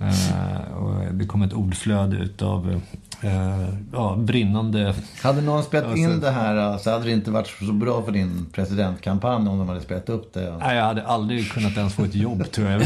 Eh, 0.02 0.72
och 0.76 1.14
det 1.14 1.26
kom 1.26 1.42
ett 1.42 1.52
ordflöde 1.52 2.16
utav 2.16 2.80
eh, 3.20 3.68
ja, 3.92 4.16
brinnande 4.18 4.94
Hade 5.22 5.40
någon 5.40 5.62
spelat 5.62 5.84
Alltså- 5.90 5.98
in 5.98 6.20
det 6.20 6.30
här 6.30 6.78
så 6.78 6.90
hade 6.90 7.04
det 7.04 7.10
inte 7.12 7.30
varit 7.30 7.46
så 7.66 7.72
bra 7.72 8.02
för 8.02 8.12
din 8.12 8.46
presidentkampanj 8.52 9.48
om 9.48 9.58
de 9.58 9.68
hade 9.68 9.80
spelat 9.80 10.08
upp 10.08 10.34
det. 10.34 10.56
Nej, 10.60 10.76
jag 10.76 10.84
hade 10.84 11.06
aldrig 11.06 11.52
kunnat 11.52 11.76
ens 11.76 11.94
få 11.94 12.04
ett 12.04 12.14
jobb 12.14 12.50
tror 12.50 12.68
jag. 12.70 12.82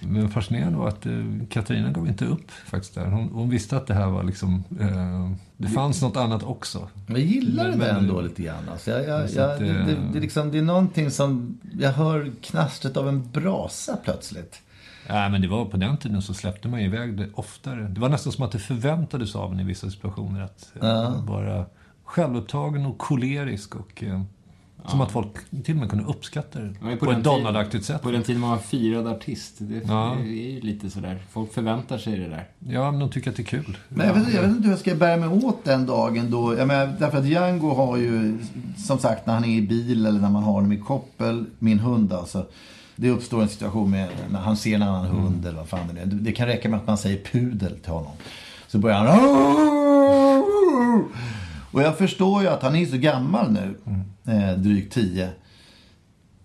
Men 0.00 0.30
fascinerande 0.30 0.78
var 0.78 0.88
att 0.88 1.06
eh, 1.06 1.12
Katarina 1.50 1.90
gav 1.90 2.06
inte 2.06 2.24
upp 2.24 2.50
faktiskt 2.66 2.94
där. 2.94 3.04
Hon, 3.06 3.28
hon 3.32 3.50
visste 3.50 3.76
att 3.76 3.86
det 3.86 3.94
här 3.94 4.06
var 4.06 4.22
liksom, 4.22 4.64
eh, 4.80 5.30
det 5.56 5.68
fanns 5.68 6.02
något 6.02 6.16
annat 6.16 6.42
också. 6.42 6.88
Jag 7.06 7.18
gillar 7.20 7.68
Men- 7.70 7.78
det 7.78 7.90
ändå 7.90 8.20
lite 8.20 8.42
grann. 8.42 8.68
Alltså 8.72 8.90
jag, 8.90 9.00
jag, 9.08 9.30
jag, 9.30 9.50
att, 9.50 9.58
det, 9.58 9.66
eh, 9.68 9.86
det, 9.86 9.96
det, 10.12 10.18
är 10.18 10.22
liksom, 10.22 10.50
det 10.50 10.58
är 10.58 10.62
någonting 10.62 11.10
som... 11.10 11.58
Jag 11.80 11.92
hör 11.92 12.32
knastret 12.42 12.96
av 12.96 13.08
en 13.08 13.30
brasa 13.30 13.96
plötsligt. 14.04 14.60
Nej, 15.08 15.30
men 15.30 15.42
det 15.42 15.48
var 15.48 15.64
på 15.64 15.76
den 15.76 15.96
tiden 15.96 16.22
så 16.22 16.34
släppte 16.34 16.68
man 16.68 16.80
iväg 16.80 17.16
det 17.18 17.28
oftare. 17.34 17.82
Det 17.88 18.00
var 18.00 18.08
nästan 18.08 18.32
som 18.32 18.44
att 18.44 18.52
det 18.52 18.58
förväntades 18.58 19.36
av 19.36 19.52
en 19.52 19.60
i 19.60 19.64
vissa 19.64 19.90
situationer 19.90 20.40
att 20.40 20.72
eh, 20.82 21.24
vara 21.24 21.64
självupptagen 22.04 22.86
och 22.86 22.98
kolerisk 22.98 23.76
och 23.76 24.02
eh, 24.04 24.22
som 24.86 25.00
att 25.00 25.10
folk 25.12 25.30
till 25.64 25.74
och 25.74 25.80
med 25.80 25.90
kunde 25.90 26.04
uppskatta 26.04 26.58
det 26.58 26.74
Ja, 26.90 26.96
på, 26.96 27.04
den 27.06 27.16
ett 27.18 27.24
Donald-aktigt 27.24 27.84
sätt. 27.84 28.02
På 28.02 28.10
den 28.10 28.22
tiden 28.22 28.40
man 28.40 28.50
var 28.50 28.58
firad 28.58 29.06
artist. 29.06 29.54
Det, 29.58 29.80
Ja. 29.88 30.16
det 30.22 30.28
är 30.28 30.50
ju 30.54 30.60
lite 30.60 30.90
sådär. 30.90 31.18
Folk 31.30 31.52
förväntar 31.52 31.98
sig 31.98 32.18
det 32.18 32.28
där. 32.28 32.44
Ja, 32.58 32.90
men 32.90 33.00
de 33.00 33.10
tycker 33.10 33.30
att 33.30 33.36
det 33.36 33.42
är 33.42 33.44
kul. 33.44 33.76
Men 33.88 34.06
jag 34.06 34.14
vet, 34.14 34.34
jag 34.34 34.42
vet 34.42 34.50
inte 34.50 34.62
hur 34.62 34.70
jag 34.70 34.78
ska 34.80 34.94
bära 34.94 35.16
mig 35.16 35.28
åt 35.28 35.64
den 35.64 35.86
dagen 35.86 36.30
då. 36.30 36.56
Jag 36.58 36.68
menar, 36.68 36.94
därför 36.98 37.18
att 37.18 37.26
Django 37.26 37.74
har 37.74 37.96
ju, 37.96 38.38
som 38.86 38.98
sagt, 38.98 39.26
när 39.26 39.34
han 39.34 39.44
är 39.44 39.56
i 39.56 39.62
bil 39.62 40.06
eller 40.06 40.20
när 40.20 40.30
man 40.30 40.42
har 40.42 40.52
honom 40.52 40.72
i 40.72 40.78
koppel, 40.78 41.44
min 41.58 41.78
hund 41.78 42.12
alltså. 42.12 42.46
Det 42.96 43.10
uppstår 43.10 43.42
en 43.42 43.48
situation 43.48 43.90
med 43.90 44.08
när 44.30 44.40
han 44.40 44.56
ser 44.56 44.74
en 44.74 44.82
annan 44.82 45.06
hund 45.06 45.46
eller 45.46 45.58
vad 45.58 45.68
fan 45.68 45.94
det 45.94 46.00
är. 46.00 46.06
Det, 46.06 46.32
kan 46.32 46.46
räcka 46.46 46.68
med 46.68 46.80
att 46.80 46.86
man 46.86 46.98
säger 46.98 47.24
pudel 47.24 47.78
till 47.78 47.92
honom. 47.92 48.12
Så 48.66 48.78
börjar 48.78 49.04
han... 49.04 49.18
Och 51.72 51.82
jag 51.82 51.98
förstår 51.98 52.42
ju 52.42 52.48
att 52.48 52.62
han 52.62 52.76
är 52.76 52.86
så 52.86 52.96
gammal 52.96 53.52
nu, 53.52 53.74
eh, 54.32 54.58
drygt 54.58 54.94
tio. 54.94 55.30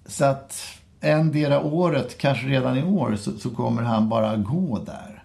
Så 0.05 0.25
att 0.25 0.63
endera 1.01 1.61
året, 1.61 2.17
kanske 2.17 2.47
redan 2.47 2.77
i 2.77 2.83
år, 2.83 3.15
så, 3.15 3.31
så 3.31 3.49
kommer 3.49 3.81
han 3.81 4.09
bara 4.09 4.35
gå 4.35 4.79
där. 4.85 5.23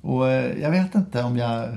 Och 0.00 0.28
eh, 0.28 0.60
jag 0.62 0.70
vet 0.70 0.94
inte 0.94 1.22
om 1.22 1.36
jag... 1.36 1.68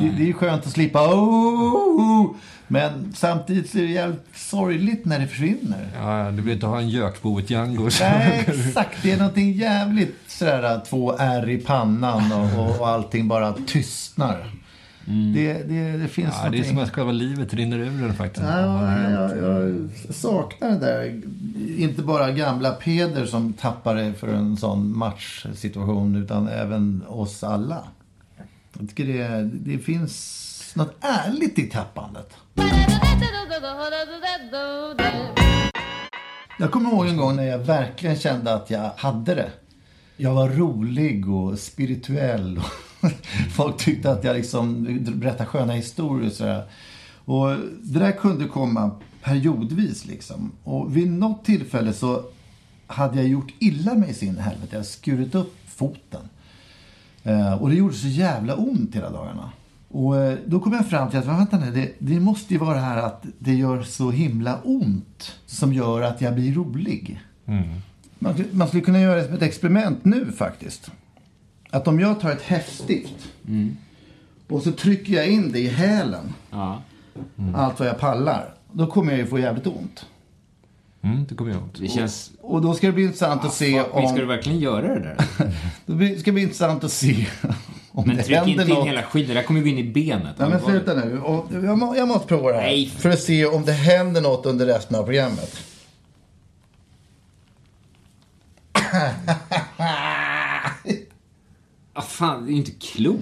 Det, 0.00 0.10
det 0.16 0.22
är 0.22 0.26
ju 0.26 0.32
skönt 0.32 0.66
att 0.66 0.72
slippa 0.72 1.14
oh, 1.14 2.34
Men 2.66 3.12
samtidigt 3.16 3.70
så 3.70 3.78
är 3.78 3.82
det 3.82 3.88
jävligt 3.88 4.26
sorgligt 4.34 5.04
när 5.04 5.18
det 5.18 5.26
försvinner. 5.26 5.88
Ja, 5.94 6.30
du 6.30 6.42
vill 6.42 6.54
inte 6.54 6.66
ha 6.66 6.78
en 6.78 6.88
gökbo, 6.88 7.38
ett 7.38 7.50
Django. 7.50 7.88
Nej, 8.00 8.44
exakt. 8.46 9.02
Det 9.02 9.12
är 9.12 9.18
någonting 9.18 9.52
jävligt 9.52 10.16
sådär 10.26 10.80
två 10.88 11.16
ärr 11.18 11.48
i 11.48 11.58
pannan 11.58 12.32
och, 12.32 12.80
och, 12.80 12.88
allting 12.88 13.28
bara 13.28 13.54
tystnar. 13.66 14.50
Det, 15.34 15.52
det, 15.52 15.96
det 15.96 16.08
finns 16.08 16.34
Ja, 16.42 16.50
det 16.50 16.58
är 16.58 16.62
som 16.62 16.78
att 16.78 16.90
själva 16.90 17.12
livet 17.12 17.54
rinner 17.54 17.78
ur 17.78 18.02
den 18.02 18.14
faktiskt. 18.14 18.46
Ja, 18.46 19.00
jag, 19.10 19.38
jag 19.38 19.88
saknar 20.14 20.70
det 20.70 20.78
där. 20.78 21.22
Inte 21.76 22.02
bara 22.02 22.30
gamla 22.30 22.70
Peder 22.70 23.26
som 23.26 23.52
tappar 23.52 23.94
det 23.94 24.12
för 24.12 24.28
en 24.28 24.56
sån 24.56 24.98
matchsituation 24.98 26.16
utan 26.16 26.48
även 26.48 27.02
oss 27.08 27.44
alla. 27.44 27.84
Jag 28.78 28.88
tycker 28.88 29.04
det, 29.04 29.50
det 29.52 29.78
finns 29.78 30.72
något 30.76 30.94
ärligt 31.00 31.58
i 31.58 31.62
tappandet. 31.62 32.36
Jag 36.58 36.70
kommer 36.70 36.90
ihåg 36.90 37.06
en 37.06 37.16
gång 37.16 37.36
när 37.36 37.44
jag 37.44 37.58
verkligen 37.58 38.16
kände 38.16 38.54
att 38.54 38.70
jag 38.70 38.90
hade 38.96 39.34
det. 39.34 39.50
Jag 40.16 40.34
var 40.34 40.48
rolig 40.48 41.30
och 41.30 41.58
spirituell. 41.58 42.60
Folk 43.56 43.76
tyckte 43.76 44.10
att 44.10 44.24
jag 44.24 44.36
liksom 44.36 44.84
berättade 45.14 45.46
sköna 45.46 45.72
historier 45.72 46.26
och 46.26 46.32
sådär. 46.32 46.64
Och 47.24 47.48
det 47.82 47.98
där 47.98 48.12
kunde 48.12 48.44
komma 48.44 48.90
periodvis 49.22 50.06
liksom. 50.06 50.52
Och 50.64 50.96
vid 50.96 51.10
något 51.10 51.44
tillfälle 51.44 51.92
så 51.92 52.24
hade 52.86 53.16
jag 53.16 53.28
gjort 53.28 53.52
illa 53.58 53.94
mig 53.94 54.14
sin 54.14 54.38
helvete. 54.38 54.68
Jag 54.70 54.78
hade 54.78 54.84
skurit 54.84 55.34
upp 55.34 55.56
foten. 55.66 56.28
Eh, 57.24 57.54
och 57.62 57.68
det 57.70 57.74
gjorde 57.76 57.94
så 57.94 58.08
jävla 58.08 58.54
ont 58.56 58.94
hela 58.94 59.10
dagarna. 59.10 59.52
Och 59.88 60.16
eh, 60.16 60.38
då 60.46 60.60
kom 60.60 60.72
jag 60.72 60.86
fram 60.88 61.10
till 61.10 61.18
att 61.18 61.26
vänta 61.26 61.58
nu, 61.58 61.70
det, 61.70 61.92
det 61.98 62.20
måste 62.20 62.54
ju 62.54 62.60
vara 62.60 62.74
det 62.74 62.80
här 62.80 63.02
att 63.02 63.26
det 63.38 63.54
gör 63.54 63.82
så 63.82 64.10
himla 64.10 64.58
ont 64.64 65.34
som 65.46 65.72
gör 65.72 66.02
att 66.02 66.20
jag 66.20 66.34
blir 66.34 66.54
rolig. 66.54 67.20
Man, 68.18 68.34
man 68.52 68.68
skulle 68.68 68.82
kunna 68.82 69.00
göra 69.00 69.20
ett 69.20 69.42
experiment 69.42 70.04
nu 70.04 70.32
faktiskt. 70.32 70.90
Att 71.70 71.88
om 71.88 72.00
jag 72.00 72.20
tar 72.20 72.30
ett 72.30 72.42
häftstift 72.42 73.28
och 74.48 74.62
så 74.62 74.72
trycker 74.72 75.12
jag 75.14 75.28
in 75.28 75.52
det 75.52 75.58
i 75.60 75.68
hälen, 75.68 76.32
Ja. 76.50 76.82
allt 77.54 77.78
vad 77.78 77.88
jag 77.88 77.98
pallar, 77.98 78.54
då 78.72 78.86
kommer 78.86 79.12
jag 79.12 79.18
ju 79.18 79.26
få 79.26 79.38
jävligt 79.38 79.66
ont. 79.66 80.06
Mm, 81.04 81.26
det 81.28 81.34
kommer 81.34 81.50
jag 81.50 81.60
ihåg. 81.60 81.68
Det 81.80 81.88
känns... 81.88 82.30
Och 82.40 82.62
då 82.62 82.74
ska 82.74 82.86
det 82.86 82.92
bli 82.92 83.04
intressant 83.04 83.44
att 83.44 83.54
se 83.54 83.82
Fuck 83.82 83.94
me, 83.94 84.08
ska 84.08 84.16
du 84.16 84.22
om... 84.22 84.28
verkligen 84.28 84.58
göra 84.58 84.94
det 84.94 85.00
där? 85.00 85.16
Då 85.86 85.94
ska 86.18 86.24
det 86.24 86.32
bli 86.32 86.42
intressant 86.42 86.84
att 86.84 86.92
se 86.92 87.26
om 87.92 88.04
Men 88.06 88.16
det 88.16 88.22
tryck 88.22 88.46
inte 88.46 88.62
in 88.62 88.68
något. 88.68 88.88
hela 88.88 89.02
skiten, 89.02 89.28
det 89.28 89.40
där 89.40 89.46
kommer 89.46 89.60
gå 89.60 89.66
in 89.66 89.78
i 89.78 89.92
benet. 89.92 90.38
Nej 90.38 90.48
men 90.48 90.60
sluta 90.60 90.94
nu. 90.94 91.20
Och 91.20 91.46
jag, 91.52 91.78
må, 91.78 91.96
jag 91.96 92.08
måste 92.08 92.26
prova 92.26 92.48
det 92.48 92.54
här. 92.54 92.62
Nej. 92.62 92.88
För 92.98 93.10
att 93.10 93.20
se 93.20 93.46
om 93.46 93.64
det 93.64 93.72
händer 93.72 94.20
något 94.20 94.46
under 94.46 94.66
resten 94.66 94.96
av 94.96 95.02
programmet. 95.04 95.56
Ah, 101.96 102.02
fan, 102.02 102.44
det 102.44 102.50
är 102.50 102.52
ju 102.52 102.58
inte 102.58 102.70
klok. 102.70 103.20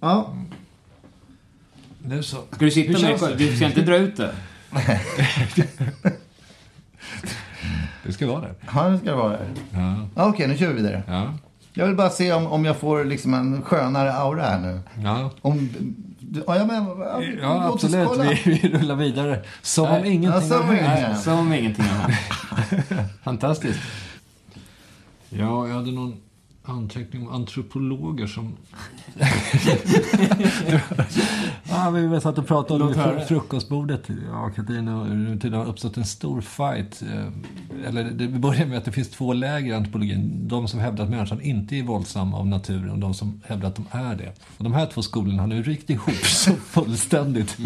Ja. 0.00 0.36
Nu 2.06 2.22
så. 2.22 2.36
Ska 2.52 2.64
du 2.64 2.70
sitta 2.70 2.98
Hur 2.98 3.08
med 3.08 3.20
själv? 3.20 3.38
det? 3.38 3.44
Du 3.50 3.56
ska 3.56 3.66
inte 3.66 3.80
dra 3.82 3.96
ut 3.96 4.16
det. 4.16 4.34
Det 8.02 8.12
ska 8.12 8.26
vara 8.26 8.40
det. 8.40 8.54
Ja, 8.74 8.88
nu 8.88 8.98
ska 8.98 9.10
det 9.10 9.16
vara 9.16 9.30
det. 9.32 9.46
Ja. 10.14 10.28
Okej, 10.28 10.46
nu 10.48 10.56
kör 10.56 10.68
vi 10.68 10.74
vidare. 10.74 11.02
Ja. 11.06 11.34
Jag 11.72 11.86
vill 11.86 11.96
bara 11.96 12.10
se 12.10 12.32
om, 12.32 12.46
om 12.46 12.64
jag 12.64 12.76
får 12.76 13.04
liksom 13.04 13.34
en 13.34 13.62
skönare 13.62 14.12
aura 14.12 14.42
här 14.42 14.58
nu. 14.58 14.80
Ja. 15.02 15.30
Om... 15.40 15.68
Ja, 16.46 16.64
men, 16.64 16.86
ja, 17.42 17.70
absolut. 17.74 18.08
Vi, 18.44 18.52
vi 18.62 18.68
rullar 18.78 18.94
vidare. 18.96 19.42
Som 19.62 19.86
om 19.86 20.04
ingenting 20.04 20.30
Ja, 20.30 20.40
som 20.40 20.66
har 20.66 20.74
hänt. 20.74 21.20
som 21.20 21.38
om 21.38 21.52
ingenting 21.52 21.84
har 21.84 22.08
hänt. 22.08 23.10
Fantastiskt. 23.24 23.80
Ja, 25.28 25.68
jag 25.68 25.74
hade 25.74 25.90
någon 25.92 26.16
anteckning 26.66 27.28
om 27.28 27.34
antropologer 27.34 28.26
som... 28.26 28.56
ja, 31.68 31.90
vi 31.90 32.20
satt 32.20 32.38
och 32.38 32.46
pratade 32.46 32.84
om 32.84 32.92
det 32.92 32.98
fru- 32.98 33.20
frukostbordet. 33.28 34.02
Ja, 34.30 34.50
Katarina 34.56 35.00
och 35.00 35.06
Rutin 35.08 35.52
har 35.52 35.64
uppstått 35.66 35.96
en 35.96 36.04
stor 36.04 36.40
fight. 36.40 37.02
eh, 37.02 37.88
Eller 37.88 38.04
det 38.04 38.28
börjar 38.28 38.66
med 38.66 38.78
att 38.78 38.84
det 38.84 38.92
finns 38.92 39.10
två 39.10 39.32
läger 39.32 39.72
i 39.72 39.74
antropologin. 39.76 40.48
De 40.48 40.68
som 40.68 40.80
hävdar 40.80 41.04
att 41.04 41.10
människan 41.10 41.40
inte 41.40 41.76
är 41.76 41.82
våldsam 41.82 42.34
av 42.34 42.46
naturen 42.46 42.90
och 42.90 42.98
de 42.98 43.14
som 43.14 43.40
hävdar 43.46 43.68
att 43.68 43.76
de 43.76 43.84
är 43.90 44.14
det. 44.16 44.32
Och 44.58 44.64
de 44.64 44.74
här 44.74 44.86
två 44.86 45.02
skolorna 45.02 45.42
har 45.42 45.46
nu 45.46 45.62
ryckt 45.62 45.90
ihop 45.90 46.14
så 46.24 46.50
fullständigt. 46.52 47.56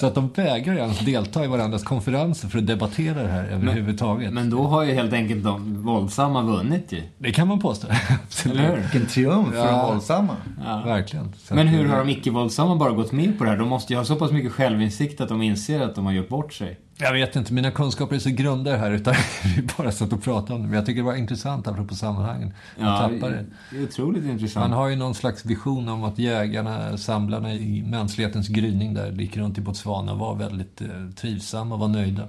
så 0.00 0.06
att 0.06 0.14
de 0.14 0.28
vägrar 0.34 0.74
ens 0.76 0.98
delta 0.98 1.44
i 1.44 1.46
varandras 1.48 1.82
konferenser 1.82 2.48
för 2.48 2.58
att 2.58 2.66
debattera 2.66 3.22
det 3.22 3.28
här 3.28 3.44
överhuvudtaget. 3.44 4.32
Men 4.32 4.50
då 4.50 4.62
har 4.66 4.82
ju 4.84 4.92
helt 4.94 5.12
enkelt 5.12 5.44
de 5.44 5.82
våldsamma 5.82 6.42
vunnit 6.42 6.92
ju. 6.92 7.02
Det 7.18 7.32
kan 7.32 7.48
man 7.48 7.58
påstå. 7.60 7.88
Eller? 8.44 8.76
Vilken 8.76 9.06
triumf 9.06 9.48
för 9.54 9.56
Ja. 9.66 9.70
de 9.82 9.86
våldsamma. 9.92 10.36
Verkligen. 10.84 11.32
Så 11.38 11.54
Men 11.54 11.68
hur 11.68 11.88
har 11.88 11.98
de 11.98 12.08
icke-våldsamma 12.08 12.76
bara 12.76 12.90
gått 12.90 13.12
med 13.12 13.38
på 13.38 13.44
det 13.44 13.50
här? 13.50 13.56
De 13.56 13.68
måste 13.68 13.92
ju 13.92 13.96
ha 13.98 14.04
så 14.04 14.16
pass 14.16 14.32
mycket 14.32 14.52
självinsikt 14.52 15.20
att 15.20 15.28
de 15.28 15.42
inser 15.42 15.80
att 15.80 15.94
de 15.94 16.06
har 16.06 16.12
gjort 16.12 16.28
bort 16.28 16.52
sig. 16.52 16.80
Jag 16.98 17.12
vet 17.12 17.36
inte, 17.36 17.52
mina 17.52 17.70
kunskaper 17.70 18.14
är 18.16 18.20
så 18.20 18.30
grunda 18.30 18.76
här 18.76 18.90
utan 18.90 19.14
vi 19.56 19.62
bara 19.78 19.92
satt 19.92 20.12
och 20.12 20.22
pratade 20.22 20.54
om 20.54 20.60
det. 20.62 20.68
Men 20.68 20.76
jag 20.76 20.86
tycker 20.86 21.00
det 21.00 21.06
var 21.06 21.14
intressant 21.14 21.66
apropå 21.68 21.94
sammanhangen. 21.94 22.52
Man 22.78 22.88
Ja, 22.88 22.98
tappar 22.98 23.30
det. 23.30 23.44
det 23.70 23.76
är 23.78 23.82
otroligt 23.84 24.24
intressant. 24.24 24.64
Man 24.70 24.78
har 24.78 24.88
ju 24.88 24.96
någon 24.96 25.14
slags 25.14 25.44
vision 25.44 25.88
om 25.88 26.04
att 26.04 26.18
jägarna, 26.18 26.96
samlarna 26.98 27.52
i 27.54 27.82
mänsklighetens 27.82 28.48
gryning 28.48 28.94
där, 28.94 29.12
gick 29.12 29.36
runt 29.36 29.58
i 29.58 29.60
Botswana 29.60 30.12
och 30.12 30.18
var 30.18 30.34
väldigt 30.34 30.80
eh, 30.80 30.88
trivsamma 31.16 31.74
och 31.74 31.80
var 31.80 31.88
nöjda. 31.88 32.28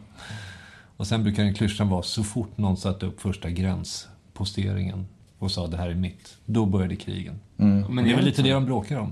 Och 0.97 1.07
sen 1.07 1.23
brukar 1.23 1.43
den 1.43 1.53
klyschan 1.53 1.89
vara 1.89 2.03
så 2.03 2.23
fort 2.23 2.57
någon 2.57 2.77
satte 2.77 3.05
upp 3.05 3.21
första 3.21 3.49
gränsposteringen 3.49 5.07
och 5.39 5.51
sa 5.51 5.67
det 5.67 5.77
här 5.77 5.89
är 5.89 5.95
mitt, 5.95 6.37
då 6.45 6.65
började 6.65 6.95
krigen. 6.95 7.39
Men 7.55 7.95
det 7.95 8.11
är 8.11 8.15
väl 8.15 8.25
lite 8.25 8.41
det 8.41 8.51
de 8.53 8.65
bråkar 8.65 8.99
om. 8.99 9.11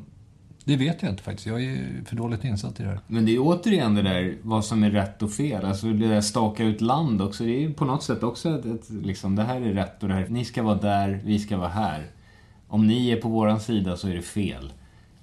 Det 0.63 0.75
vet 0.75 1.01
jag 1.01 1.11
inte 1.11 1.23
faktiskt, 1.23 1.47
jag 1.47 1.63
är 1.63 1.77
för 2.05 2.15
dåligt 2.15 2.43
insatt 2.43 2.79
i 2.79 2.83
det 2.83 2.89
här. 2.89 2.99
Men 3.07 3.25
det 3.25 3.35
är 3.35 3.39
återigen 3.41 3.95
det 3.95 4.01
där 4.01 4.35
vad 4.41 4.65
som 4.65 4.83
är 4.83 4.91
rätt 4.91 5.21
och 5.21 5.31
fel. 5.31 5.65
Alltså 5.65 5.87
det 5.87 6.07
där 6.07 6.21
staka 6.21 6.63
ut 6.63 6.81
land 6.81 7.21
också. 7.21 7.43
Det 7.43 7.63
är 7.65 7.69
på 7.69 7.85
något 7.85 8.03
sätt 8.03 8.23
också 8.23 8.49
ett, 8.59 8.65
ett 8.65 8.89
liksom, 8.89 9.35
det 9.35 9.43
här 9.43 9.61
är 9.61 9.73
rätt 9.73 10.03
och 10.03 10.09
det 10.09 10.15
här. 10.15 10.27
Ni 10.29 10.45
ska 10.45 10.63
vara 10.63 10.75
där, 10.77 11.21
vi 11.25 11.39
ska 11.39 11.57
vara 11.57 11.69
här. 11.69 12.05
Om 12.67 12.87
ni 12.87 13.09
är 13.09 13.21
på 13.21 13.29
våran 13.29 13.59
sida 13.59 13.97
så 13.97 14.07
är 14.07 14.13
det 14.15 14.21
fel. 14.21 14.73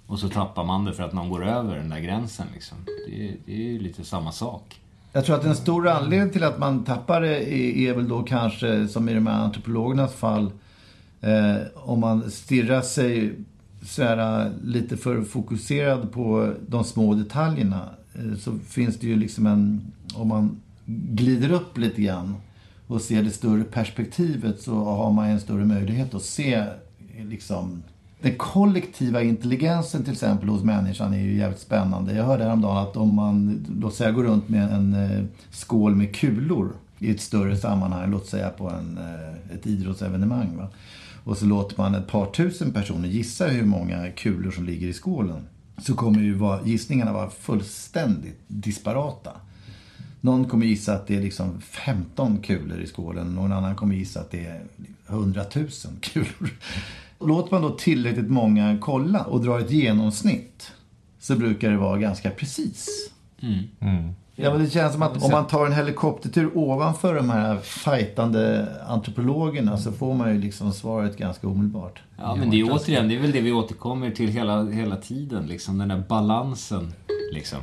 Och 0.06 0.18
så 0.18 0.28
tappar 0.28 0.64
man 0.64 0.84
det 0.84 0.92
för 0.92 1.02
att 1.02 1.12
någon 1.12 1.30
går 1.30 1.46
över 1.46 1.76
den 1.76 1.88
där 1.90 1.98
gränsen 2.00 2.46
liksom. 2.54 2.78
Det, 3.08 3.28
är- 3.28 3.36
det 3.46 3.52
är 3.52 3.72
ju 3.72 3.78
lite 3.78 4.04
samma 4.04 4.32
sak. 4.32 4.80
Jag 5.12 5.24
tror 5.24 5.36
att 5.36 5.44
en 5.44 5.56
stor 5.56 5.88
anledning 5.88 6.30
till 6.30 6.44
att 6.44 6.58
man 6.58 6.84
tappar 6.84 7.20
det 7.20 7.54
är, 7.54 7.76
är 7.90 7.94
väl 7.94 8.08
då 8.08 8.22
kanske, 8.22 8.88
som 8.88 9.08
i 9.08 9.14
de 9.14 9.26
här 9.26 9.34
antropologernas 9.44 10.14
fall, 10.14 10.50
eh, 11.22 11.56
om 11.74 12.00
man 12.00 12.30
stirrar 12.30 12.82
sig 12.82 13.32
så 13.82 14.02
här, 14.02 14.46
eh, 14.46 14.52
lite 14.64 14.96
för 14.96 15.22
fokuserad 15.22 16.12
på 16.12 16.54
de 16.68 16.84
små 16.84 17.14
detaljerna 17.14 17.88
eh, 18.14 18.38
så 18.38 18.58
finns 18.68 18.98
det 18.98 19.06
ju 19.06 19.16
liksom 19.16 19.46
en, 19.46 19.92
om 20.14 20.28
man 20.28 20.60
glider 20.86 21.52
upp 21.52 21.78
lite 21.78 22.02
grann 22.02 22.34
och 22.86 23.00
ser 23.00 23.22
det 23.22 23.30
större 23.30 23.64
perspektivet 23.64 24.60
så 24.60 24.74
har 24.74 25.12
man 25.12 25.28
en 25.28 25.40
större 25.40 25.64
möjlighet 25.64 26.14
att 26.14 26.22
se 26.22 26.54
eh, 26.54 27.26
liksom 27.28 27.82
den 28.22 28.34
kollektiva 28.36 29.22
intelligensen 29.22 30.04
till 30.04 30.12
exempel 30.12 30.48
hos 30.48 30.62
människan 30.62 31.14
är 31.14 31.18
ju 31.18 31.38
jävligt 31.38 31.60
spännande. 31.60 32.14
Jag 32.14 32.24
hörde 32.24 32.44
häromdagen 32.44 32.76
att 32.76 32.96
om 32.96 33.14
man, 33.14 33.66
låt 33.80 33.94
säga, 33.94 34.10
går 34.10 34.24
runt 34.24 34.48
med 34.48 34.72
en 34.72 34.94
eh, 34.94 35.24
skål 35.50 35.94
med 35.94 36.14
kulor 36.14 36.72
i 36.98 37.10
ett 37.10 37.20
större 37.20 37.56
sammanhang, 37.56 38.10
låt 38.10 38.26
säga 38.26 38.48
på 38.48 38.68
en, 38.70 38.98
eh, 38.98 39.54
ett 39.56 39.66
idrottsevenemang. 39.66 40.56
Va? 40.56 40.68
Och 41.24 41.38
så 41.38 41.46
låter 41.46 41.78
man 41.78 41.94
ett 41.94 42.06
par 42.06 42.26
tusen 42.26 42.72
personer 42.72 43.08
gissa 43.08 43.46
hur 43.46 43.64
många 43.64 44.10
kulor 44.10 44.50
som 44.50 44.64
ligger 44.64 44.88
i 44.88 44.92
skålen. 44.92 45.48
Så 45.78 45.94
kommer 45.94 46.20
ju 46.20 46.34
vara, 46.34 46.62
gissningarna 46.64 47.12
vara 47.12 47.30
fullständigt 47.30 48.40
disparata. 48.46 49.32
Någon 50.20 50.44
kommer 50.44 50.66
gissa 50.66 50.94
att 50.94 51.06
det 51.06 51.16
är 51.16 51.22
liksom 51.22 51.60
15 51.60 52.38
kulor 52.38 52.80
i 52.80 52.86
skålen. 52.86 53.34
Någon 53.34 53.52
annan 53.52 53.76
kommer 53.76 53.94
gissa 53.94 54.20
att 54.20 54.30
det 54.30 54.46
är 54.46 54.62
100 55.06 55.44
000 55.54 55.68
kulor. 56.00 56.50
Låter 57.20 57.54
man 57.54 57.62
då 57.62 57.70
tillräckligt 57.70 58.30
många 58.30 58.78
kolla 58.80 59.24
och 59.24 59.44
dra 59.44 59.60
ett 59.60 59.70
genomsnitt 59.70 60.72
så 61.20 61.36
brukar 61.36 61.70
det 61.70 61.76
vara 61.76 61.98
ganska 61.98 62.30
precis. 62.30 63.10
Ja, 64.36 64.50
men 64.50 64.64
det 64.64 64.70
känns 64.70 64.92
som 64.92 65.02
att 65.02 65.22
om 65.22 65.30
man 65.30 65.46
tar 65.46 65.66
en 65.66 65.72
helikoptertur 65.72 66.50
ovanför 66.54 67.14
de 67.14 67.30
här 67.30 67.56
fightande 67.58 68.66
antropologerna 68.88 69.78
så 69.78 69.92
får 69.92 70.14
man 70.14 70.34
ju 70.34 70.40
liksom 70.40 70.72
svaret 70.72 71.16
ganska 71.16 71.48
omedelbart. 71.48 72.02
Ja, 72.18 72.34
men 72.34 72.50
det 72.50 72.60
är 72.60 72.72
återigen, 72.72 73.08
det 73.08 73.16
är 73.16 73.20
väl 73.20 73.32
det 73.32 73.40
vi 73.40 73.52
återkommer 73.52 74.10
till 74.10 74.28
hela, 74.28 74.64
hela 74.64 74.96
tiden. 74.96 75.46
Liksom, 75.46 75.78
den 75.78 75.88
där 75.88 76.02
balansen. 76.08 76.92
Liksom. 77.32 77.58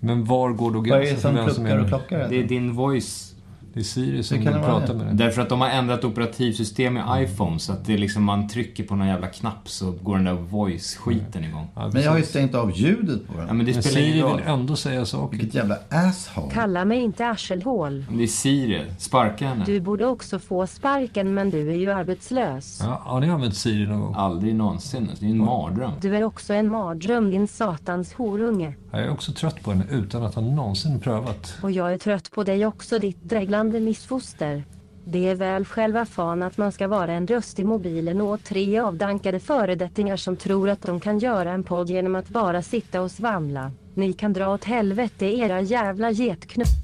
Men 0.00 0.24
var 0.24 0.50
går 0.50 0.70
då 0.70 0.78
Vad 0.78 0.88
är 0.88 0.98
det 0.98 1.06
gränsen 1.06 1.36
som 1.36 1.54
kluckar 1.54 1.78
och 1.78 1.88
klockar? 1.88 2.28
Det 2.28 2.36
är 2.36 2.44
din 2.44 2.72
voice 2.72 3.33
Det 3.74 3.80
är 3.80 3.84
Siri 3.84 4.22
som 4.22 4.34
Det 4.36 4.44
vill 4.44 4.52
kan 4.52 4.60
det 4.62 4.68
vara 4.68 4.80
prata 4.80 4.92
det. 4.92 4.98
med 4.98 5.06
dig. 5.06 5.16
Därför 5.16 5.42
att 5.42 5.48
de 5.48 5.60
har 5.60 5.68
ändrat 5.68 6.04
operativsystem 6.04 6.96
i 6.96 7.00
iPhone 7.16 7.58
så 7.58 7.72
att 7.72 7.84
det 7.84 7.94
är 7.94 7.98
liksom 7.98 8.24
man 8.24 8.48
trycker 8.48 8.84
på 8.84 8.96
någon 8.96 9.06
jävla 9.08 9.26
knapp 9.26 9.68
så 9.68 9.90
går 9.90 10.16
den 10.16 10.24
där 10.24 10.32
voice-skiten 10.34 11.44
igång. 11.44 11.66
Ja, 11.74 11.90
Men 11.92 12.02
jag 12.02 12.10
har 12.10 12.18
ju 12.18 12.24
stängt 12.24 12.54
av 12.54 12.72
ljudet 12.78 13.26
på 13.26 13.32
den. 13.38 13.46
Ja 13.46 13.52
men 13.52 13.66
det 13.66 13.72
Men 13.74 13.82
spelar 13.82 14.00
Siri 14.00 14.22
vill 14.22 14.42
ändå 14.46 14.76
säga 14.76 15.04
saker. 15.06 15.36
Vilket 15.38 15.54
jävla 15.54 15.78
asshole. 15.90 16.50
Kalla 16.52 16.84
mig 16.84 16.98
inte 16.98 17.26
arselhål. 17.26 18.04
Det 18.10 18.22
är 18.22 18.26
Siri. 18.26 18.82
Sparka 18.98 19.48
henne. 19.48 19.64
Du 19.64 19.80
borde 19.80 20.06
också 20.06 20.38
få 20.38 20.66
sparken 20.66 21.34
men 21.34 21.50
du 21.50 21.70
är 21.70 21.76
ju 21.76 21.90
arbetslös. 21.92 22.80
Ja, 22.82 23.00
har 23.04 23.20
ni 23.20 23.30
använt 23.30 23.56
Siri 23.56 23.86
någon 23.86 24.00
gång? 24.00 24.14
Aldrig 24.16 24.54
någonsin. 24.54 25.08
Det 25.20 25.26
är 25.26 25.30
en 25.30 25.38
mardröm. 25.38 25.92
Du 26.00 26.16
är 26.16 26.24
också 26.24 26.54
en 26.54 26.68
mardröm 26.68 27.30
din 27.30 27.48
satans 27.48 28.12
horunge. 28.14 28.74
Jag 28.90 29.02
är 29.02 29.10
också 29.10 29.32
trött 29.32 29.62
på 29.62 29.70
henne 29.70 29.84
utan 29.90 30.22
att 30.22 30.34
ha 30.34 30.42
någonsin 30.42 31.00
prövat. 31.00 31.54
Och 31.62 31.70
jag 31.70 31.92
är 31.92 31.98
trött 31.98 32.30
på 32.30 32.44
dig 32.44 32.66
också 32.66 32.98
ditt 32.98 33.22
dreglande 33.24 33.63
missfoster. 33.72 34.64
Det 35.06 35.28
är 35.28 35.34
väl 35.34 35.64
själva 35.64 36.06
fan 36.06 36.42
att 36.42 36.56
man 36.56 36.72
ska 36.72 36.88
vara 36.88 37.12
en 37.12 37.26
röst 37.26 37.58
i 37.58 37.64
mobilen 37.64 38.20
och 38.20 38.44
tre 38.44 38.78
avdankade 38.78 39.40
föredettingar 39.40 40.16
som 40.16 40.36
tror 40.36 40.68
att 40.68 40.82
de 40.82 41.00
kan 41.00 41.18
göra 41.18 41.52
en 41.52 41.64
podd 41.64 41.90
genom 41.90 42.14
att 42.14 42.28
bara 42.28 42.62
sitta 42.62 43.00
och 43.00 43.10
svamla. 43.10 43.72
Ni 43.94 44.12
kan 44.12 44.32
dra 44.32 44.48
åt 44.48 44.64
helvete 44.64 45.26
era 45.26 45.60
jävla 45.60 46.12
getknupp. 46.12 46.83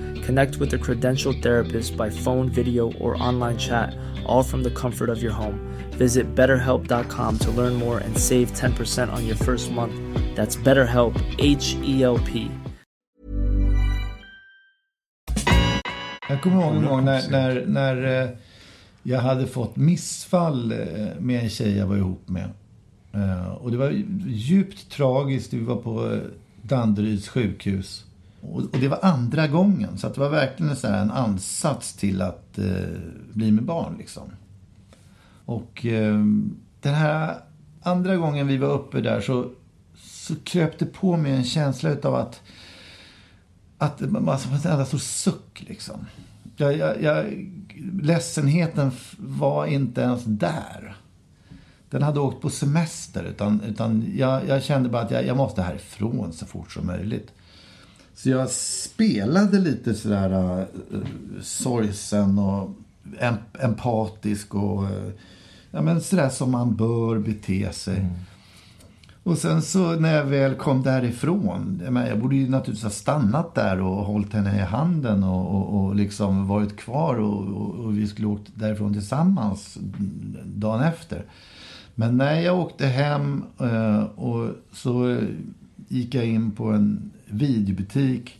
Connect 0.25 0.57
with 0.57 0.73
a 0.73 0.77
credentialed 0.77 1.41
therapist 1.41 1.97
by 1.97 2.09
phone, 2.09 2.49
video, 2.49 2.91
or 2.99 3.15
online 3.21 3.57
chat, 3.57 3.95
all 4.25 4.43
from 4.43 4.63
the 4.63 4.71
comfort 4.71 5.09
of 5.09 5.21
your 5.23 5.31
home. 5.33 5.59
Visit 5.97 6.35
betterhelp.com 6.35 7.37
to 7.39 7.51
learn 7.51 7.73
more 7.75 7.99
and 7.99 8.17
save 8.17 8.51
10% 8.53 9.11
on 9.11 9.25
your 9.27 9.35
first 9.37 9.71
month. 9.71 9.93
That's 10.35 10.55
BetterHelp, 10.55 11.15
H 11.39 11.75
E 11.83 12.03
L 12.03 12.19
P. 12.19 12.47
Jag 16.29 16.41
kommer 16.41 16.61
ihåg 16.61 16.75
en 16.75 16.85
gång 16.85 17.05
när, 17.05 17.29
när, 17.29 17.65
när 17.65 18.23
eh, 18.23 18.29
jag 19.03 19.19
hade 19.19 19.47
fått 19.47 19.75
missfall 19.75 20.71
eh, 20.71 20.77
med 21.19 21.43
en 21.43 21.49
tjej 21.49 21.77
jag 21.77 21.87
var 21.87 21.95
ihop 21.97 22.29
med. 22.29 22.49
Eh, 23.13 23.47
Och 23.51 23.71
det 23.71 23.77
var 23.77 23.89
djupt 24.27 24.91
tragiskt. 24.91 25.53
Vi 25.53 25.59
var 25.63 25.75
på 25.75 26.19
Danderyds 26.61 27.29
sjukhus. 27.29 28.05
Och, 28.41 28.61
och 28.61 28.79
det 28.79 28.87
var 28.87 28.99
andra 29.01 29.47
gången. 29.47 29.97
Så 29.97 30.07
att 30.07 30.13
det 30.13 30.19
var 30.19 30.29
verkligen 30.29 30.75
så 30.75 30.87
här 30.87 31.01
en 31.01 31.11
ansats 31.11 31.93
till 31.93 32.21
att 32.21 32.57
eh, 32.57 32.99
bli 33.33 33.51
med 33.51 33.63
barn. 33.63 33.95
Liksom. 33.97 34.23
Och 35.45 35.85
eh, 35.85 36.17
den 36.81 36.93
här 36.93 37.35
andra 37.81 38.15
gången 38.15 38.47
vi 38.47 38.57
var 38.57 38.69
uppe 38.69 39.01
där 39.01 39.21
så, 39.21 39.49
så 39.95 40.35
kröp 40.43 40.79
det 40.79 40.85
på 40.85 41.17
mig 41.17 41.31
en 41.31 41.43
känsla 41.43 41.89
utav 41.89 42.15
att 42.15 42.41
att 43.77 43.99
man 43.99 44.25
man 44.25 44.39
som 44.39 44.53
en 44.53 44.71
enda 44.71 44.85
stor 44.85 44.97
suck 44.97 45.63
liksom. 45.67 46.05
Jag, 46.55 46.77
jag, 46.77 47.01
jag, 47.01 47.49
ledsenheten 48.01 48.91
var 49.17 49.65
inte 49.65 50.01
ens 50.01 50.23
där. 50.23 50.95
Den 51.89 52.01
hade 52.01 52.19
åkt 52.19 52.41
på 52.41 52.49
semester. 52.49 53.23
Utan, 53.23 53.61
utan 53.61 54.05
jag, 54.15 54.47
jag 54.47 54.63
kände 54.63 54.89
bara 54.89 55.01
att 55.01 55.11
jag, 55.11 55.25
jag 55.25 55.37
måste 55.37 55.61
härifrån 55.61 56.33
så 56.33 56.45
fort 56.45 56.71
som 56.71 56.85
möjligt. 56.87 57.31
Så 58.23 58.29
jag 58.29 58.49
spelade 58.49 59.59
lite 59.59 59.93
sådär 59.93 60.59
uh, 60.59 61.03
sorgsen 61.41 62.39
och 62.39 62.69
em- 63.19 63.59
empatisk 63.59 64.55
och 64.55 64.83
uh, 64.83 65.09
ja, 65.71 65.81
men 65.81 66.01
sådär 66.01 66.29
som 66.29 66.51
man 66.51 66.75
bör 66.75 67.19
bete 67.19 67.73
sig. 67.73 68.05
Och 69.23 69.37
sen 69.37 69.61
så 69.61 69.91
när 69.99 70.15
jag 70.15 70.25
väl 70.25 70.55
kom 70.55 70.83
därifrån, 70.83 71.81
jag, 71.83 71.93
menar, 71.93 72.07
jag 72.07 72.19
borde 72.19 72.35
ju 72.35 72.49
naturligtvis 72.49 72.83
ha 72.83 72.89
stannat 72.89 73.55
där 73.55 73.81
och 73.81 74.05
hållit 74.05 74.33
henne 74.33 74.57
i 74.57 74.61
handen 74.61 75.23
och, 75.23 75.55
och, 75.55 75.79
och 75.79 75.95
liksom 75.95 76.47
varit 76.47 76.77
kvar 76.77 77.15
och, 77.15 77.47
och, 77.47 77.85
och 77.85 77.97
vi 77.97 78.07
skulle 78.07 78.27
åkt 78.27 78.51
därifrån 78.55 78.93
tillsammans 78.93 79.77
dagen 80.45 80.81
efter. 80.81 81.25
Men 81.95 82.17
när 82.17 82.39
jag 82.39 82.59
åkte 82.59 82.87
hem 82.87 83.43
eh, 83.59 84.03
och 84.03 84.49
så 84.71 85.17
gick 85.87 86.15
jag 86.15 86.25
in 86.25 86.51
på 86.51 86.65
en 86.65 87.11
videobutik 87.31 88.39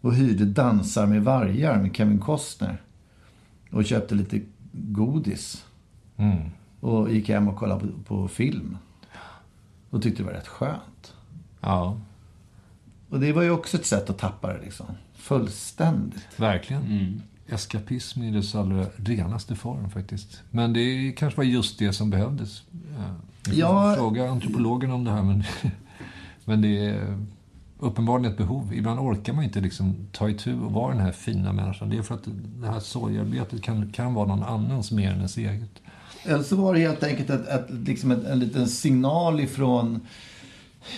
och 0.00 0.14
hyrde 0.14 0.44
Dansar 0.44 1.06
med 1.06 1.24
vargar 1.24 1.82
med 1.82 1.96
Kevin 1.96 2.18
Costner. 2.18 2.82
Och 3.70 3.84
köpte 3.84 4.14
lite 4.14 4.40
godis. 4.72 5.64
Och 6.80 7.12
gick 7.12 7.28
hem 7.28 7.48
och 7.48 7.56
kollade 7.56 7.80
på, 7.86 7.92
på 8.04 8.28
film. 8.28 8.78
Och 9.90 10.02
tyckte 10.02 10.22
det 10.22 10.26
var 10.26 10.32
rätt 10.32 10.48
skönt. 10.48 11.14
Ja, 11.60 12.00
Och 13.08 13.20
det 13.20 13.32
var 13.32 13.42
ju 13.42 13.50
också 13.50 13.76
ett 13.76 13.86
sätt 13.86 14.10
att 14.10 14.18
tappa 14.18 14.52
det 14.52 14.60
liksom. 14.62 14.86
Fullständigt. 15.14 16.26
verkligen. 16.40 17.22
Eskapism 17.48 18.22
i 18.22 18.30
dess 18.30 18.54
allra 18.54 18.86
renaste 18.96 19.54
form 19.54 19.90
faktiskt. 19.90 20.42
Men 20.50 20.72
det 20.72 21.12
kanske 21.16 21.36
var 21.36 21.44
just 21.44 21.78
det 21.78 21.92
som 21.92 22.10
behövdes. 22.10 22.62
Ja. 22.70 23.14
Vi 23.44 23.50
får 23.50 23.58
Ja. 23.60 23.94
Fråga 23.96 24.30
antropologen 24.30 24.90
om 24.90 25.04
det 25.04 25.10
här, 25.10 25.22
men, 25.22 25.44
men 26.44 26.60
det 26.62 26.86
är 26.86 27.18
uppenbarligen 27.78 28.32
ett 28.32 28.38
behov. 28.38 28.74
Ibland 28.74 29.00
orkar 29.00 29.32
man 29.32 29.44
inte 29.44 29.60
liksom 29.60 29.96
ta 30.12 30.28
itu 30.28 30.60
och 30.60 30.72
vara 30.72 30.92
den 30.92 31.02
här 31.02 31.12
fina 31.12 31.52
människan. 31.52 31.90
Det 31.90 31.96
är 31.96 32.02
för 32.02 32.14
att 32.14 32.28
det 32.60 32.66
här 32.66 32.80
sorgearbetet 32.80 33.62
kan, 33.62 33.92
kan 33.92 34.14
vara 34.14 34.26
någon 34.26 34.42
annans 34.42 34.92
mer 34.92 35.10
än 35.10 35.16
ens 35.16 35.36
eget. 35.36 35.70
Eller 36.24 36.42
så 36.42 36.56
var 36.56 36.74
det 36.74 36.80
helt 36.80 37.02
enkelt 37.02 37.30
ett, 37.30 37.48
ett, 37.48 37.66
liksom 37.70 38.10
ett, 38.10 38.24
en 38.24 38.38
liten 38.38 38.68
signal 38.68 39.40
ifrån 39.40 40.00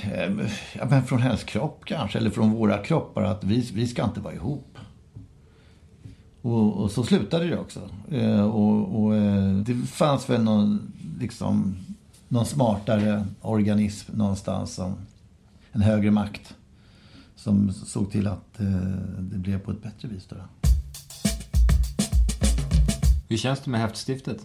eh, 0.02 0.30
ja, 0.72 0.86
men 0.90 1.04
från 1.04 1.22
hennes 1.22 1.44
kropp 1.44 1.82
kanske, 1.84 2.18
eller 2.18 2.30
från 2.30 2.52
våra 2.52 2.78
kroppar 2.78 3.22
att 3.22 3.44
vi, 3.44 3.70
vi 3.74 3.86
ska 3.86 4.04
inte 4.04 4.20
vara 4.20 4.34
ihop. 4.34 4.78
Och, 6.42 6.76
och 6.76 6.90
så 6.90 7.04
slutade 7.04 7.48
det 7.48 7.58
också. 7.58 7.80
Eh, 8.10 8.44
och 8.44 9.02
och 9.02 9.16
eh, 9.16 9.52
det 9.52 9.74
fanns 9.74 10.30
väl 10.30 10.42
någon, 10.42 10.92
liksom, 11.20 11.76
någon 12.28 12.46
smartare 12.46 13.26
organism 13.40 14.12
någonstans, 14.16 14.74
som, 14.74 14.96
en 15.72 15.82
högre 15.82 16.10
makt, 16.10 16.54
som 17.38 17.72
såg 17.72 18.10
till 18.12 18.26
att 18.26 18.60
eh, 18.60 18.66
det 19.18 19.38
blev 19.38 19.58
på 19.58 19.70
ett 19.70 19.82
bättre 19.82 20.08
vis. 20.08 20.26
Då. 20.28 20.36
Hur 23.28 23.36
känns 23.36 23.60
det 23.60 23.70
med 23.70 23.80
häftstiftet? 23.80 24.38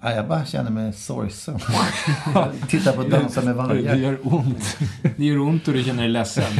Ja, 0.00 0.12
jag 0.12 0.28
bara 0.28 0.44
känner 0.44 0.70
mig 0.70 0.92
sorgsen. 0.92 1.58
Titta 2.68 2.92
på 2.92 3.02
Dansa 3.02 3.40
med 3.40 3.48
Det 3.48 3.54
vargar. 3.54 3.94
gör 3.96 4.18
ont. 4.22 4.76
Det 5.16 5.24
gör 5.24 5.38
ont 5.38 5.68
och 5.68 5.74
du 5.74 5.84
känner 5.84 6.02
dig 6.02 6.12
ledsen. 6.12 6.52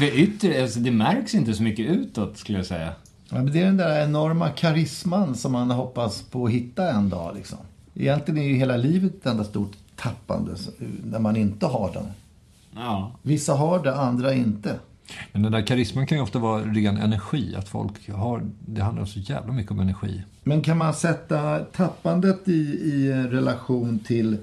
Det, 0.00 0.10
yttre, 0.12 0.62
alltså 0.62 0.80
det 0.80 0.90
märks 0.90 1.34
inte 1.34 1.54
så 1.54 1.62
mycket 1.62 1.86
utåt, 1.86 2.38
skulle 2.38 2.58
jag 2.58 2.66
säga. 2.66 2.92
Ja, 3.28 3.36
men 3.36 3.52
det 3.52 3.60
är 3.60 3.64
den 3.64 3.76
där 3.76 4.04
enorma 4.04 4.48
karisman 4.48 5.34
som 5.34 5.52
man 5.52 5.70
hoppas 5.70 6.22
på 6.22 6.46
att 6.46 6.52
hitta 6.52 6.90
en 6.90 7.08
dag. 7.08 7.34
Liksom. 7.36 7.58
Egentligen 7.94 8.38
är 8.42 8.48
ju 8.48 8.54
hela 8.54 8.76
livet 8.76 9.14
ett 9.16 9.26
enda 9.26 9.44
stort 9.44 9.72
tappande 9.96 10.52
när 11.04 11.18
man 11.18 11.36
inte 11.36 11.66
har 11.66 11.92
den. 11.92 12.06
Ja. 12.74 13.12
Vissa 13.22 13.54
har 13.54 13.82
det, 13.82 13.94
andra 13.94 14.34
inte. 14.34 14.78
Men 15.32 15.42
den 15.42 15.52
där 15.52 15.66
karisman 15.66 16.06
kan 16.06 16.18
ju 16.18 16.22
ofta 16.22 16.38
vara 16.38 16.62
ren 16.62 16.96
energi. 16.96 17.56
Att 17.56 17.68
folk 17.68 18.10
har, 18.10 18.42
det 18.66 18.82
handlar 18.82 19.04
så 19.04 19.18
jävla 19.18 19.52
mycket 19.52 19.72
om 19.72 19.80
energi. 19.80 20.22
Men 20.44 20.62
kan 20.62 20.78
man 20.78 20.94
sätta 20.94 21.58
tappandet 21.58 22.48
i, 22.48 22.52
i 22.82 23.12
relation 23.12 23.98
till 23.98 24.36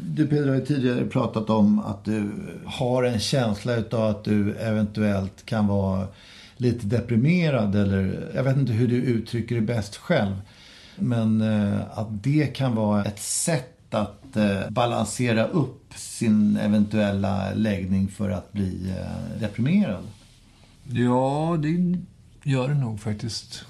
Du 0.00 0.26
Pedro 0.26 0.48
har 0.48 0.56
ju 0.56 0.64
tidigare 0.64 1.04
pratat 1.04 1.50
om 1.50 1.78
att 1.78 2.04
du 2.04 2.30
har 2.64 3.02
en 3.02 3.18
känsla 3.18 3.76
utav 3.76 4.06
att 4.06 4.24
du 4.24 4.54
eventuellt 4.54 5.46
kan 5.46 5.66
vara 5.66 6.06
lite 6.56 6.86
deprimerad 6.86 7.74
eller 7.74 8.30
jag 8.34 8.44
vet 8.44 8.56
inte 8.56 8.72
hur 8.72 8.88
du 8.88 8.96
uttrycker 8.96 9.54
det 9.54 9.60
bäst 9.60 9.96
själv. 9.96 10.40
Men 10.96 11.40
eh, 11.40 11.98
att 11.98 12.22
det 12.22 12.46
kan 12.46 12.74
vara 12.74 13.04
ett 13.04 13.20
sätt 13.20 13.79
att 13.94 14.36
eh, 14.36 14.70
balansera 14.70 15.46
upp 15.46 15.94
sin 15.94 16.56
eventuella 16.56 17.54
läggning 17.54 18.08
för 18.08 18.30
att 18.30 18.52
bli 18.52 18.90
eh, 18.90 19.40
deprimerad. 19.40 20.04
Ja, 20.84 21.58
det 21.62 21.98
gör 22.50 22.68
det 22.68 22.74
nog 22.74 23.00
faktiskt. 23.00 23.64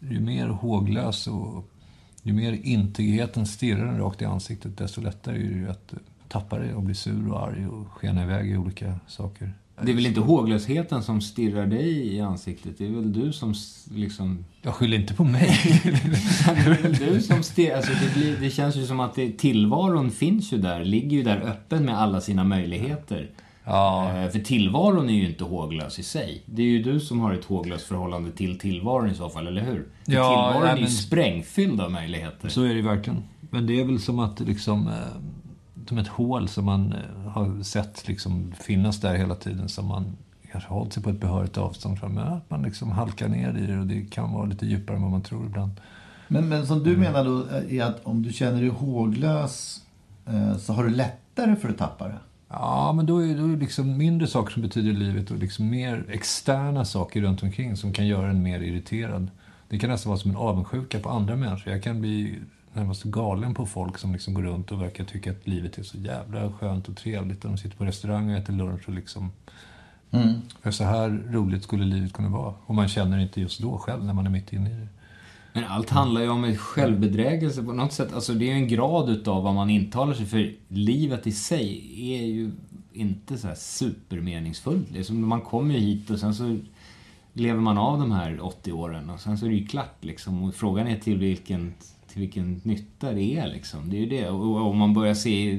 Ju 0.00 0.20
mer 0.20 0.46
håglös 0.48 1.26
och 1.26 1.70
ju 2.22 2.32
mer 2.32 2.52
intigheten 2.52 3.46
stirrar 3.46 3.86
en 3.86 3.98
rakt 3.98 4.22
i 4.22 4.24
ansiktet, 4.24 4.78
desto 4.78 5.00
lättare 5.00 5.36
är 5.36 5.48
det 5.48 5.58
ju 5.58 5.70
att 5.70 5.94
tappa 6.28 6.58
det 6.58 6.74
och 6.74 6.82
bli 6.82 6.94
sur 6.94 7.32
och 7.32 7.42
arg 7.42 7.66
och 7.66 7.88
skena 7.88 8.22
iväg 8.22 8.50
i 8.50 8.56
olika 8.56 9.00
saker. 9.06 9.54
Det 9.82 9.90
är 9.90 9.94
väl 9.94 10.06
inte 10.06 10.20
håglösheten 10.20 11.02
som 11.02 11.20
stirrar 11.20 11.66
dig 11.66 12.14
i 12.14 12.20
ansiktet? 12.20 12.78
Det 12.78 12.86
är 12.86 12.90
väl 12.90 13.12
du 13.12 13.32
som 13.32 13.54
liksom... 13.94 14.44
Jag 14.62 14.74
skyller 14.74 14.96
inte 14.98 15.14
på 15.14 15.24
mig. 15.24 15.80
det 15.84 16.50
är 16.50 16.82
väl 16.82 16.92
du 16.94 17.20
som 17.20 17.42
stirrar... 17.42 17.76
Alltså 17.76 17.92
det, 17.92 18.14
blir, 18.20 18.36
det 18.40 18.50
känns 18.50 18.76
ju 18.76 18.86
som 18.86 19.00
att 19.00 19.14
det, 19.14 19.38
tillvaron 19.38 20.10
finns 20.10 20.52
ju 20.52 20.58
där, 20.58 20.84
ligger 20.84 21.16
ju 21.16 21.22
där 21.22 21.36
öppen 21.40 21.84
med 21.84 21.98
alla 22.00 22.20
sina 22.20 22.44
möjligheter. 22.44 23.30
Ja. 23.64 24.12
Eh, 24.18 24.30
För 24.30 24.38
tillvaron 24.38 25.08
är 25.10 25.14
ju 25.14 25.26
inte 25.28 25.44
håglös 25.44 25.98
i 25.98 26.02
sig. 26.02 26.42
Det 26.46 26.62
är 26.62 26.66
ju 26.66 26.82
du 26.82 27.00
som 27.00 27.20
har 27.20 27.34
ett 27.34 27.44
håglöst 27.44 27.84
förhållande 27.86 28.30
till 28.30 28.58
tillvaron 28.58 29.10
i 29.10 29.14
så 29.14 29.28
fall, 29.28 29.46
eller 29.46 29.62
hur? 29.62 29.86
För 30.04 30.12
Ja, 30.12 30.28
tillvaron 30.28 30.60
nej, 30.62 30.70
är 30.72 30.76
ju 30.76 30.82
men- 30.82 30.90
sprängfylld 30.90 31.80
av 31.80 31.90
möjligheter. 31.92 32.48
Så 32.48 32.62
är 32.62 32.68
det 32.68 32.74
ju 32.74 32.82
verkligen. 32.82 33.22
Men 33.50 33.66
det 33.66 33.80
är 33.80 33.84
väl 33.84 33.98
som 34.00 34.18
att 34.18 34.40
liksom, 34.40 34.86
eh, 34.88 34.92
som 35.88 35.98
ett 35.98 36.08
hål 36.08 36.48
som 36.48 36.64
man 36.64 36.92
eh, 36.92 37.30
har 37.30 37.62
sett 37.62 38.08
liksom 38.08 38.52
finnas 38.60 39.00
där 39.00 39.14
hela 39.14 39.34
tiden 39.34 39.68
som 39.68 39.86
man 39.86 40.16
kanske 40.52 40.70
har 40.70 40.78
hållit 40.78 40.92
sig 40.92 41.02
på 41.02 41.10
ett 41.10 41.20
behörigt 41.20 41.58
avstånd 41.58 41.98
från. 41.98 42.14
Men 42.14 42.28
att 42.32 42.50
man 42.50 42.62
liksom 42.62 42.90
halkar 42.90 43.28
ner 43.28 43.58
i 43.58 43.66
det 43.66 43.78
och 43.78 43.86
det 43.86 44.10
kan 44.10 44.32
vara 44.32 44.46
lite 44.46 44.66
djupare 44.66 44.96
än 44.96 45.02
vad 45.02 45.10
man 45.10 45.22
tror 45.22 45.46
ibland. 45.46 45.72
Men, 46.28 46.48
men 46.48 46.66
som 46.66 46.84
du 46.84 46.96
menar 46.96 47.24
då 47.24 47.44
är 47.68 47.82
att 47.82 48.00
om 48.02 48.22
du 48.22 48.32
känner 48.32 48.60
dig 48.60 48.70
håglös 48.70 49.82
eh, 50.26 50.56
så 50.56 50.72
har 50.72 50.84
du 50.84 50.90
lättare 50.90 51.56
för 51.56 51.68
att 51.68 51.78
tappa 51.78 52.08
det? 52.08 52.18
Ja, 52.48 52.92
men 52.92 53.06
då 53.06 53.18
är 53.18 53.34
det 53.34 53.56
liksom 53.56 53.96
mindre 53.96 54.26
saker 54.26 54.52
som 54.52 54.62
betyder 54.62 54.92
livet 54.92 55.30
och 55.30 55.38
liksom 55.38 55.70
mer 55.70 56.04
externa 56.08 56.84
saker 56.84 57.20
runt 57.20 57.42
omkring 57.42 57.76
som 57.76 57.92
kan 57.92 58.06
göra 58.06 58.30
en 58.30 58.42
mer 58.42 58.60
irriterad. 58.60 59.30
Det 59.68 59.78
kan 59.78 59.90
nästan 59.90 60.10
vara 60.10 60.20
som 60.20 60.30
en 60.30 60.36
avundsjuka 60.36 61.00
på 61.00 61.08
andra 61.08 61.36
människor. 61.36 61.72
Jag 61.72 61.82
kan 61.82 62.00
bli 62.00 62.38
närmast 62.78 63.02
galen 63.02 63.54
på 63.54 63.66
folk 63.66 63.98
som 63.98 64.12
liksom 64.12 64.34
går 64.34 64.42
runt 64.42 64.72
och 64.72 64.82
verkar 64.82 65.04
tycka 65.04 65.30
att 65.30 65.46
livet 65.46 65.78
är 65.78 65.82
så 65.82 65.98
jävla 65.98 66.52
skönt 66.52 66.88
och 66.88 66.96
trevligt. 66.96 67.44
Och 67.44 67.50
de 67.50 67.58
sitter 67.58 67.76
på 67.76 67.84
restaurang 67.84 68.30
och 68.30 68.36
äter 68.36 68.52
lunch 68.52 68.88
och 68.88 68.94
liksom... 68.94 69.30
För 70.62 70.70
så 70.70 70.84
här 70.84 71.22
roligt 71.30 71.62
skulle 71.62 71.84
livet 71.84 72.12
kunna 72.12 72.28
vara. 72.28 72.54
Och 72.66 72.74
man 72.74 72.88
känner 72.88 73.18
inte 73.18 73.40
just 73.40 73.60
då 73.60 73.78
själv 73.78 74.04
när 74.04 74.12
man 74.12 74.26
är 74.26 74.30
mitt 74.30 74.52
inne 74.52 74.70
i 74.70 74.74
det. 74.74 74.88
Men 75.52 75.64
allt 75.64 75.90
handlar 75.90 76.20
ju 76.20 76.28
om 76.28 76.44
ett 76.44 76.58
självbedrägelse 76.58 77.62
på 77.62 77.72
något 77.72 77.92
sätt. 77.92 78.12
Alltså 78.14 78.34
det 78.34 78.44
är 78.44 78.46
ju 78.46 78.62
en 78.62 78.68
grad 78.68 79.10
utav 79.10 79.42
vad 79.42 79.54
man 79.54 79.70
intalar 79.70 80.14
sig 80.14 80.26
för. 80.26 80.54
Livet 80.68 81.26
i 81.26 81.32
sig 81.32 81.94
är 82.14 82.26
ju 82.26 82.50
inte 82.92 83.38
så 83.38 83.48
här 83.48 83.54
supermeningsfullt. 83.54 84.90
Liksom 84.90 85.28
man 85.28 85.40
kommer 85.40 85.74
ju 85.74 85.80
hit 85.80 86.10
och 86.10 86.18
sen 86.18 86.34
så 86.34 86.58
lever 87.32 87.60
man 87.60 87.78
av 87.78 88.00
de 88.00 88.12
här 88.12 88.44
80 88.44 88.72
åren 88.72 89.10
och 89.10 89.20
sen 89.20 89.38
så 89.38 89.46
är 89.46 89.50
det 89.50 89.56
ju 89.56 89.66
klart 89.66 90.04
liksom. 90.04 90.42
Och 90.42 90.54
frågan 90.54 90.86
är 90.86 90.98
till 90.98 91.18
vilken, 91.18 91.74
vilken 92.18 92.60
nytta 92.64 93.12
det 93.12 93.36
är 93.36 93.48
liksom. 93.48 93.90
Det 93.90 93.96
är 93.96 94.00
ju 94.00 94.08
det. 94.08 94.28
Och 94.28 94.70
om 94.70 94.78
man 94.78 94.94
börjar 94.94 95.14
se 95.14 95.50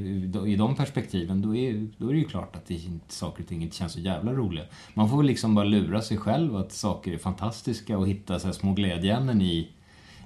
i 0.47 0.55
de 0.55 0.75
perspektiven 0.75 1.41
då 1.41 1.55
är, 1.55 1.87
då 1.97 2.09
är 2.09 2.13
det 2.13 2.19
ju 2.19 2.25
klart 2.25 2.55
att 2.55 2.65
det 2.67 2.73
inte, 2.73 3.13
saker 3.13 3.43
och 3.43 3.49
ting 3.49 3.63
inte 3.63 3.75
känns 3.75 3.93
så 3.93 3.99
jävla 3.99 4.33
roliga. 4.33 4.65
Man 4.93 5.09
får 5.09 5.23
liksom 5.23 5.55
bara 5.55 5.65
lura 5.65 6.01
sig 6.01 6.17
själv 6.17 6.55
att 6.55 6.71
saker 6.71 7.13
är 7.13 7.17
fantastiska 7.17 7.97
och 7.97 8.07
hitta 8.07 8.39
så 8.39 8.53
små 8.53 8.73
glädjeämnen 8.73 9.41
i, 9.41 9.67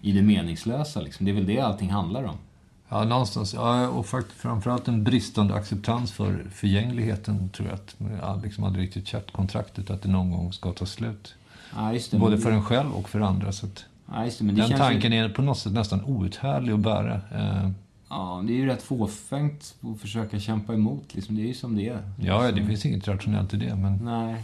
i 0.02 0.12
det 0.12 0.22
meningslösa 0.22 1.02
liksom. 1.02 1.26
Det 1.26 1.32
är 1.32 1.36
väl 1.36 1.46
det 1.46 1.60
allting 1.60 1.89
handlar 1.89 2.24
om. 2.24 2.38
Ja, 2.89 3.04
någonstans. 3.04 3.54
Ja, 3.54 3.88
och 3.88 4.06
faktiskt 4.06 4.39
framförallt 4.39 4.88
en 4.88 5.04
bristande 5.04 5.54
acceptans 5.54 6.12
för 6.12 6.46
förgängligheten 6.54 7.50
tror 7.50 7.67
jag 7.67 7.76
att 7.76 8.22
har 8.22 8.41
liksom 8.43 8.63
aldrig 8.63 8.86
riktigt 8.86 9.08
köpt 9.08 9.32
kontraktet 9.32 9.89
att 9.89 10.02
det 10.02 10.10
någon 10.10 10.32
gång 10.32 10.54
ska 10.54 10.72
ta 10.72 10.86
slut. 10.86 11.36
Ja, 11.76 11.91
det. 12.12 12.17
Både 12.17 12.38
för 12.38 12.52
en 12.52 12.63
själv 12.63 12.91
och 12.91 13.10
för 13.10 13.19
andra. 13.19 13.52
Så 13.52 13.65
att 13.65 13.86
Ja, 14.12 14.26
just 14.26 14.39
det. 14.39 14.46
Men 14.46 14.56
det 14.56 14.62
den 14.62 14.70
känns 14.70 14.82
tanken 14.82 15.12
ju... 15.12 15.18
är 15.18 15.30
på 15.30 15.42
något 15.42 15.58
sätt 15.58 15.74
nästan 15.74 16.04
outhärdlig 16.06 16.74
att 16.74 16.80
bära. 16.80 17.22
Eh, 17.36 17.70
Ja, 18.13 18.44
det 18.48 18.54
är 18.54 18.58
ju 18.58 18.66
rätt 18.66 18.82
fåfängt 18.82 19.76
att 19.82 20.02
försöka 20.02 20.39
kämpa 20.39 20.74
emot 20.74 21.16
liksom. 21.16 21.36
Det 21.36 21.42
är 21.42 21.48
ju 21.48 21.54
som 21.54 21.76
det 21.76 21.89
är. 21.89 22.02
Ja, 22.20 22.52
det 22.52 22.66
finns 22.66 22.86
inget 22.86 23.08
rationellt 23.08 23.54
i 23.54 23.58
det. 23.58 23.76
Men 23.76 23.98
Nej. 24.04 24.44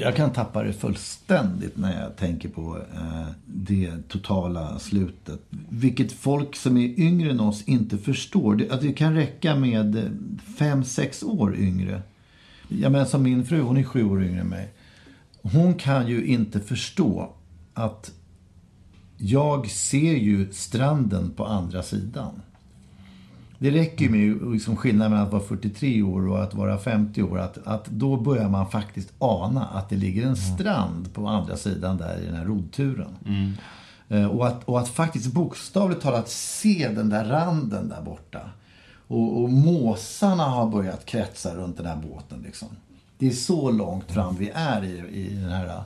Jag 0.00 0.16
kan 0.16 0.32
tappa 0.32 0.62
det 0.62 0.72
fullständigt 0.72 1.76
när 1.76 2.02
jag 2.02 2.16
tänker 2.16 2.48
på 2.48 2.76
eh, 2.94 3.26
det 3.46 4.08
totala 4.08 4.78
slutet. 4.78 5.40
Vilket 5.68 6.12
folk 6.12 6.56
som 6.56 6.76
är 6.76 7.00
yngre 7.00 7.30
än 7.30 7.40
oss 7.40 7.62
inte 7.62 7.98
förstår. 7.98 8.56
Det, 8.56 8.70
att 8.70 8.80
det 8.80 8.92
kan 8.92 9.14
räcka 9.14 9.56
med 9.56 9.96
eh, 9.96 10.04
fem, 10.58 10.84
sex 10.84 11.22
år 11.22 11.56
yngre. 11.56 12.02
Jag 12.68 12.92
menar 12.92 13.04
som 13.04 13.22
min 13.22 13.46
fru, 13.46 13.60
hon 13.60 13.76
är 13.76 13.84
sju 13.84 14.04
år 14.04 14.24
yngre 14.24 14.40
än 14.40 14.48
mig. 14.48 14.68
Hon 15.42 15.74
kan 15.74 16.08
ju 16.08 16.26
inte 16.26 16.60
förstå 16.60 17.32
att 17.74 18.12
jag 19.18 19.70
ser 19.70 20.14
ju 20.14 20.52
stranden 20.52 21.30
på 21.30 21.46
andra 21.46 21.82
sidan. 21.82 22.42
Det 23.58 23.70
räcker 23.70 24.04
ju 24.04 24.10
med 24.10 24.52
liksom 24.52 24.76
skillnaden 24.76 25.10
mellan 25.12 25.26
att 25.26 25.32
vara 25.32 25.42
43 25.42 26.02
år 26.02 26.28
och 26.28 26.42
att 26.42 26.54
vara 26.54 26.78
50 26.78 27.22
år. 27.22 27.38
Att, 27.38 27.66
att 27.66 27.86
då 27.86 28.16
börjar 28.16 28.48
man 28.48 28.70
faktiskt 28.70 29.12
ana 29.18 29.66
att 29.66 29.88
det 29.88 29.96
ligger 29.96 30.26
en 30.26 30.36
strand 30.36 31.14
på 31.14 31.26
andra 31.28 31.56
sidan 31.56 31.96
där 31.96 32.20
i 32.22 32.24
den 32.26 32.34
här 32.34 32.44
rodturen. 32.44 33.16
Eh, 34.08 34.26
Och, 34.26 34.46
att, 34.46 34.64
och 34.64 34.78
att 34.80 34.88
faktiskt 34.88 35.32
bokstavligt 35.32 36.02
talat 36.02 36.28
se 36.28 36.88
den 36.94 37.08
där 37.08 37.24
randen 37.24 37.88
där 37.88 38.02
borta. 38.02 38.40
Och, 39.08 39.42
och 39.42 39.50
måsarna 39.50 40.44
har 40.44 40.70
börjat 40.70 41.06
kretsa 41.06 41.54
runt 41.54 41.76
den 41.76 41.86
här 41.86 41.96
båten. 41.96 42.42
Liksom. 42.42 42.68
Det 43.18 43.26
är 43.26 43.32
så 43.32 43.70
långt 43.70 44.10
fram 44.10 44.36
vi 44.36 44.50
är 44.54 44.84
i, 44.84 45.20
i 45.20 45.34
den 45.34 45.50
här 45.50 45.66
eh, 45.66 45.82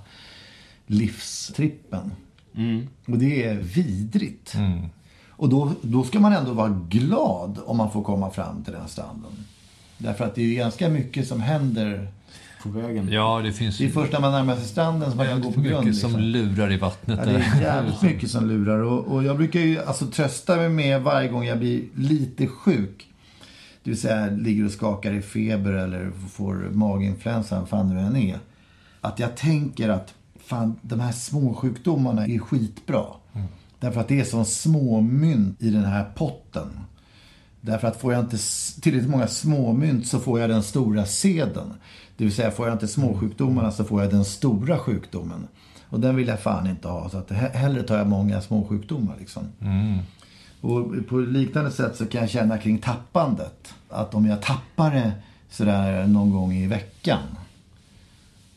livstrippen. 2.55 2.89
Och 3.07 3.19
det 3.19 3.45
är 3.45 3.55
vidrigt. 3.55 4.55
Och 5.31 5.49
då, 5.49 5.73
då 5.83 6.05
ska 6.05 6.21
man 6.21 6.33
ändå 6.33 6.53
vara 6.53 6.85
glad 6.89 7.59
om 7.67 7.77
man 7.77 7.91
får 7.91 8.03
komma 8.03 8.31
fram 8.31 8.65
till 8.65 8.73
den 8.73 8.89
stranden. 8.89 9.33
Därför 9.99 10.25
att 10.25 10.35
det 10.35 10.43
är 10.43 10.47
ju 10.47 10.55
ganska 10.55 10.89
mycket 10.89 11.29
som 11.29 11.41
händer. 11.41 12.09
På 12.63 12.69
vägen. 12.69 13.09
ja, 13.13 13.41
det 13.45 13.53
finns 13.53 13.79
Det 13.79 13.85
är 13.85 13.91
först 13.91 14.13
när 14.13 14.21
man 14.21 14.33
närmar 14.33 14.57
sig 14.57 14.65
stranden 14.65 15.09
som 15.11 15.17
man 15.17 15.27
kan 15.27 15.41
gå 15.41 15.53
på 15.53 15.61
mycket 15.61 15.73
grund. 15.83 15.97
som 15.97 16.11
Liksom. 16.11 16.23
lurar 16.23 16.73
i 16.73 16.77
vattnet. 16.77 17.19
Ja, 17.23 17.33
det 17.33 17.39
är 17.39 17.61
jävligt 17.63 18.03
mycket 18.03 18.31
som 18.31 18.49
lurar. 18.49 18.79
Och, 18.79 19.05
och 19.15 19.25
jag 19.25 19.37
brukar 19.37 19.61
ju 19.61 19.79
alltså, 19.83 20.07
trösta 20.07 20.57
mig 20.57 20.69
med 20.69 21.03
varje 21.03 21.29
gång 21.29 21.45
jag 21.45 21.59
blir 21.59 21.83
lite 21.95 22.47
sjuk. 22.47 23.07
Det 23.85 23.91
vill 23.91 24.01
säga 24.01 24.27
ligger 24.31 24.65
och 24.65 24.71
skakar 24.71 25.13
i 25.13 25.23
feber 25.23 25.73
eller 25.73 26.11
får 26.31 26.55
maginfluensa, 26.55 27.61
vad 27.61 27.69
fan 27.69 27.89
det 27.89 27.95
nu 27.95 28.01
än 28.01 28.17
är. 28.17 28.39
Att 29.01 29.19
jag 29.19 29.37
tänker 29.37 29.89
att 29.89 30.15
fan, 30.57 30.77
de 30.83 31.01
här 31.01 31.13
småsjukdomarna 31.13 32.27
är 32.27 32.39
skitbra. 32.39 33.05
Därför 33.81 34.01
att 34.01 34.09
det 34.09 34.21
är 34.21 34.25
som 34.25 34.45
småmynt 34.45 35.63
i 35.63 35.71
den 35.71 35.85
här 35.85 36.05
potten. 36.15 36.69
Därför 37.61 37.89
att 37.89 37.97
får 38.01 38.13
jag 38.13 38.21
inte 38.25 38.37
tillräckligt 38.81 39.11
många 39.11 39.27
småmynt 39.27 40.07
så 40.07 40.19
får 40.21 40.41
jag 40.41 40.51
den 40.51 40.63
stora 40.63 41.07
seden. 41.07 41.75
Det 42.17 42.25
vill 42.25 42.35
säga 42.35 42.51
får 42.51 42.67
jag 42.67 42.75
inte 42.75 42.89
småsjukdomarna 42.89 43.71
så 43.71 43.85
får 43.85 44.03
jag 44.03 44.11
den 44.11 44.25
stora 44.25 44.79
sjukdomen. 44.79 45.49
Och 45.89 46.01
den 46.01 46.17
vill 46.17 46.29
jag 46.29 46.41
fan 46.41 46.67
inte 46.67 46.89
ha. 46.89 47.09
Så 47.11 47.19
att 47.19 47.31
he- 47.31 47.53
hellre 47.57 47.83
tar 47.83 47.99
jag 47.99 48.07
många 48.07 48.41
småsjukdomar 48.41 49.17
liksom. 49.19 49.43
Och 50.61 51.07
på 51.09 51.17
liknande 51.19 51.71
sätt 51.71 51.97
så 51.97 52.07
kan 52.07 52.21
jag 52.21 52.31
känna 52.31 52.59
kring 52.59 52.79
tappandet. 52.79 53.75
Att 53.89 54.15
om 54.15 54.27
jag 54.27 54.43
tappar 54.43 54.91
det 54.95 55.13
sådär 55.51 56.07
någon 56.07 56.31
gång 56.31 56.53
i 56.53 56.67
veckan. 56.67 57.19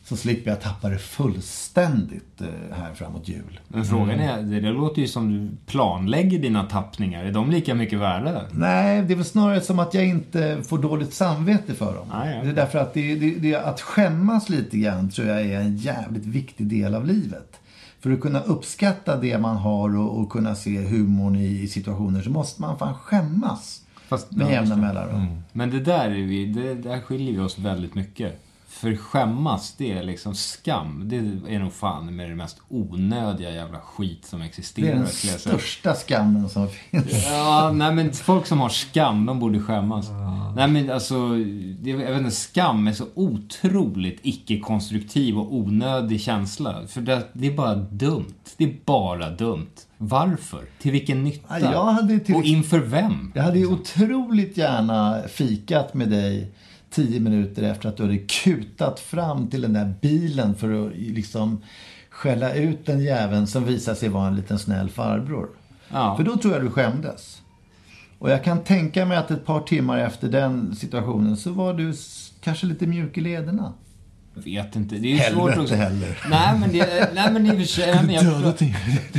Så 0.08 0.16
slipper 0.16 0.50
jag 0.50 0.60
tappa 0.60 0.88
det 0.88 0.98
fullständigt 0.98 2.40
eh, 2.40 2.76
här 2.76 2.94
framåt 2.94 3.28
jul. 3.28 3.60
Men 3.68 3.84
frågan 3.84 4.20
är, 4.20 4.42
det, 4.42 4.60
det 4.60 4.70
låter 4.70 5.02
ju 5.02 5.08
som 5.08 5.32
du 5.32 5.56
planlägger 5.66 6.38
dina 6.38 6.64
tappningar. 6.64 7.24
Är 7.24 7.32
de 7.32 7.50
lika 7.50 7.74
mycket 7.74 7.98
värda? 7.98 8.42
Nej, 8.52 9.02
det 9.02 9.14
är 9.14 9.16
väl 9.16 9.24
snarare 9.24 9.60
som 9.60 9.78
att 9.78 9.94
jag 9.94 10.06
inte 10.06 10.62
får 10.62 10.78
dåligt 10.78 11.14
samvete 11.14 11.74
för 11.74 11.94
dem. 11.94 12.06
Nej, 12.12 12.36
ja. 12.36 12.42
Det 12.42 12.50
är 12.50 12.54
därför 12.54 12.78
att 12.78 12.94
det, 12.94 13.14
det, 13.14 13.30
det, 13.30 13.54
att 13.54 13.80
skämmas 13.80 14.48
lite 14.48 14.78
grann 14.78 15.10
tror 15.10 15.28
jag 15.28 15.40
är 15.40 15.60
en 15.60 15.76
jävligt 15.76 16.26
viktig 16.26 16.66
del 16.66 16.94
av 16.94 17.06
livet. 17.06 17.60
För 18.00 18.12
att 18.12 18.20
kunna 18.20 18.40
uppskatta 18.40 19.16
det 19.16 19.38
man 19.38 19.56
har 19.56 19.96
och, 19.98 20.20
och 20.20 20.30
kunna 20.30 20.54
se 20.54 20.80
humorn 20.80 21.36
i, 21.36 21.62
i 21.62 21.68
situationer 21.68 22.22
så 22.22 22.30
måste 22.30 22.62
man 22.62 22.78
fan 22.78 22.94
skämmas. 22.94 23.82
Fast, 24.08 24.30
Med 24.30 24.50
jämna 24.50 24.76
mellanrum. 24.76 25.42
Men 25.52 25.70
det 25.70 25.80
där, 25.80 26.06
är 26.10 26.26
vi, 26.26 26.46
det 26.46 26.74
där 26.74 27.00
skiljer 27.00 27.32
vi 27.32 27.38
oss 27.38 27.58
väldigt 27.58 27.94
mycket. 27.94 28.42
För 28.80 28.96
skämmas, 28.96 29.74
det 29.78 29.92
är 29.92 30.02
liksom 30.02 30.34
skam. 30.34 31.02
Det 31.08 31.16
är 31.54 31.58
nog 31.58 31.72
fan 31.72 32.16
med 32.16 32.30
det 32.30 32.34
mest 32.34 32.58
onödiga 32.68 33.50
jävla 33.50 33.78
skit 33.80 34.24
som 34.26 34.38
Det 34.40 34.46
existerar. 34.46 34.88
är 34.88 34.94
den 34.94 35.06
största 35.38 35.94
skammen 35.94 36.48
som 36.48 36.68
finns. 36.68 37.26
Ja, 37.26 37.72
nej 37.74 37.94
men 37.94 38.12
folk 38.12 38.46
som 38.46 38.60
har 38.60 38.68
skam, 38.68 39.26
de 39.26 39.40
borde 39.40 39.60
skämmas. 39.60 40.06
Nej 40.56 40.68
men 40.68 40.90
alltså, 40.90 41.28
det, 41.80 41.90
jag 41.90 41.96
vet 41.98 42.18
inte, 42.18 42.30
skam 42.30 42.86
är 42.88 42.92
så 42.92 43.04
otroligt 43.14 44.18
icke-konstruktiv 44.22 45.38
och 45.38 45.54
onödig 45.54 46.20
känsla. 46.20 46.86
För 46.88 47.00
det, 47.00 47.22
det 47.32 47.46
är 47.46 47.52
bara 47.56 47.74
dumt. 47.74 48.34
Det 48.56 48.64
är 48.64 48.76
bara 48.84 49.30
dumt. 49.30 49.66
Varför? 49.98 50.64
Till 50.80 50.92
vilken 50.92 51.24
nytta? 51.24 51.60
Ja, 51.60 51.98
till- 52.24 52.34
Och 52.34 52.44
inför 52.44 52.78
vem? 52.78 53.32
Jag 53.34 53.42
hade 53.42 53.58
ju 53.58 53.66
otroligt 53.66 54.56
gärna 54.56 55.22
fikat 55.28 55.94
med 55.94 56.08
dig 56.10 56.50
tio 56.96 57.20
minuter 57.20 57.62
efter 57.62 57.88
att 57.88 57.96
du 57.96 58.02
hade 58.02 58.18
kutat 58.18 59.00
fram 59.00 59.50
till 59.50 59.60
den 59.60 59.72
där 59.72 59.94
bilen 60.00 60.54
för 60.54 60.86
att 60.86 60.96
liksom 60.96 61.62
skälla 62.10 62.54
ut 62.54 62.86
den 62.86 63.00
jäveln 63.00 63.46
som 63.46 63.64
visade 63.64 63.96
sig 63.96 64.08
vara 64.08 64.28
en 64.28 64.36
liten 64.36 64.58
snäll 64.58 64.90
farbror. 64.90 65.48
Ja. 65.88 66.16
För 66.16 66.24
då 66.24 66.36
tror 66.36 66.54
jag 66.54 66.62
du 66.62 66.70
skämdes. 66.70 67.42
Och 68.18 68.30
jag 68.30 68.44
kan 68.44 68.64
tänka 68.64 69.06
mig 69.06 69.16
att 69.16 69.30
ett 69.30 69.46
par 69.46 69.60
timmar 69.60 69.98
efter 69.98 70.28
den 70.28 70.76
situationen 70.76 71.36
så 71.36 71.52
var 71.52 71.74
du 71.74 71.92
kanske 72.40 72.66
lite 72.66 72.86
mjuk 72.86 73.18
i 73.18 73.20
lederna. 73.20 73.72
Vet 74.44 74.76
inte. 74.76 74.94
Det 74.94 75.12
är 75.12 75.16
Helvete 75.16 75.34
svårt 75.54 75.58
också. 75.62 75.74
heller. 75.74 76.18
Nej 76.30 76.58
men 76.60 76.72
det, 76.72 77.10
nej 77.14 77.32
men 77.32 77.46
i 77.46 77.50
och 77.50 77.56
för 77.56 77.62
sig. 77.64 77.94
nej, 77.94 78.04
men 78.06 78.14
jag 78.14 78.54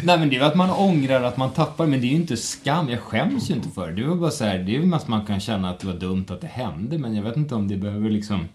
Nej 0.04 0.20
men 0.20 0.30
det 0.30 0.36
är 0.36 0.42
att 0.42 0.56
man 0.56 0.70
ångrar 0.70 1.24
att 1.24 1.38
man 1.38 1.50
tappar, 1.54 1.86
men 1.88 2.02
det 2.02 2.08
är 2.08 2.10
ju 2.10 2.16
inte 2.16 2.38
skam. 2.38 2.90
Jag 2.90 3.00
skäms 3.00 3.50
ju 3.50 3.54
inte 3.54 3.70
för 3.70 3.88
det. 3.88 3.94
Det 3.94 4.12
är 4.12 4.16
bara 4.16 4.32
så 4.32 4.44
här, 4.46 4.60
det 4.60 4.76
är 4.76 4.80
väl 4.80 4.88
mest 4.88 5.08
man 5.08 5.26
kan 5.26 5.40
känna 5.40 5.70
att 5.70 5.80
det 5.80 5.88
var 5.88 5.94
dumt 5.94 6.26
att 6.30 6.42
det 6.42 6.48
hände, 6.48 6.98
men 6.98 7.16
jag 7.16 7.24
vet 7.24 7.38
inte 7.38 7.56
om 7.56 7.68
det 7.68 7.78
behöver 7.78 8.10
liksom 8.10 8.48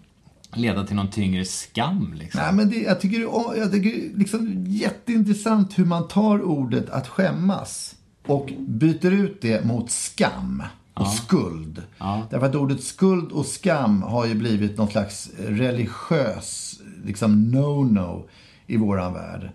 leda 0.55 0.83
till 0.83 0.95
någon 0.95 1.11
tyngre 1.11 1.45
skam 1.45 2.13
liksom. 2.19 2.41
Nej, 2.43 2.53
men 2.53 2.69
det, 2.69 2.75
jag 2.75 3.01
tycker, 3.01 3.19
det- 3.19 3.59
jag 3.59 3.71
tycker 3.71 3.89
det 3.89 4.05
är 4.13 4.17
liksom 4.19 4.65
jätteintressant 4.67 5.79
hur 5.79 5.85
man 5.85 6.07
tar 6.07 6.41
ordet 6.41 6.89
att 6.89 7.07
skämmas 7.07 7.95
och 8.27 8.49
byter 8.59 9.11
ut 9.11 9.41
det 9.41 9.65
mot 9.65 9.91
skam 9.91 10.63
och 10.93 11.07
skuld. 11.07 11.81
Därför 12.29 12.45
att 12.45 12.55
ordet 12.55 12.83
skuld 12.83 13.31
och 13.31 13.45
skam 13.45 14.01
har 14.01 14.25
ju 14.25 14.35
blivit 14.35 14.77
någon 14.77 14.89
slags 14.89 15.31
religiös 15.47 16.79
liksom 17.05 17.55
no-no 17.55 18.23
i 18.67 18.77
våran 18.77 19.13
värld. 19.13 19.49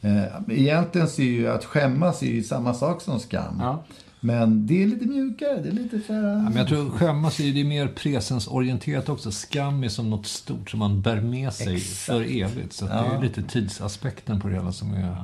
Eh, 0.00 0.24
Egentligen 0.48 1.08
så 1.08 1.22
är 1.22 1.26
ju 1.26 1.48
att 1.48 1.64
skämmas 1.64 2.22
är 2.22 2.26
ju 2.26 2.42
samma 2.42 2.74
sak 2.74 3.02
som 3.02 3.20
skam. 3.20 3.56
Ja. 3.60 3.84
Men 4.20 4.66
det 4.66 4.82
är 4.82 4.86
lite 4.86 5.06
mjukare. 5.06 5.60
Det 5.62 5.68
är 5.68 5.72
lite 5.72 6.00
så 6.06 6.12
här... 6.12 6.22
Ja, 6.22 6.36
men 6.36 6.56
jag 6.56 6.68
tror 6.68 6.90
skämmas 6.90 7.40
är 7.40 7.52
det 7.52 7.60
är 7.60 7.64
mer 7.64 7.88
presensorienterat 7.88 9.08
också. 9.08 9.32
Skam 9.32 9.84
är 9.84 9.88
som 9.88 10.10
något 10.10 10.26
stort 10.26 10.70
som 10.70 10.78
man 10.78 11.00
bär 11.00 11.20
med 11.20 11.52
sig 11.52 11.78
för 11.80 12.42
evigt. 12.42 12.72
Så 12.72 12.84
det 12.84 12.92
är 12.92 13.22
lite 13.22 13.42
tidsaspekten 13.42 14.40
på 14.40 14.48
det 14.48 14.54
hela 14.54 14.72
som 14.72 14.94
är... 14.94 15.16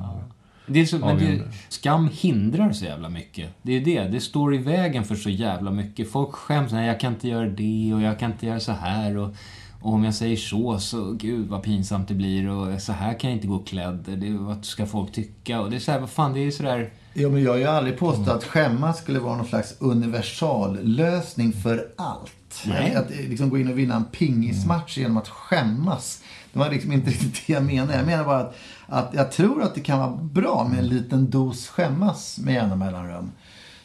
Det 0.69 0.79
är 0.79 0.85
så, 0.85 0.97
men 0.97 1.17
det, 1.17 1.41
skam 1.69 2.09
hindrar 2.13 2.71
så 2.71 2.85
jävla 2.85 3.09
mycket. 3.09 3.49
Det 3.61 3.71
är 3.73 3.81
det. 3.81 4.03
Det 4.03 4.19
står 4.19 4.55
i 4.55 4.57
vägen 4.57 5.05
för 5.05 5.15
så 5.15 5.29
jävla 5.29 5.71
mycket. 5.71 6.11
Folk 6.11 6.31
skäms. 6.31 6.71
Nej, 6.71 6.87
jag 6.87 6.99
kan 6.99 7.13
inte 7.13 7.27
göra 7.27 7.47
det 7.47 7.91
och 7.93 8.01
jag 8.01 8.19
kan 8.19 8.31
inte 8.31 8.45
göra 8.45 8.59
så 8.59 8.71
här. 8.71 9.17
Och, 9.17 9.35
och 9.81 9.93
om 9.93 10.03
jag 10.03 10.13
säger 10.13 10.37
så, 10.37 10.79
så 10.79 11.11
gud 11.11 11.47
vad 11.47 11.63
pinsamt 11.63 12.07
det 12.07 12.13
blir. 12.13 12.49
Och 12.49 12.81
så 12.81 12.93
här 12.93 13.19
kan 13.19 13.29
jag 13.29 13.37
inte 13.37 13.47
gå 13.47 13.59
klädd. 13.59 14.05
Det, 14.17 14.29
vad 14.29 14.65
ska 14.65 14.85
folk 14.85 15.11
tycka? 15.11 15.61
Och 15.61 15.69
det 15.69 15.75
är 15.75 15.79
så 15.79 15.91
här, 15.91 15.99
vad 15.99 16.09
fan, 16.09 16.33
det 16.33 16.39
är 16.39 16.51
sådär... 16.51 16.89
Ja, 17.13 17.29
men 17.29 17.43
jag 17.43 17.51
har 17.51 17.57
ju 17.57 17.65
aldrig 17.65 17.97
påstått 17.97 18.27
att 18.27 18.43
skämmas 18.43 18.97
skulle 18.97 19.19
vara 19.19 19.37
någon 19.37 19.45
slags 19.45 19.75
universallösning 19.79 21.53
för 21.53 21.87
allt. 21.97 22.63
Nej. 22.65 22.95
Att, 22.95 23.05
att 23.05 23.15
liksom 23.29 23.49
gå 23.49 23.57
in 23.57 23.71
och 23.71 23.79
vinna 23.79 23.95
en 23.95 24.05
pingismatch 24.05 24.97
genom 24.97 25.17
att 25.17 25.27
skämmas. 25.27 26.23
Det 26.53 26.59
var 26.59 26.69
liksom 26.69 26.91
inte 26.91 27.09
riktigt 27.09 27.47
det 27.47 27.53
jag 27.53 27.63
menade. 27.63 27.97
Jag 27.97 28.05
menar 28.05 28.25
bara 28.25 28.39
att, 28.39 28.55
att 28.89 29.13
jag 29.13 29.31
tror 29.31 29.63
att 29.63 29.75
det 29.75 29.81
kan 29.81 29.99
vara 29.99 30.15
bra 30.15 30.67
med 30.69 30.79
en 30.79 30.87
liten 30.87 31.29
dos 31.29 31.67
skämmas 31.67 32.39
med 32.39 32.53
jämna 32.53 32.75
mellanrum. 32.75 33.31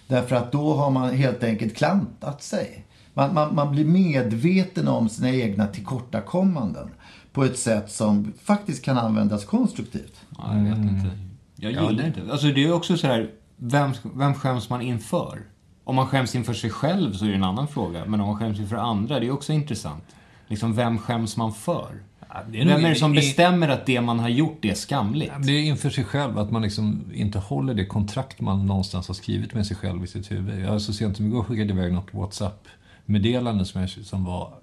Därför 0.06 0.36
att 0.36 0.52
då 0.52 0.74
har 0.74 0.90
man 0.90 1.14
helt 1.14 1.44
enkelt 1.44 1.76
klantat 1.76 2.42
sig. 2.42 2.84
Man, 3.14 3.34
man, 3.34 3.54
man 3.54 3.70
blir 3.72 3.84
medveten 3.84 4.88
om 4.88 5.08
sina 5.08 5.30
egna 5.30 5.66
tillkortakommanden 5.66 6.88
på 7.32 7.44
ett 7.44 7.58
sätt 7.58 7.90
som 7.90 8.32
faktiskt 8.42 8.84
kan 8.84 8.98
användas 8.98 9.44
konstruktivt. 9.44 10.20
Ja, 10.38 10.56
jag 10.56 10.64
vet 10.64 10.78
inte. 10.78 11.10
Jag 11.56 11.72
gillar 11.72 12.06
inte. 12.06 12.20
Alltså 12.30 12.46
det 12.46 12.64
är 12.64 12.72
också 12.72 12.96
så 12.96 13.06
här, 13.06 13.30
vem, 13.56 13.92
vem 14.14 14.34
skäms 14.34 14.70
man 14.70 14.82
inför? 14.82 15.42
Om 15.84 15.94
man 15.94 16.06
skäms 16.06 16.34
inför 16.34 16.54
sig 16.54 16.70
själv 16.70 17.12
så 17.12 17.24
är 17.24 17.28
det 17.28 17.34
en 17.34 17.44
annan 17.44 17.68
fråga. 17.68 18.04
Men 18.06 18.20
om 18.20 18.26
man 18.26 18.38
skäms 18.38 18.60
inför 18.60 18.76
andra, 18.76 19.20
det 19.20 19.26
är 19.26 19.30
också 19.30 19.52
intressant. 19.52 20.04
Liksom, 20.46 20.74
vem 20.74 20.98
skäms 20.98 21.36
man 21.36 21.52
för? 21.52 22.02
Är 22.34 22.66
vem 22.66 22.84
är 22.84 22.88
det 22.88 22.94
som 22.94 23.12
i- 23.12 23.16
bestämmer 23.16 23.68
att 23.68 23.86
det 23.86 24.00
man 24.00 24.18
har 24.18 24.28
gjort 24.28 24.64
är 24.64 24.74
skamligt? 24.74 25.32
Det 25.42 25.52
är 25.52 25.62
inför 25.62 25.90
sig 25.90 26.04
själv, 26.04 26.38
att 26.38 26.50
man 26.50 26.62
liksom 26.62 27.04
inte 27.14 27.38
håller 27.38 27.74
det 27.74 27.86
kontrakt 27.86 28.40
man 28.40 28.66
någonstans 28.66 29.06
har 29.08 29.14
skrivit 29.14 29.54
med 29.54 29.66
sig 29.66 29.76
själv 29.76 30.04
i 30.04 30.06
sitt 30.06 30.30
huvud. 30.30 30.60
Jag 30.64 30.80
så 30.82 30.92
sent 30.92 31.16
som 31.16 31.26
igår 31.26 31.42
skickade 31.44 31.72
iväg 31.72 31.92
något 31.92 32.14
WhatsApp-meddelande 32.14 33.64
som, 33.64 33.80
jag, 33.80 33.90
som 33.90 34.24
var 34.24 34.54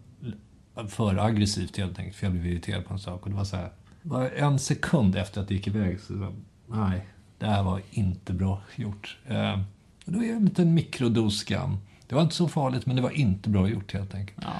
för 0.88 1.18
aggressivt 1.26 1.78
helt 1.78 2.00
enkelt, 2.00 2.16
för 2.18 2.26
jag 2.26 2.34
blev 2.34 2.48
irriterad 2.48 2.86
på 2.86 2.94
en 2.94 3.00
sak. 3.00 3.24
Och 3.24 3.30
det 3.30 3.36
var 3.36 3.44
så 3.44 3.56
här, 3.56 3.70
bara 4.02 4.30
en 4.30 4.60
sekund 4.60 5.16
efter 5.16 5.42
att 5.42 5.48
det 5.48 5.54
gick 5.54 5.68
iväg 5.68 6.00
så, 6.00 6.14
så 6.14 6.32
nej, 6.68 7.06
det 7.40 7.46
här 7.46 7.64
var 7.64 7.82
inte 7.92 8.34
bra 8.34 8.62
gjort. 8.76 9.18
Eh, 9.28 9.60
och 10.06 10.12
då 10.12 10.24
är 10.24 10.28
det 10.28 10.34
en 10.34 10.46
liten 10.46 10.74
mikrodos 10.74 11.38
skam. 11.38 11.78
Det 12.08 12.16
var 12.16 12.22
inte 12.22 12.36
så 12.36 12.48
farligt, 12.48 12.86
men 12.86 12.96
det 12.96 13.02
var 13.02 13.10
inte 13.18 13.50
bra 13.50 13.70
gjort 13.70 13.94
helt 13.94 14.16
enkelt. 14.16 14.40
Ja, 14.42 14.54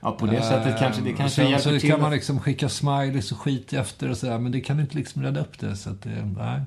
på 0.00 0.26
det 0.26 0.42
sättet 0.42 0.78
kanske 0.78 1.02
det 1.02 1.12
kanske 1.12 1.42
sen, 1.42 1.50
hjälper 1.50 1.70
så 1.74 1.80
till. 1.80 1.90
kan 1.90 2.00
man 2.00 2.12
liksom 2.12 2.40
skicka 2.40 2.68
smileys 2.68 3.32
och 3.32 3.38
skit 3.38 3.72
efter 3.72 4.10
och 4.10 4.16
sådär, 4.16 4.38
men 4.38 4.52
det 4.52 4.60
kan 4.60 4.80
inte 4.80 4.96
liksom 4.96 5.22
rädda 5.22 5.40
upp 5.40 5.58
det. 5.58 5.76
Så 5.76 5.90
att 5.90 6.02
det, 6.02 6.34
nej. 6.36 6.60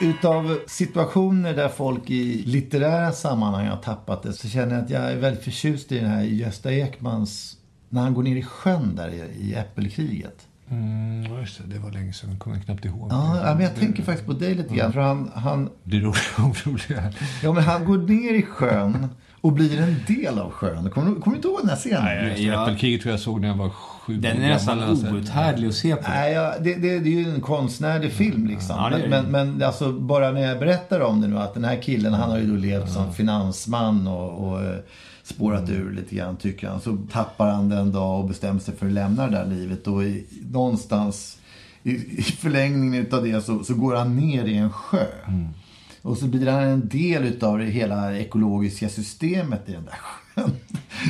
Utav 0.00 0.58
situationer 0.66 1.54
där 1.54 1.68
folk 1.68 2.10
i 2.10 2.42
litterära 2.46 3.12
sammanhang 3.12 3.66
har 3.66 3.76
tappat 3.76 4.22
det 4.22 4.32
så 4.32 4.48
känner 4.48 4.74
jag 4.74 4.84
att 4.84 4.90
jag 4.90 5.02
är 5.02 5.16
väldigt 5.16 5.44
förtjust 5.44 5.92
i 5.92 5.98
den 5.98 6.10
här 6.10 6.22
Gösta 6.22 6.72
Ekmans 6.72 7.56
när 7.88 8.00
han 8.00 8.14
går 8.14 8.22
ner 8.22 8.36
i 8.36 8.42
sjön 8.42 8.96
där 8.96 9.08
i, 9.08 9.48
i 9.50 9.54
Äppelkriget. 9.54 10.46
Mm, 10.72 11.40
just 11.40 11.58
det, 11.58 11.74
det 11.74 11.78
var 11.78 11.90
länge 11.90 12.12
sedan, 12.12 12.36
kommer 12.38 12.56
jag 12.56 12.64
knappt 12.64 12.84
ihåg. 12.84 13.08
Ja, 13.10 13.36
ja, 13.44 13.54
men 13.54 13.60
jag 13.64 13.74
tänker 13.76 14.02
faktiskt 14.02 14.26
på 14.26 14.32
dig 14.32 14.54
lite 14.54 14.74
grann. 14.74 14.92
För 14.92 15.00
han, 15.00 15.30
han, 15.34 15.70
Det 15.84 15.96
är 15.96 16.00
roligt, 16.00 16.32
orolig 16.38 16.94
här. 17.02 17.14
ja, 17.42 17.52
men 17.52 17.62
han 17.62 17.84
går 17.84 17.98
ner 17.98 18.34
i 18.34 18.42
sjön 18.42 19.08
och 19.40 19.52
blir 19.52 19.80
en 19.80 19.96
del 20.06 20.38
av 20.38 20.50
sjön. 20.50 20.90
Kommer 20.90 21.10
du, 21.10 21.20
kommer 21.20 21.34
du 21.34 21.36
inte 21.36 21.48
ihåg 21.48 21.60
den 21.60 21.68
här 21.68 21.76
scenen? 21.76 22.04
Nej, 22.04 22.46
Ja. 22.46 22.62
Äppelkriget 22.62 23.02
tror 23.02 23.10
jag 23.10 23.20
såg 23.20 23.40
när 23.40 23.48
jag 23.48 23.54
var 23.56 23.68
sju 23.70 24.16
Den 24.16 24.42
är 24.42 24.48
nästan 24.48 24.82
outhärdlig 25.14 25.68
att 25.68 25.74
se 25.74 25.96
på. 25.96 26.10
Nej, 26.10 26.32
ja, 26.32 26.54
det, 26.60 26.74
det, 26.74 26.98
det 26.98 27.08
är 27.08 27.20
ju 27.24 27.34
en 27.34 27.40
konstnärlig 27.40 28.12
film 28.12 28.46
liksom. 28.46 28.76
Ja, 28.78 28.98
det 28.98 29.08
men, 29.08 29.24
men 29.24 29.62
alltså, 29.62 29.92
bara 29.92 30.30
när 30.30 30.40
jag 30.40 30.58
berättar 30.58 31.00
om 31.00 31.20
det 31.20 31.28
nu 31.28 31.38
att 31.38 31.54
den 31.54 31.64
här 31.64 31.82
killen 31.82 32.14
han 32.14 32.30
har 32.30 32.38
ju 32.38 32.46
då 32.46 32.56
levt 32.56 32.90
som 32.92 33.12
finansman 33.12 34.06
och, 34.06 34.48
och 34.48 34.62
eh, 34.64 34.76
spårat 35.34 35.70
ur 35.70 35.92
lite 35.92 36.14
grann 36.14 36.36
tycker 36.36 36.68
han. 36.68 36.80
Så 36.80 36.98
tappar 37.12 37.50
han 37.50 37.68
den 37.68 37.92
dag 37.92 38.20
och 38.20 38.28
bestämmer 38.28 38.60
sig 38.60 38.74
för 38.76 38.86
att 38.86 38.92
lämna 38.92 39.26
det 39.26 39.36
där 39.36 39.46
livet. 39.46 39.86
Och 39.86 40.04
i, 40.04 40.26
någonstans 40.50 41.38
i, 41.82 41.90
i 41.90 42.22
förlängningen 42.22 43.02
utav 43.02 43.24
det 43.24 43.42
så, 43.42 43.64
så 43.64 43.74
går 43.74 43.96
han 43.96 44.16
ner 44.16 44.44
i 44.44 44.56
en 44.56 44.72
sjö. 44.72 45.06
Och 46.02 46.18
så 46.18 46.26
blir 46.26 46.46
han 46.46 46.62
en 46.62 46.88
del 46.88 47.24
utav 47.24 47.58
det 47.58 47.64
hela 47.64 48.16
ekologiska 48.18 48.88
systemet 48.88 49.68
i 49.68 49.72
den 49.72 49.84
där 49.84 49.92
sjön. 49.92 50.50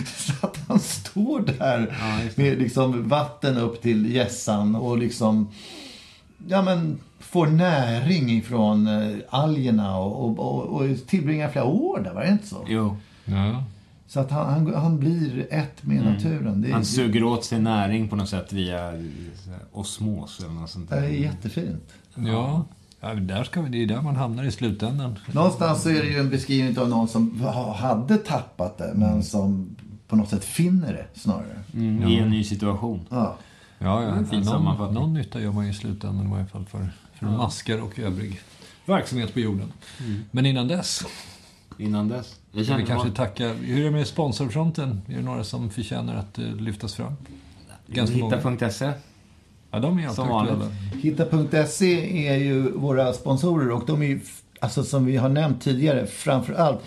Så 0.17 0.47
att 0.47 0.59
han 0.69 0.79
står 0.79 1.41
där 1.41 1.97
med 2.37 2.59
liksom 2.59 3.09
vatten 3.09 3.57
upp 3.57 3.83
till 3.83 4.15
gässan 4.15 4.75
och 4.75 4.99
liksom 4.99 5.49
ja, 6.49 6.63
men, 6.63 6.99
får 7.19 7.47
näring 7.47 8.31
ifrån 8.31 8.87
eh, 8.87 9.17
algerna 9.29 9.97
och, 9.97 10.25
och, 10.25 10.39
och, 10.39 10.81
och 10.81 11.07
tillbringar 11.07 11.49
flera 11.49 11.65
år 11.65 12.01
där, 12.01 12.15
var 12.15 12.23
det 12.23 12.29
inte 12.29 12.47
så? 12.47 12.67
Jo. 12.69 12.97
Ja. 13.25 13.65
Så 14.13 14.21
att 14.21 14.31
han, 14.31 14.47
han, 14.53 14.75
han 14.75 14.99
blir 14.99 15.47
ett 15.51 15.83
med 15.83 16.05
naturen. 16.05 16.63
Det, 16.63 16.73
Han 16.73 16.81
det, 16.81 16.87
suger 16.87 17.25
åt 17.25 17.45
sig 17.45 17.61
näring 17.61 18.09
på 18.09 18.17
något 18.17 18.29
sätt 18.29 18.53
via 18.53 18.93
osmos 19.73 20.41
eller 20.41 20.51
något 20.51 20.71
sånt 20.71 20.91
det 20.91 20.97
är 20.97 21.01
där. 21.01 21.09
jättefint. 21.09 21.93
Ja. 22.15 22.65
ja 23.01 23.15
där 23.15 23.45
ska 23.45 23.63
vi, 23.63 23.69
det 23.69 23.83
är 23.83 23.87
där 23.97 24.03
man 24.03 24.17
hamnar 24.17 24.45
i 24.45 24.51
slutändan. 24.51 25.19
Någonstans 25.33 25.83
så 25.83 25.89
är 25.89 26.03
det 26.03 26.09
ju 26.09 26.19
en 26.19 26.31
beskrivning 26.31 26.79
av 26.79 26.89
någon 26.89 27.09
som 27.09 27.41
ha- 27.41 27.75
hade 27.75 28.17
tappat 28.19 28.79
det, 28.79 28.93
men 28.95 29.23
som 29.23 29.77
på 30.09 30.17
något 30.17 30.29
sätt 30.29 30.45
finner 30.45 30.93
det 30.93 31.21
snarare. 31.21 31.63
Mm, 31.75 32.09
I 32.09 32.19
en 32.19 32.31
ny 32.31 32.45
situation. 32.45 33.07
Ja. 33.11 33.37
Ja, 33.79 34.03
ja. 34.03 34.09
En 34.09 34.27
fin 34.27 34.41
någon, 34.43 34.95
någon 34.95 35.15
nytta 35.15 35.41
gör 35.41 35.53
man 35.53 35.65
ju 35.65 35.71
i 35.71 35.75
slutändan 35.75 36.27
i 36.27 36.31
varje 36.31 36.47
fall 36.47 36.65
för, 36.65 36.89
för 37.15 37.27
maskar 37.27 37.83
och 37.83 37.99
övrig 37.99 38.41
verksamhet 38.87 39.33
på 39.33 39.41
jorden. 39.41 39.73
Men 40.31 40.47
innan 40.47 40.69
dess 40.69 41.05
Innan 41.79 42.09
dess. 42.09 42.41
Jag 42.53 42.77
vi 42.77 42.87
kanske 42.87 43.11
tacka. 43.11 43.49
Hur 43.53 43.81
är 43.81 43.85
det 43.85 43.91
med 43.91 44.07
sponsorfronten? 44.07 45.01
Är 45.09 45.17
det 45.17 45.23
några 45.23 45.45
som 45.45 45.71
förtjänar 45.71 46.17
att 46.17 46.39
uh, 46.39 46.57
lyftas 46.57 46.95
fram? 46.95 47.13
Ganska. 47.87 48.17
Hitta.se. 48.17 48.93
Ja, 49.71 49.79
de 49.79 49.99
är 49.99 50.03
alltid 50.03 50.17
Som 50.17 50.33
aktuella. 50.33 50.69
Hitta.se 51.03 52.29
är 52.29 52.37
ju 52.37 52.71
våra 52.71 53.13
sponsorer 53.13 53.71
och 53.71 53.83
de 53.87 54.03
är 54.03 54.07
ju 54.07 54.21
alltså 54.61 54.85
som 54.85 55.07
vi 55.07 55.17
har 55.17 55.29
nämnt 55.29 55.63
tidigare, 55.63 56.07
framförallt 56.07 56.81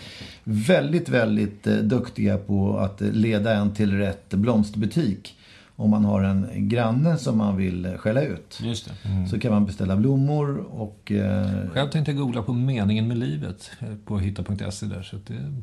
väldigt, 0.44 1.10
väldigt 1.10 1.68
eh, 1.68 1.76
duktiga 1.76 2.38
på 2.38 2.78
att 2.78 3.02
leda 3.02 3.54
en 3.54 3.74
till 3.74 3.98
rätt 3.98 4.30
blomsterbutik. 4.30 5.36
Om 5.78 5.90
man 5.90 6.06
har 6.06 6.22
en 6.24 6.70
granne 6.70 7.18
som 7.18 7.38
man 7.38 7.58
vill 7.58 7.98
skälla 7.98 8.22
ut. 8.22 8.60
Just 8.64 8.86
det. 8.86 9.28
Så 9.30 9.40
kan 9.40 9.52
man 9.52 9.66
beställa 9.66 9.96
blommor 9.96 10.58
och... 10.58 11.12
Eh, 11.12 11.70
Själv 11.74 11.90
tänkte 11.90 12.12
jag 12.12 12.20
googla 12.20 12.42
på 12.42 12.54
meningen 12.54 13.08
med 13.08 13.18
livet 13.18 13.72
eh, 13.80 13.88
på 14.06 14.20
hitta.se 14.20 14.86
där. 14.86 15.04
Så 15.04 15.16
att 15.16 15.26
det, 15.26 15.54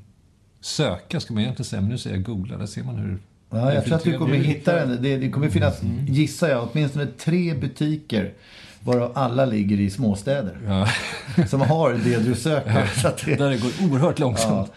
söka 0.60 1.20
ska 1.20 1.34
man 1.34 1.42
egentligen 1.42 1.64
säga, 1.64 1.80
men 1.80 1.90
nu 1.90 1.98
säger 1.98 2.16
jag 2.16 2.24
googla. 2.24 2.56
Där 2.58 2.66
ser 2.66 2.82
man 2.82 2.96
hur... 2.96 3.18
Ja, 3.50 3.74
jag 3.74 3.84
tror 3.84 3.94
att 3.96 4.04
du 4.04 4.18
kommer 4.18 4.36
hitta 4.36 4.74
den. 4.74 5.02
Det, 5.02 5.16
det 5.16 5.30
kommer 5.30 5.48
finnas, 5.48 5.80
gissar 6.08 6.48
jag, 6.48 6.68
åtminstone 6.72 7.06
tre 7.06 7.54
butiker. 7.54 8.32
Varav 8.80 9.12
alla 9.14 9.44
ligger 9.44 9.80
i 9.80 9.90
småstäder. 9.90 10.58
Ja. 10.66 10.88
Som 11.46 11.60
har 11.60 11.92
det 11.92 12.18
du 12.18 12.34
söker. 12.34 12.86
Så 12.86 13.08
att 13.08 13.24
det, 13.24 13.34
Där 13.34 13.50
det 13.50 13.56
går 13.56 13.70
oerhört 13.90 14.18
långsamt. 14.18 14.72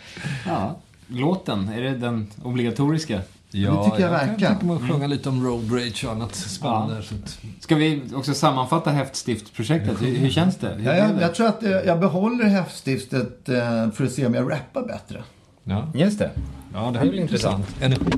Ja. 0.45 0.75
Låten, 1.07 1.69
är 1.69 1.81
det 1.81 1.97
den 1.97 2.27
obligatoriska? 2.43 3.21
Ja, 3.57 3.71
Det 3.71 3.83
tycker 3.91 4.09
jag 4.09 4.19
kan 4.19 4.27
verkligen. 4.27 4.51
tänka 4.51 4.65
mig 4.65 4.75
att 4.75 4.91
sjunga 4.91 5.07
lite 5.07 5.29
om 5.29 5.45
road 5.45 5.71
rage 5.71 6.05
och 6.05 6.11
annat 6.11 6.35
spännande. 6.35 6.95
Ja. 7.09 7.17
Ska 7.59 7.75
vi 7.75 8.01
också 8.15 8.33
sammanfatta 8.33 8.89
häftstiftprojektet? 8.91 10.01
Hur, 10.01 10.15
hur 10.17 10.29
känns 10.29 10.55
det? 10.57 10.67
Hur 10.73 10.85
ja, 10.85 10.95
jag, 10.95 11.15
det? 11.15 11.21
jag 11.21 11.35
tror 11.35 11.47
att 11.47 11.63
eh, 11.63 11.69
jag 11.71 11.99
behåller 11.99 12.45
häftstiftet 12.45 13.49
eh, 13.49 13.91
för 13.91 14.03
att 14.05 14.11
se 14.11 14.25
om 14.25 14.33
jag 14.33 14.51
rappar 14.51 14.87
bättre. 14.87 15.23
ja. 15.63 15.91
Just 15.95 16.19
det. 16.19 16.31
ja, 16.73 16.91
det 16.93 16.99
är 16.99 17.05
väl 17.05 17.19
intressant. 17.19 17.65
Energi. 17.81 18.11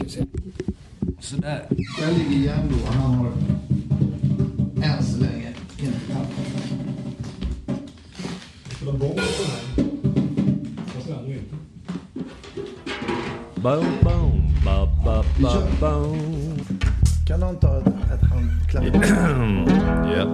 Vi 0.00 0.08
se. 0.10 0.24
Sådär. 1.20 1.66
Jag 2.00 2.12
ligger 2.18 2.36
igen 2.36 2.58
då. 2.70 2.92
Han 2.92 3.14
har 3.14 3.26
än 4.82 5.02
så 5.04 5.18
länge 5.20 5.52
inte 5.78 5.98
tappat. 6.12 6.30
Kan 13.66 13.82
någon 17.40 17.56
ta 17.60 17.78
ett, 17.78 17.86
ett 17.86 18.22
handklapp? 18.30 18.84
Yep. 20.06 20.28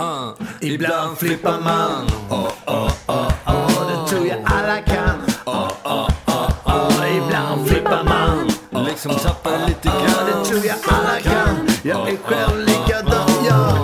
Uh, 0.00 0.32
ibland 0.60 1.18
flippar 1.18 1.60
man. 1.60 2.06
Oh, 2.30 2.48
oh, 2.66 2.92
oh, 3.06 3.32
oh, 3.46 3.88
det 3.88 4.08
tror 4.10 4.26
jag 4.26 4.38
alla 4.44 4.80
kan. 4.80 5.22
Oh, 5.46 5.68
oh, 5.84 6.10
oh, 6.26 6.50
oh, 6.64 7.16
ibland 7.16 7.68
flippar 7.68 8.04
man. 8.04 8.50
Liksom 8.84 9.12
tappar 9.12 9.66
lite 9.68 9.88
grann. 9.88 10.26
Det 10.26 10.44
tror 10.48 10.64
jag 10.66 10.76
alla 10.88 11.20
kan. 11.20 11.68
Jag 11.82 12.08
är 12.08 12.16
själv 12.16 12.58
likadan, 12.66 13.30
ja. 13.48 13.78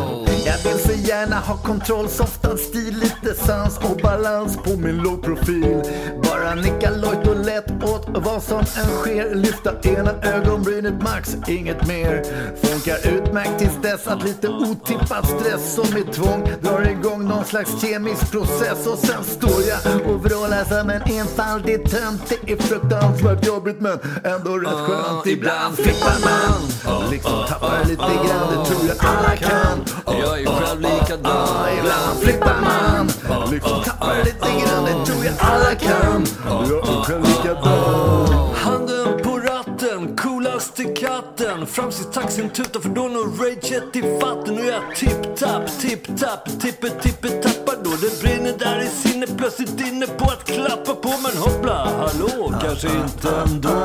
Jag 0.47 0.59
vill 0.71 0.79
så 0.83 0.93
gärna 1.09 1.30
ha 1.51 1.57
kontroll, 1.57 2.09
softad 2.09 2.59
stil, 2.59 2.95
lite 3.03 3.35
sans 3.35 3.79
och 3.79 3.97
balans 4.03 4.57
på 4.57 4.71
min 4.77 4.97
lågprofil. 4.97 5.83
Bara 6.23 6.55
nicka 6.55 6.91
lojt 6.91 7.29
och 7.29 7.45
lätt 7.45 7.85
åt 7.85 8.09
vad 8.09 8.43
som 8.43 8.59
än 8.59 8.91
sker. 9.01 9.35
Lyfta 9.35 9.73
ena 9.83 10.13
ögonbrynet 10.23 11.03
max, 11.03 11.37
inget 11.49 11.87
mer. 11.87 12.25
Funkar 12.63 13.15
utmärkt 13.15 13.59
tills 13.59 13.77
dess 13.83 14.07
att 14.07 14.25
lite 14.25 14.49
otippad 14.49 15.27
stress 15.27 15.75
som 15.75 15.97
är 15.97 16.13
tvång 16.13 16.53
drar 16.63 16.91
igång 16.91 17.29
någon 17.29 17.45
slags 17.45 17.81
kemisk 17.81 18.31
process. 18.31 18.87
Och 18.87 18.99
sen 18.99 19.25
står 19.25 19.63
jag 19.69 20.07
och 20.11 20.25
vrålar 20.25 20.65
som 20.65 20.91
en 20.91 21.03
enfaldig 21.03 21.91
tönt. 21.91 22.23
Det 22.47 22.53
är 22.53 22.57
fruktansvärt 22.57 23.47
jobbigt 23.47 23.81
men 23.81 23.99
ändå 24.25 24.59
rätt 24.59 24.87
skönt. 24.87 25.27
Ibland 25.27 25.77
flippar 25.77 26.17
man, 26.25 27.11
liksom 27.11 27.33
tappar 27.49 27.85
lite 27.85 28.03
grann. 28.03 28.49
Det 28.51 28.65
tror 28.65 28.81
jag 28.89 28.97
alla 29.01 29.37
kan. 29.37 29.85
Jag 30.07 30.41
är 30.41 30.47
själv 30.47 30.81
likadan. 30.81 31.40
Ibland 31.79 32.19
flippar 32.21 32.57
man, 32.61 33.07
liksom 33.51 33.83
tappar 33.85 34.25
lite 34.25 34.39
grann. 34.39 34.85
Det 34.85 35.07
tror 35.07 35.25
jag 35.25 35.35
alla 35.39 35.75
kan. 35.75 36.27
Jag 36.47 36.89
är 36.89 37.03
själv 37.03 37.23
likadan. 37.25 38.55
Handen 38.55 39.23
på 39.23 39.39
ratten, 39.39 40.17
coolaste 40.17 40.85
katten. 40.85 41.67
Framsist 41.67 42.13
taxin 42.13 42.51
tutar 42.51 42.81
för 42.81 42.89
då 42.89 43.03
når 43.03 43.25
raget 43.45 43.97
i 43.97 44.21
fatten. 44.21 44.59
Och 44.59 44.65
jag 44.65 44.97
tipp-tapp, 44.97 45.81
tipp-tapp, 45.81 46.49
tippe-tippe-tappar 46.61 47.77
då. 47.85 47.91
Det 47.91 48.23
brinner 48.23 48.55
där 48.59 48.81
i 48.83 48.87
sinne, 48.87 49.27
plötsligt 49.27 49.81
inne 49.81 50.07
på 50.07 50.25
att 50.25 50.45
klappa 50.45 50.95
på. 50.95 51.09
Men 51.09 51.43
hoppla, 51.43 51.89
hallå, 52.01 52.55
kanske 52.63 52.89
inte 52.89 53.37
ändå. 53.47 53.85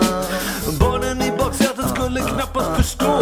Barnen 0.79 1.21
i 1.21 1.31
baksätet 1.37 1.89
skulle 1.89 2.19
knappast 2.21 2.75
förstå 2.75 3.19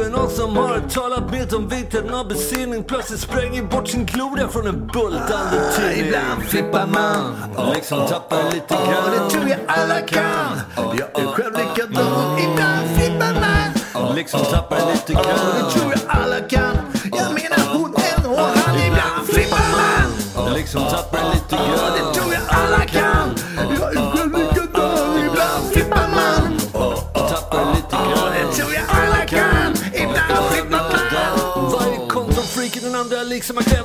varför 0.00 0.16
någon 0.16 0.30
som 0.30 0.56
har 0.56 0.80
talat 0.90 1.30
med 1.30 1.54
om 1.54 1.68
vikten 1.68 2.14
av 2.14 2.28
besinning 2.28 2.84
plötsligt 2.84 3.20
spränger 3.20 3.62
bort 3.62 3.88
sin 3.88 4.06
gloria 4.06 4.48
från 4.48 4.66
en 4.66 4.86
bultande 4.86 5.72
tidning. 5.76 6.06
Ibland 6.06 6.42
flippar 6.42 6.86
man, 6.86 7.72
liksom 7.74 8.06
tappar 8.08 8.44
lite 8.44 8.74
grann. 8.74 9.10
Det 9.10 9.30
tror 9.30 9.48
jag 9.48 9.58
alla 9.66 10.00
kan. 10.00 10.60
Jag 10.76 11.22
är 11.22 11.26
själv 11.26 11.52
likadan. 11.52 12.38
Ibland 12.38 12.88
flippar 12.96 13.34
man, 13.40 14.16
liksom 14.16 14.40
tappar 14.40 14.92
lite 14.92 15.12
grann. 15.12 15.54
Det 15.58 15.70
tror 15.70 15.92
jag 15.92 16.00
alla 16.08 16.40
kan. 16.40 16.76
Jag 17.04 17.34
menar 17.34 17.72
hon, 17.72 17.94
en 17.94 18.30
och 18.30 18.38
han. 18.38 18.76
Ibland 18.76 19.26
flippar 19.26 19.66
man, 19.72 20.54
liksom 20.54 20.82
tappar 20.90 21.34
lite 21.34 21.49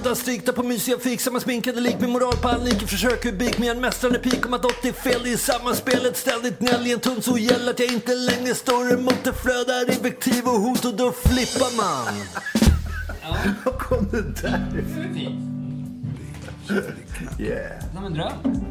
krävde 0.06 0.22
strikta 0.22 0.53
på 0.53 0.64
mysiga 0.64 0.97
fik 0.97 1.22
Samma 1.22 1.39
sminkade 1.39 1.82
lik 1.82 1.99
med 1.99 2.10
moral 2.10 2.36
på 2.41 2.47
all 2.47 2.64
lik 2.64 2.88
Försök 2.88 3.22
kubik 3.22 3.58
med 3.58 3.70
en 3.70 3.82
mästrande 3.82 4.20
pik 4.20 4.45
om 4.45 4.53
att 4.53 4.66
80 4.66 4.88
är 4.88 4.91
fel 4.91 5.26
är 5.26 5.38
sammanspelet 5.38 6.18
ständigt 6.18 6.60
gnäll 6.60 6.88
i 6.88 6.93
en 6.93 6.99
tunn 6.99 7.22
så 7.22 7.38
gäller 7.38 7.72
att 7.72 7.80
jag 7.80 7.93
inte 7.93 8.16
längre 8.16 8.56
står 8.56 8.93
emot 8.93 9.24
det 9.24 9.34
flödar 9.34 9.91
invektiv 9.97 10.45
och 10.45 10.60
hot 10.62 10.86
och 10.86 10.95
då 10.95 11.12
flippar 11.12 11.78
man 11.78 12.16
Var 13.66 13.80
kom 13.80 14.08
det 14.12 14.41
där 14.41 14.80
ifrån? 14.80 15.41
Yeah. 17.39 17.84
Nej 17.93 18.03
men 18.03 18.14
dröm. 18.14 18.66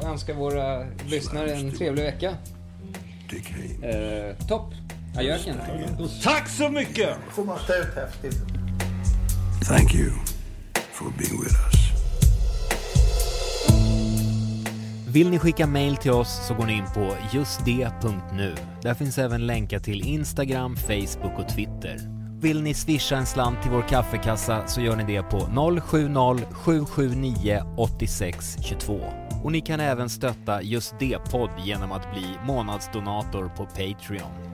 Jag 0.00 0.10
önskar 0.10 0.34
våra 0.34 0.86
lyssnare 1.06 1.52
en 1.52 1.72
trevlig 1.76 2.02
vecka. 2.02 2.36
Eh, 3.82 4.46
topp. 4.48 4.72
Adjöken. 5.16 5.56
Tack 6.22 6.48
så 6.48 6.68
mycket! 6.68 7.16
Får 7.30 7.44
man 7.44 7.58
ta 7.66 7.74
ut 7.74 7.94
häftigt? 7.94 8.43
Thank 9.68 9.94
you 9.94 10.10
for 10.92 11.04
being 11.18 11.42
with 11.42 11.54
us. 11.54 11.74
Vill 15.08 15.30
ni 15.30 15.38
skicka 15.38 15.66
mail 15.66 15.96
till 15.96 16.10
oss 16.10 16.46
så 16.48 16.54
går 16.54 16.66
ni 16.66 16.72
in 16.72 16.84
på 16.94 17.16
justd.nu. 17.32 18.54
Där 18.82 18.94
finns 18.94 19.18
även 19.18 19.46
länkar 19.46 19.78
till 19.78 20.08
Instagram, 20.08 20.76
Facebook 20.76 21.38
och 21.38 21.48
Twitter. 21.48 21.98
Vill 22.40 22.62
ni 22.62 22.74
swisha 22.74 23.16
en 23.16 23.26
slant 23.26 23.62
till 23.62 23.70
vår 23.70 23.88
kaffekassa 23.88 24.66
så 24.66 24.80
gör 24.80 24.96
ni 24.96 25.04
det 25.04 25.22
på 25.22 25.38
070-779 25.38 27.76
8622. 27.76 29.00
Och 29.44 29.52
ni 29.52 29.60
kan 29.60 29.80
även 29.80 30.08
stötta 30.08 30.62
Just 30.62 30.98
det-podd 30.98 31.50
genom 31.64 31.92
att 31.92 32.12
bli 32.12 32.26
månadsdonator 32.46 33.52
på 33.56 33.66
Patreon. 33.66 34.53